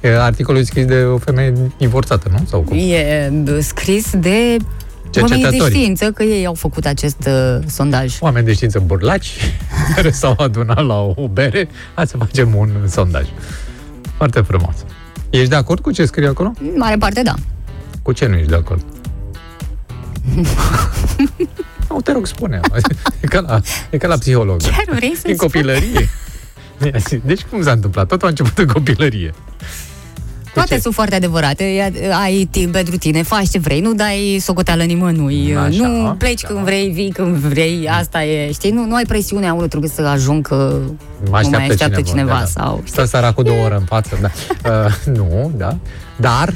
[0.00, 2.38] E articolul scris de o femeie divorțată, nu?
[2.48, 2.76] Sau cum?
[2.78, 4.56] E b- scris de
[5.16, 5.74] oameni de Cercetători.
[5.74, 8.16] știință că ei au făcut acest uh, sondaj.
[8.20, 9.30] Oameni de știință burlaci
[9.94, 13.26] care s-au adunat la o bere, hai să facem un sondaj.
[14.16, 14.74] Foarte frumos.
[15.30, 16.52] Ești de acord cu ce scrie acolo?
[16.60, 17.34] În mare parte, da.
[18.02, 18.84] Cu ce nu ești de acord?
[21.88, 22.60] nu, te rog, spune.
[23.20, 24.60] E ca la, e ca la psiholog.
[24.60, 26.08] Chiar vrei să În copilărie.
[27.24, 28.06] Deci cum s-a întâmplat?
[28.06, 29.34] Totul a început în copilărie.
[30.58, 30.80] Toate ce?
[30.80, 31.64] sunt foarte adevărate.
[31.64, 35.56] Ia- Ai timp pentru tine, faci ce vrei, nu dai socoteală nimănui.
[35.56, 38.70] Așa, nu pleci când vrei, vii când vrei, asta e, știi?
[38.70, 40.54] Nu, nu ai presiunea, unul trebuie să ajung că
[40.84, 42.44] Mă nu așteaptă, mai așteaptă cineva, da, da.
[42.44, 42.82] sau...
[42.84, 44.28] Stă săracul două ore în față, da.
[44.70, 45.76] Uh, nu, da.
[46.16, 46.52] Dar,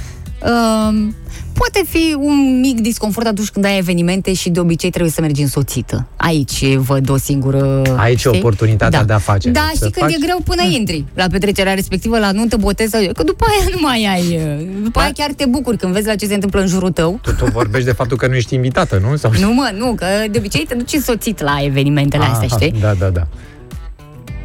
[0.88, 1.14] Um,
[1.52, 5.40] poate fi un mic disconfort atunci când ai evenimente și de obicei trebuie să mergi
[5.42, 6.06] însoțită.
[6.16, 7.82] Aici văd o singură...
[7.96, 8.38] Aici e știi?
[8.38, 9.04] oportunitatea da.
[9.04, 9.50] de a face.
[9.50, 12.90] Da, Să știi când faci- e greu până intri la petrecerea respectivă, la nuntă, botez,
[12.90, 14.40] sau- că după aia nu mai ai...
[14.82, 17.18] După aia chiar te bucuri când vezi la ce se întâmplă în jurul tău.
[17.22, 19.16] Tu, tu vorbești de faptul că nu ești invitată, nu?
[19.16, 19.32] Sau...
[19.40, 22.80] Nu mă, nu, că de obicei te duci însoțit la evenimentele astea, Aha, știi?
[22.80, 23.26] Da, da, da.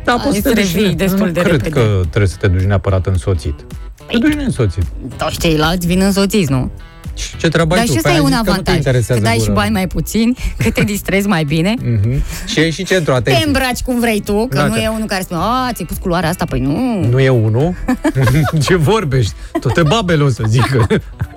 [0.06, 1.70] Da, Ah, poți să îți te duci, revii nu destul de cred repede.
[1.70, 3.54] că trebuie să te duci neapărat însoțit.
[4.12, 4.84] Te duci neînsoțit.
[5.18, 6.72] Toți ceilalți vin însoțiți, nu?
[7.18, 7.92] Și ce treabă ai Dar tu?
[7.94, 9.42] și ăsta Păi e ai un zis că nu te avantaj, interesează că dai și
[9.42, 9.54] gura.
[9.54, 11.74] bani mai puțini, că te distrezi mai bine.
[12.02, 12.24] Mhm.
[12.46, 13.46] Și ai și centru Te atenție.
[13.46, 16.30] îmbraci cum vrei tu, că Dacă- nu e unul care spune, a, ți-ai pus culoarea
[16.30, 17.08] asta, păi nu.
[17.10, 17.76] Nu e unul?
[18.66, 19.34] Ce vorbești?
[19.60, 20.88] Toate babele o să zică.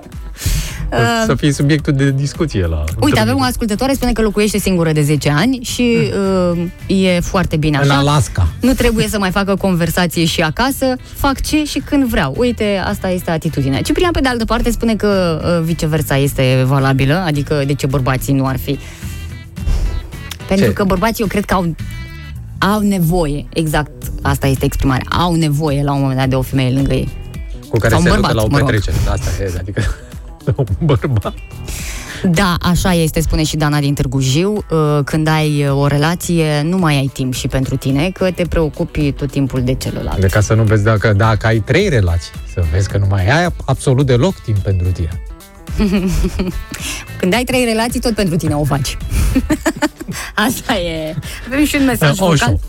[0.93, 2.75] O să fie subiectul de discuție la...
[2.87, 6.11] Uh, Uite, avem o ascultătoare, spune că locuiește singură de 10 ani și
[6.51, 7.99] uh, e foarte bine În așa.
[7.99, 8.47] Alaska.
[8.61, 10.85] Nu trebuie să mai facă conversație și acasă,
[11.15, 12.33] fac ce și când vreau.
[12.37, 13.81] Uite, asta este atitudinea.
[13.81, 18.33] Ciprian, pe de altă parte, spune că uh, viceversa este valabilă, adică de ce bărbații
[18.33, 18.79] nu ar fi.
[20.47, 20.73] Pentru Ce?
[20.73, 21.75] că bărbații, eu cred că au,
[22.57, 26.71] au nevoie, exact asta este exprimarea, au nevoie la un moment dat de o femeie
[26.73, 27.09] lângă ei.
[27.69, 28.69] Cu care Sau se un ducă bărbat, la o mă rog.
[28.69, 28.95] petrecere.
[29.09, 29.81] Asta e, adică...
[30.55, 31.33] un bărbat.
[32.23, 34.53] Da, așa este, spune și Dana din Târgu Jiu.
[34.69, 38.43] Uh, Când ai uh, o relație, nu mai ai timp și pentru tine, că te
[38.49, 40.19] preocupi tot timpul de celălalt.
[40.19, 43.27] De ca să nu vezi dacă, dacă ai trei relații, să vezi că nu mai
[43.29, 45.21] ai absolut deloc timp pentru tine.
[47.19, 48.97] Când ai trei relații, tot pentru tine o faci.
[50.47, 51.15] Asta e.
[51.47, 52.45] Avem și un mesaj Uh, Osho.
[52.45, 52.59] vocal.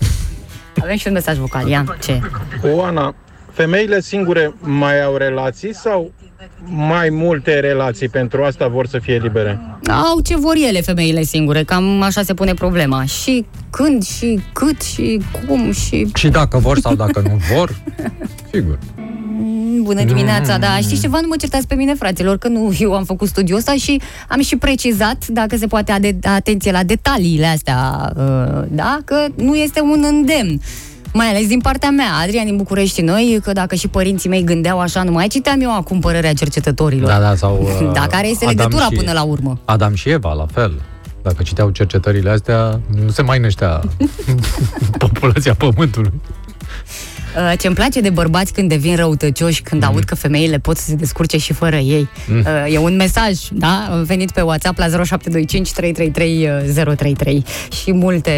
[0.82, 1.68] Avem și un mesaj vocal.
[1.68, 2.20] Ia, ce?
[2.62, 3.14] Oana,
[3.52, 6.12] femeile singure mai au relații sau
[6.64, 9.60] mai multe relații pentru asta vor să fie libere?
[9.86, 13.04] Au ce vor ele, femeile singure, cam așa se pune problema.
[13.04, 16.06] Și când, și cât, și cum, și...
[16.14, 17.76] Și dacă vor sau dacă nu vor,
[18.52, 18.78] sigur.
[18.96, 20.76] Mm, Bună dimineața, da.
[20.76, 21.20] Știți ceva?
[21.20, 24.40] Nu mă certați pe mine, fraților, că nu eu am făcut studiul ăsta și am
[24.40, 28.98] și precizat, dacă se poate, ade- atenție la detaliile astea, uh, da?
[29.04, 30.60] Că nu este un îndemn.
[31.12, 34.44] Mai ales din partea mea, Adrian din București și noi, că dacă și părinții mei
[34.44, 37.08] gândeau așa, nu mai citeam eu acum părerea cercetătorilor.
[37.08, 37.58] Da, da, sau...
[37.82, 39.58] uh, Da, care este Adam legătura și- până la urmă?
[39.64, 40.80] Adam și Eva, la fel.
[41.22, 43.80] Dacă citeau cercetările astea, nu se mai năștea
[44.98, 46.12] populația Pământului.
[47.36, 50.94] Uh, Ce-mi place de bărbați când devin răutăcioși, când aud că femeile pot să se
[50.94, 52.08] descurce și fără ei.
[52.28, 52.38] Mm.
[52.38, 54.02] Uh, E un mesaj, da?
[54.06, 56.48] Venit pe WhatsApp la 0725 333
[56.94, 57.44] 033
[57.82, 58.32] și multe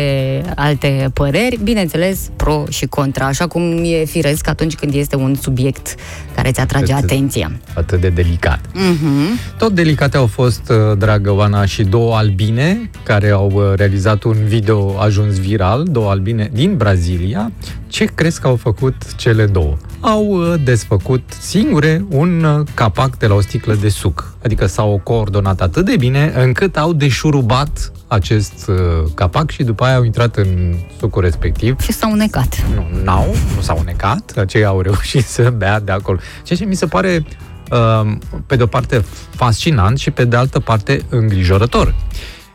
[0.56, 5.94] alte păreri, bineînțeles, pro și contra, așa cum e firesc atunci când este un subiect
[6.34, 7.52] care ți atrage Cât- atenția.
[7.74, 8.60] Atât de delicat.
[8.72, 9.38] Mhm.
[9.58, 14.36] Tot delicate au fost, uh, dragă Oana, și două albine care au uh, realizat un
[14.46, 17.52] video ajuns viral, două albine din Brazilia.
[17.86, 18.83] Ce crezi că au făcut
[19.16, 19.76] cele două?
[20.00, 24.34] Au uh, desfăcut singure un uh, capac de la o sticlă de suc.
[24.44, 28.76] Adică s-au coordonat atât de bine încât au deșurubat acest uh,
[29.14, 31.80] capac și după aia au intrat în sucul respectiv.
[31.80, 32.64] Și s-au unecat.
[32.74, 36.18] Nu, n-au, nu s-au unecat, aceia au reușit să bea de acolo.
[36.42, 37.26] Ceea ce mi se pare,
[37.70, 38.12] uh,
[38.46, 41.94] pe de-o parte, fascinant și pe de altă parte îngrijorător.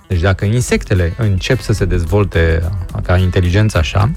[0.07, 2.69] Deci dacă insectele încep să se dezvolte
[3.03, 4.11] ca inteligență așa,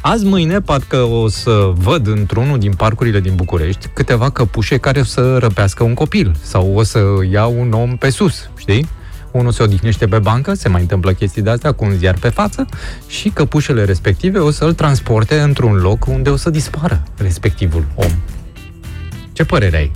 [0.00, 5.04] azi mâine parcă o să văd într-unul din parcurile din București câteva căpușe care o
[5.04, 8.88] să răpească un copil sau o să ia un om pe sus, știi?
[9.30, 12.28] Unul se odihnește pe bancă, se mai întâmplă chestii de astea cu un ziar pe
[12.28, 12.66] față
[13.06, 18.10] și căpușele respective o să-l transporte într-un loc unde o să dispară respectivul om.
[19.32, 19.92] Ce părere ai?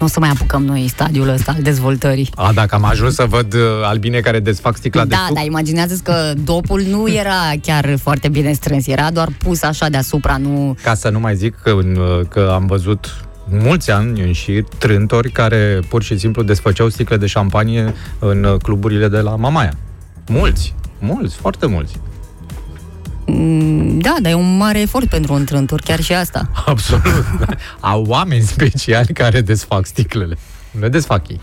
[0.00, 2.30] Nu o să mai apucăm noi stadiul ăsta al dezvoltării.
[2.34, 5.44] A, dacă am ajuns să văd uh, albine care desfac sticla de Da, suc, dar
[5.44, 10.76] imaginează că dopul nu era chiar foarte bine strâns, era doar pus așa deasupra, nu...
[10.82, 15.30] ca să nu mai zic că, uh, că am văzut mulți ani în șir trântori
[15.30, 19.72] care pur și simplu desfăceau sticle de șampanie în uh, cluburile de la Mamaia.
[20.26, 21.92] Mulți, mulți, foarte mulți.
[23.34, 26.50] Mm, Da, dar e un mare efort pentru un trântor, chiar și asta.
[26.66, 27.02] Absolut.
[27.80, 30.36] Au oameni speciali care desfac sticlele.
[30.70, 31.40] Nu le desfac ei.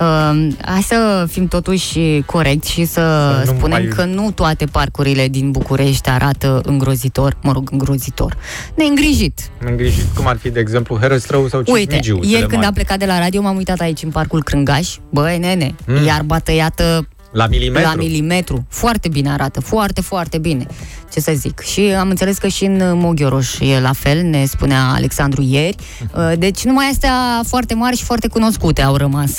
[0.00, 3.00] Uh, hai să fim totuși corecți și să,
[3.44, 8.36] Să nu spunem mai- că nu toate parcurile din București arată îngrozitor, mă rog, îngrozitor,
[8.76, 9.40] neîngrijit.
[9.68, 12.14] Îngrijit, cum ar fi, de exemplu, Herăstrău sau Uite, Cismigiu.
[12.14, 12.66] cele ieri când mari.
[12.66, 16.04] am plecat de la radio m-am uitat aici în parcul Crângaș, băi nene, Mm.
[16.04, 17.88] iarba tăiată La milimetru.
[17.88, 18.66] La milimetru.
[18.68, 20.66] Foarte bine arată, foarte, foarte bine.
[21.12, 21.60] Ce să zic.
[21.60, 25.76] Și am înțeles că și în Moghioroș e la fel, ne spunea Alexandru ieri.
[26.16, 27.12] Uh, Deci numai astea
[27.46, 29.30] foarte mari și foarte cunoscute au rămas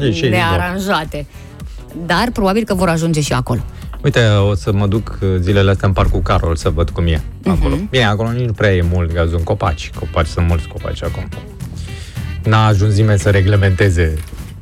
[0.00, 1.26] E și nearanjate.
[2.06, 3.60] Dar probabil că vor ajunge și acolo.
[4.02, 7.22] Uite, o să mă duc uh, zilele astea în Parcul Carol să văd cum e
[7.46, 7.74] acolo.
[7.74, 7.88] Mhm.
[7.90, 9.90] Bine, acolo nici nu prea e mult, că sunt copaci.
[9.98, 11.28] Copaci, sunt mulți copaci acum.
[12.42, 14.14] n-a ajuns nimeni să reglementeze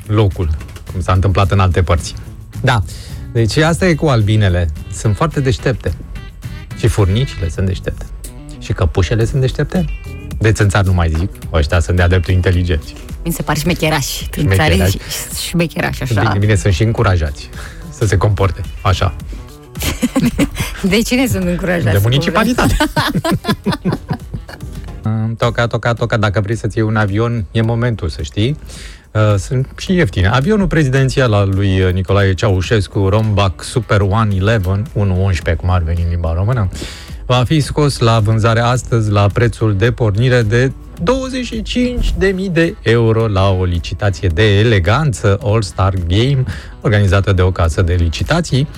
[0.06, 0.48] locul,
[0.92, 2.14] cum s-a întâmplat în alte părți.
[2.62, 2.82] Da,
[3.32, 4.68] deci asta e cu albinele.
[4.92, 5.92] Sunt foarte deștepte.
[6.76, 8.06] Și furnicile sunt deștepte.
[8.58, 9.84] Și căpușele sunt deștepte.
[10.38, 12.94] De țânțar nu mai zic, ăștia sunt de-a dreptul inteligenți.
[13.24, 14.28] Mi se par șmecherași.
[14.34, 14.76] Șmecherași.
[14.76, 14.98] Șmecherași.
[15.48, 16.20] Șmecherași, așa.
[16.20, 17.50] Bine, bine, sunt și încurajați
[17.90, 19.14] să se comporte așa.
[20.82, 21.84] De cine sunt încurajați?
[21.84, 22.76] De să municipalitate.
[25.38, 28.58] Toca, toca, toca, dacă vrei să-ți iei un avion, e momentul, să știi.
[29.14, 30.28] Uh, Sunt și ieftine.
[30.28, 36.32] Avionul prezidențial al lui Nicolae Ceaușescu, Rombac Super 111, 111 cum ar veni în limba
[36.32, 36.68] română,
[37.26, 40.72] va fi scos la vânzare astăzi la prețul de pornire de
[42.18, 46.44] 25.000 de euro la o licitație de eleganță All-Star Game
[46.80, 48.68] organizată de o casă de licitații.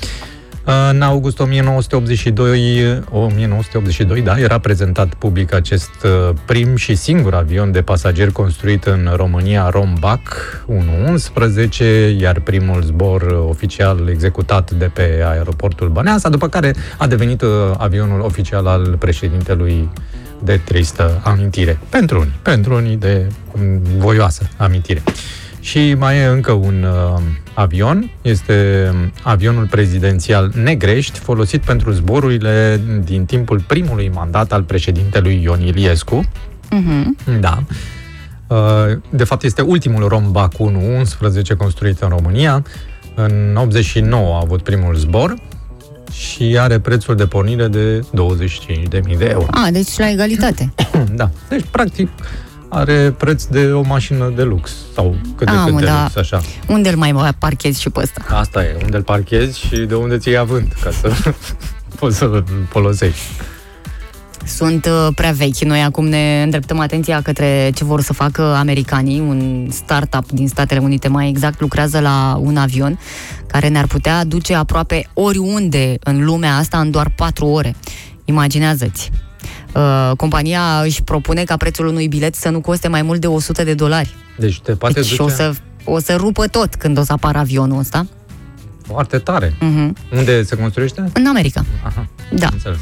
[0.65, 7.83] În august 1982, 1982, da, era prezentat public acest uh, prim și singur avion de
[7.83, 10.21] pasageri construit în România, Rombac
[10.67, 17.43] 111, iar primul zbor uh, oficial executat de pe aeroportul Băneasa, după care a devenit
[17.43, 19.89] uh, avionul oficial al președintelui
[20.43, 21.79] de tristă amintire.
[21.89, 25.03] Pentru unii, pentru unii de mm, voioasă amintire.
[25.65, 27.21] Și mai e încă un uh,
[27.55, 28.91] avion, este
[29.23, 36.25] avionul prezidențial Negrești, folosit pentru zborurile din timpul primului mandat al președintelui Ion Iliescu.
[36.71, 37.17] Mhm.
[37.41, 37.63] Da.
[38.47, 42.65] Uh, De fapt, este ultimul Rombac 1-11 construit în România.
[43.15, 45.35] În 89 a avut primul zbor
[46.13, 48.89] și are prețul de pornire de 25.000
[49.19, 49.47] de euro.
[49.51, 50.73] A, deci la egalitate.
[51.15, 51.31] Da.
[51.49, 52.09] Deci, practic,
[52.75, 56.03] are preț de o mașină de lux sau cât de A, cât mă, de da.
[56.03, 56.41] lux, așa.
[56.69, 58.25] Unde îl mai parchezi și pe ăsta?
[58.29, 61.13] Asta e, unde îl parchezi și de unde ți iei avânt, ca să
[61.99, 63.21] poți să-l folosești.
[64.47, 65.59] Sunt uh, prea vechi.
[65.59, 69.21] Noi acum ne îndreptăm atenția către ce vor să facă americanii.
[69.21, 72.99] Un startup din Statele Unite, mai exact, lucrează la un avion
[73.47, 77.75] care ne-ar putea duce aproape oriunde în lumea asta în doar 4 ore.
[78.25, 79.11] Imaginează-ți.
[79.75, 83.65] Uh, compania își propune ca prețul unui bilet să nu coste mai mult de 100
[83.65, 84.15] de dolari.
[84.39, 85.53] Deci te poate Deci duce o să,
[85.85, 88.07] o să rupă tot când o să apară avionul ăsta.
[88.87, 89.49] foarte tare.
[89.51, 90.17] Uh-huh.
[90.17, 91.05] Unde se construiește?
[91.13, 91.65] În America.
[91.85, 92.49] Aha, Da.
[92.53, 92.79] înțeles.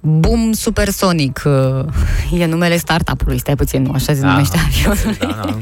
[0.00, 1.84] Boom Supersonic uh,
[2.40, 5.16] e numele startup-ului, stai puțin, nu așa se Da, numește am avionul.
[5.18, 5.58] Da, da.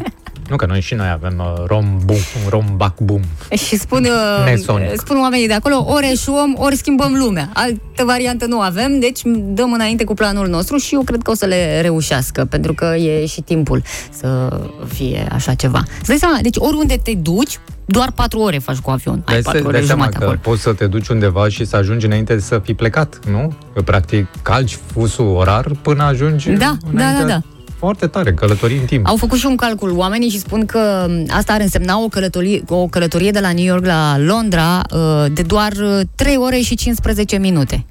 [0.48, 2.18] Nu că noi și noi avem uh, rom boom,
[2.48, 3.20] rom back boom.
[3.56, 5.00] Și spun, uh, Nesonic.
[5.00, 7.50] spun oamenii de acolo, ori eșuăm, ori schimbăm lumea.
[7.54, 11.34] Altă variantă nu avem, deci dăm înainte cu planul nostru și eu cred că o
[11.34, 15.82] să le reușească, pentru că e și timpul să fie așa ceva.
[15.98, 19.22] Îți dai seama, deci oriunde te duci, doar 4 ore faci cu avion.
[19.24, 20.38] Ai Dai 4 să- ore dai seama jumate că acolo.
[20.42, 23.52] poți să te duci undeva și să ajungi înainte să fi plecat, nu?
[23.74, 27.22] Că practic calci fusul orar până ajungi Da, da, înainte.
[27.22, 27.40] da, da.
[27.78, 29.06] Foarte tare, călătorii în timp.
[29.06, 32.62] Au făcut și un calcul oamenii și spun că m, asta ar însemna o călătorie,
[32.68, 36.74] o călătorie de la New York la Londra uh, de doar uh, 3 ore și
[36.74, 37.84] 15 minute.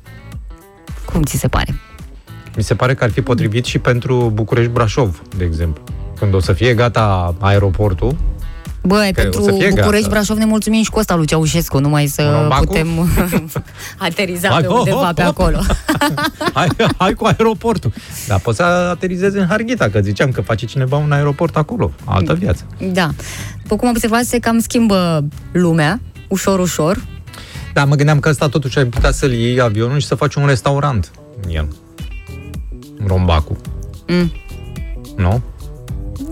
[1.06, 1.76] Cum ți se pare?
[2.56, 5.84] Mi se pare că ar fi potrivit și pentru București-Brașov, de exemplu.
[6.20, 8.16] Când o să fie gata aeroportul,
[8.86, 10.10] Băi, Că o pentru să fie București, gata.
[10.10, 12.66] Brașov ne mulțumim și cu ăsta lui Ceaușescu, numai să Rombacul?
[12.66, 12.88] putem
[14.08, 15.40] ateriza Hai, pe hop, undeva hop, pe hop.
[15.40, 15.60] acolo.
[16.54, 17.92] hai, hai cu aeroportul.
[18.28, 21.92] Dar poți să aterizezi în Harghita, că ziceam că face cineva un aeroport acolo.
[22.06, 22.66] Altă viață.
[22.92, 23.10] da.
[23.62, 27.04] După cum observați, se cam schimbă lumea, ușor, ușor.
[27.74, 30.46] Da, mă gândeam că ăsta totuși ai putea să-l iei avionul și să faci un
[30.46, 31.12] restaurant
[31.44, 31.68] în el.
[33.08, 33.58] Rombacu.
[34.08, 34.32] Mm.
[35.18, 35.42] Nu?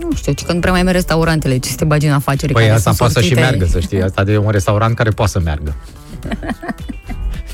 [0.00, 2.52] Nu știu, ci că nu prea mai merg restaurantele, ce să te bagi în afaceri.
[2.52, 3.48] Păi care asta sunt poate să și sortite.
[3.48, 4.02] meargă, să știi.
[4.02, 5.74] Asta de un restaurant care poate să meargă.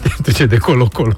[0.03, 1.17] Te duce de colo-colo.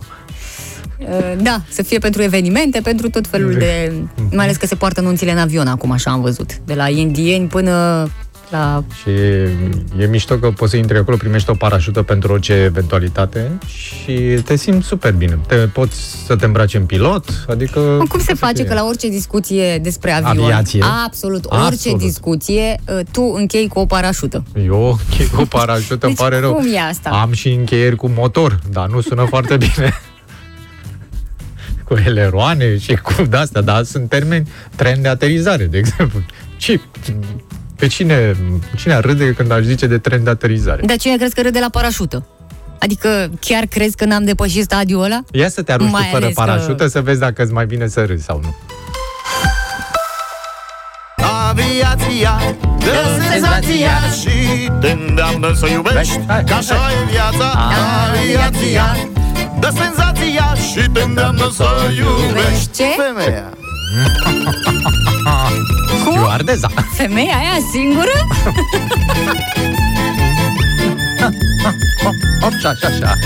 [0.99, 3.93] Uh, Da, să fie pentru evenimente, pentru tot felul de...
[4.33, 6.59] Mai ales că se poartă nunțile în avion acum, așa am văzut.
[6.65, 8.09] De la indieni până
[8.51, 8.85] la...
[9.01, 9.11] Și
[10.03, 14.13] e mișto că poți să intri acolo, primești o parașută pentru orice eventualitate și
[14.45, 15.39] te simți super bine.
[15.47, 17.81] Te poți să te îmbraci în pilot, adică...
[17.81, 18.65] Cum se poate să face fie.
[18.65, 20.85] că la orice discuție despre avion, Aviație.
[21.05, 21.99] absolut, orice Absolut.
[21.99, 24.43] discuție, uh, tu închei cu o parașută.
[24.67, 26.53] Eu închei cu o parașută, îmi Deci pare rău.
[26.55, 27.11] cum e asta?
[27.11, 29.93] Am și încheieri cu motor, dar nu sună foarte bine.
[31.85, 36.21] cu eleroane și cu de-astea, dar sunt termeni, tren de aterizare, de exemplu.
[36.57, 36.81] Ce,
[37.81, 38.37] pe cine,
[38.77, 40.83] cine ar râde când aș zice de tren de aterizare?
[40.85, 42.27] De aceea crezi că râde la parașută.
[42.79, 45.21] Adică chiar crezi că n-am depășit stadiul ăla?
[45.33, 47.67] Ia să te arunci tu Mai fără ales că- parașută să vezi dacă îți mai
[47.67, 48.55] bine să râzi sau nu.
[51.49, 52.41] Aviația
[52.79, 57.71] dă senzația și te îndeamnă să iubești Că așa e viața
[58.09, 58.97] Aviația
[59.61, 61.67] dă senzația și te îndeamnă să
[61.97, 62.85] iubești Ce?
[65.25, 65.51] Femeia
[66.01, 66.71] Stewardeza.
[66.97, 68.27] Femeia aia singură?
[72.41, 73.19] Hop, și așa, așa.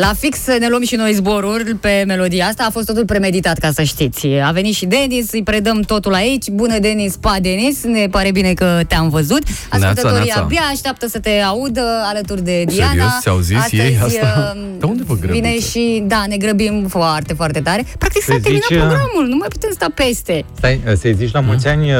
[0.00, 2.64] La fix ne luăm și noi zboruri pe melodia asta.
[2.68, 4.26] A fost totul premeditat, ca să știți.
[4.26, 6.48] A venit și Denis, îi predăm totul aici.
[6.48, 7.84] Bună, Denis, pa, Denis.
[7.84, 9.42] Ne pare bine că te-am văzut.
[9.68, 10.40] Ascultătorii neața.
[10.40, 12.90] abia așteaptă să te audă alături de Diana.
[12.90, 13.10] Serios?
[13.20, 14.52] Ți-au zis Astăzi, ei asta?
[14.56, 15.40] uh, De unde vă grăbiți?
[15.40, 17.86] Vine și, da, ne grăbim foarte, foarte tare.
[17.98, 20.44] Practic s-a Se terminat zice- programul, nu mai putem sta peste.
[20.56, 21.98] Stai, să-i zici la mulți ani uh,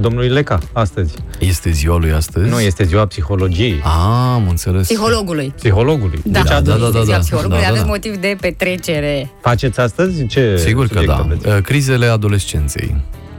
[0.00, 1.12] domnului Leca astăzi.
[1.38, 2.48] Este ziua lui astăzi?
[2.48, 3.80] Nu, este ziua psihologiei.
[3.82, 4.82] Ah, am înțeles.
[4.86, 5.52] Psihologului.
[5.56, 6.20] Psihologului.
[6.24, 7.90] Da, Deci da, atunci da, da, da, psihologului, da, da, aveți da.
[7.90, 9.30] motiv de petrecere.
[9.40, 10.26] Faceți astăzi?
[10.26, 11.22] Ce Sigur că subiect da.
[11.24, 11.46] aveți?
[11.48, 12.96] Uh, Crizele adolescenței.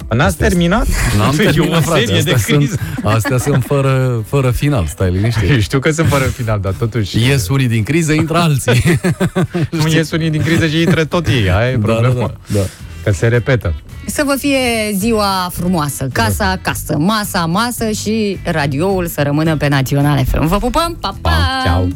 [0.09, 0.85] N-ați terminat?
[1.17, 2.05] N-am E o terminat, frate.
[2.05, 2.75] serie de Astea crize.
[2.75, 5.61] sunt, astea sunt fără, fără final, stai liniștit.
[5.67, 7.27] Știu că sunt fără final, dar totuși...
[7.27, 8.99] Ies unii din criză, intră alții.
[9.71, 12.13] Nu ies unii din criză și intră tot ei, aia e Da, problema.
[12.13, 12.65] da, da, da.
[13.03, 13.73] Că se repetă.
[14.05, 14.57] Să vă fie
[14.97, 20.47] ziua frumoasă, casa acasă, masa masă și radioul să rămână pe Național FM.
[20.47, 21.31] Vă pupăm, pa, pa!
[21.63, 21.87] Ciao!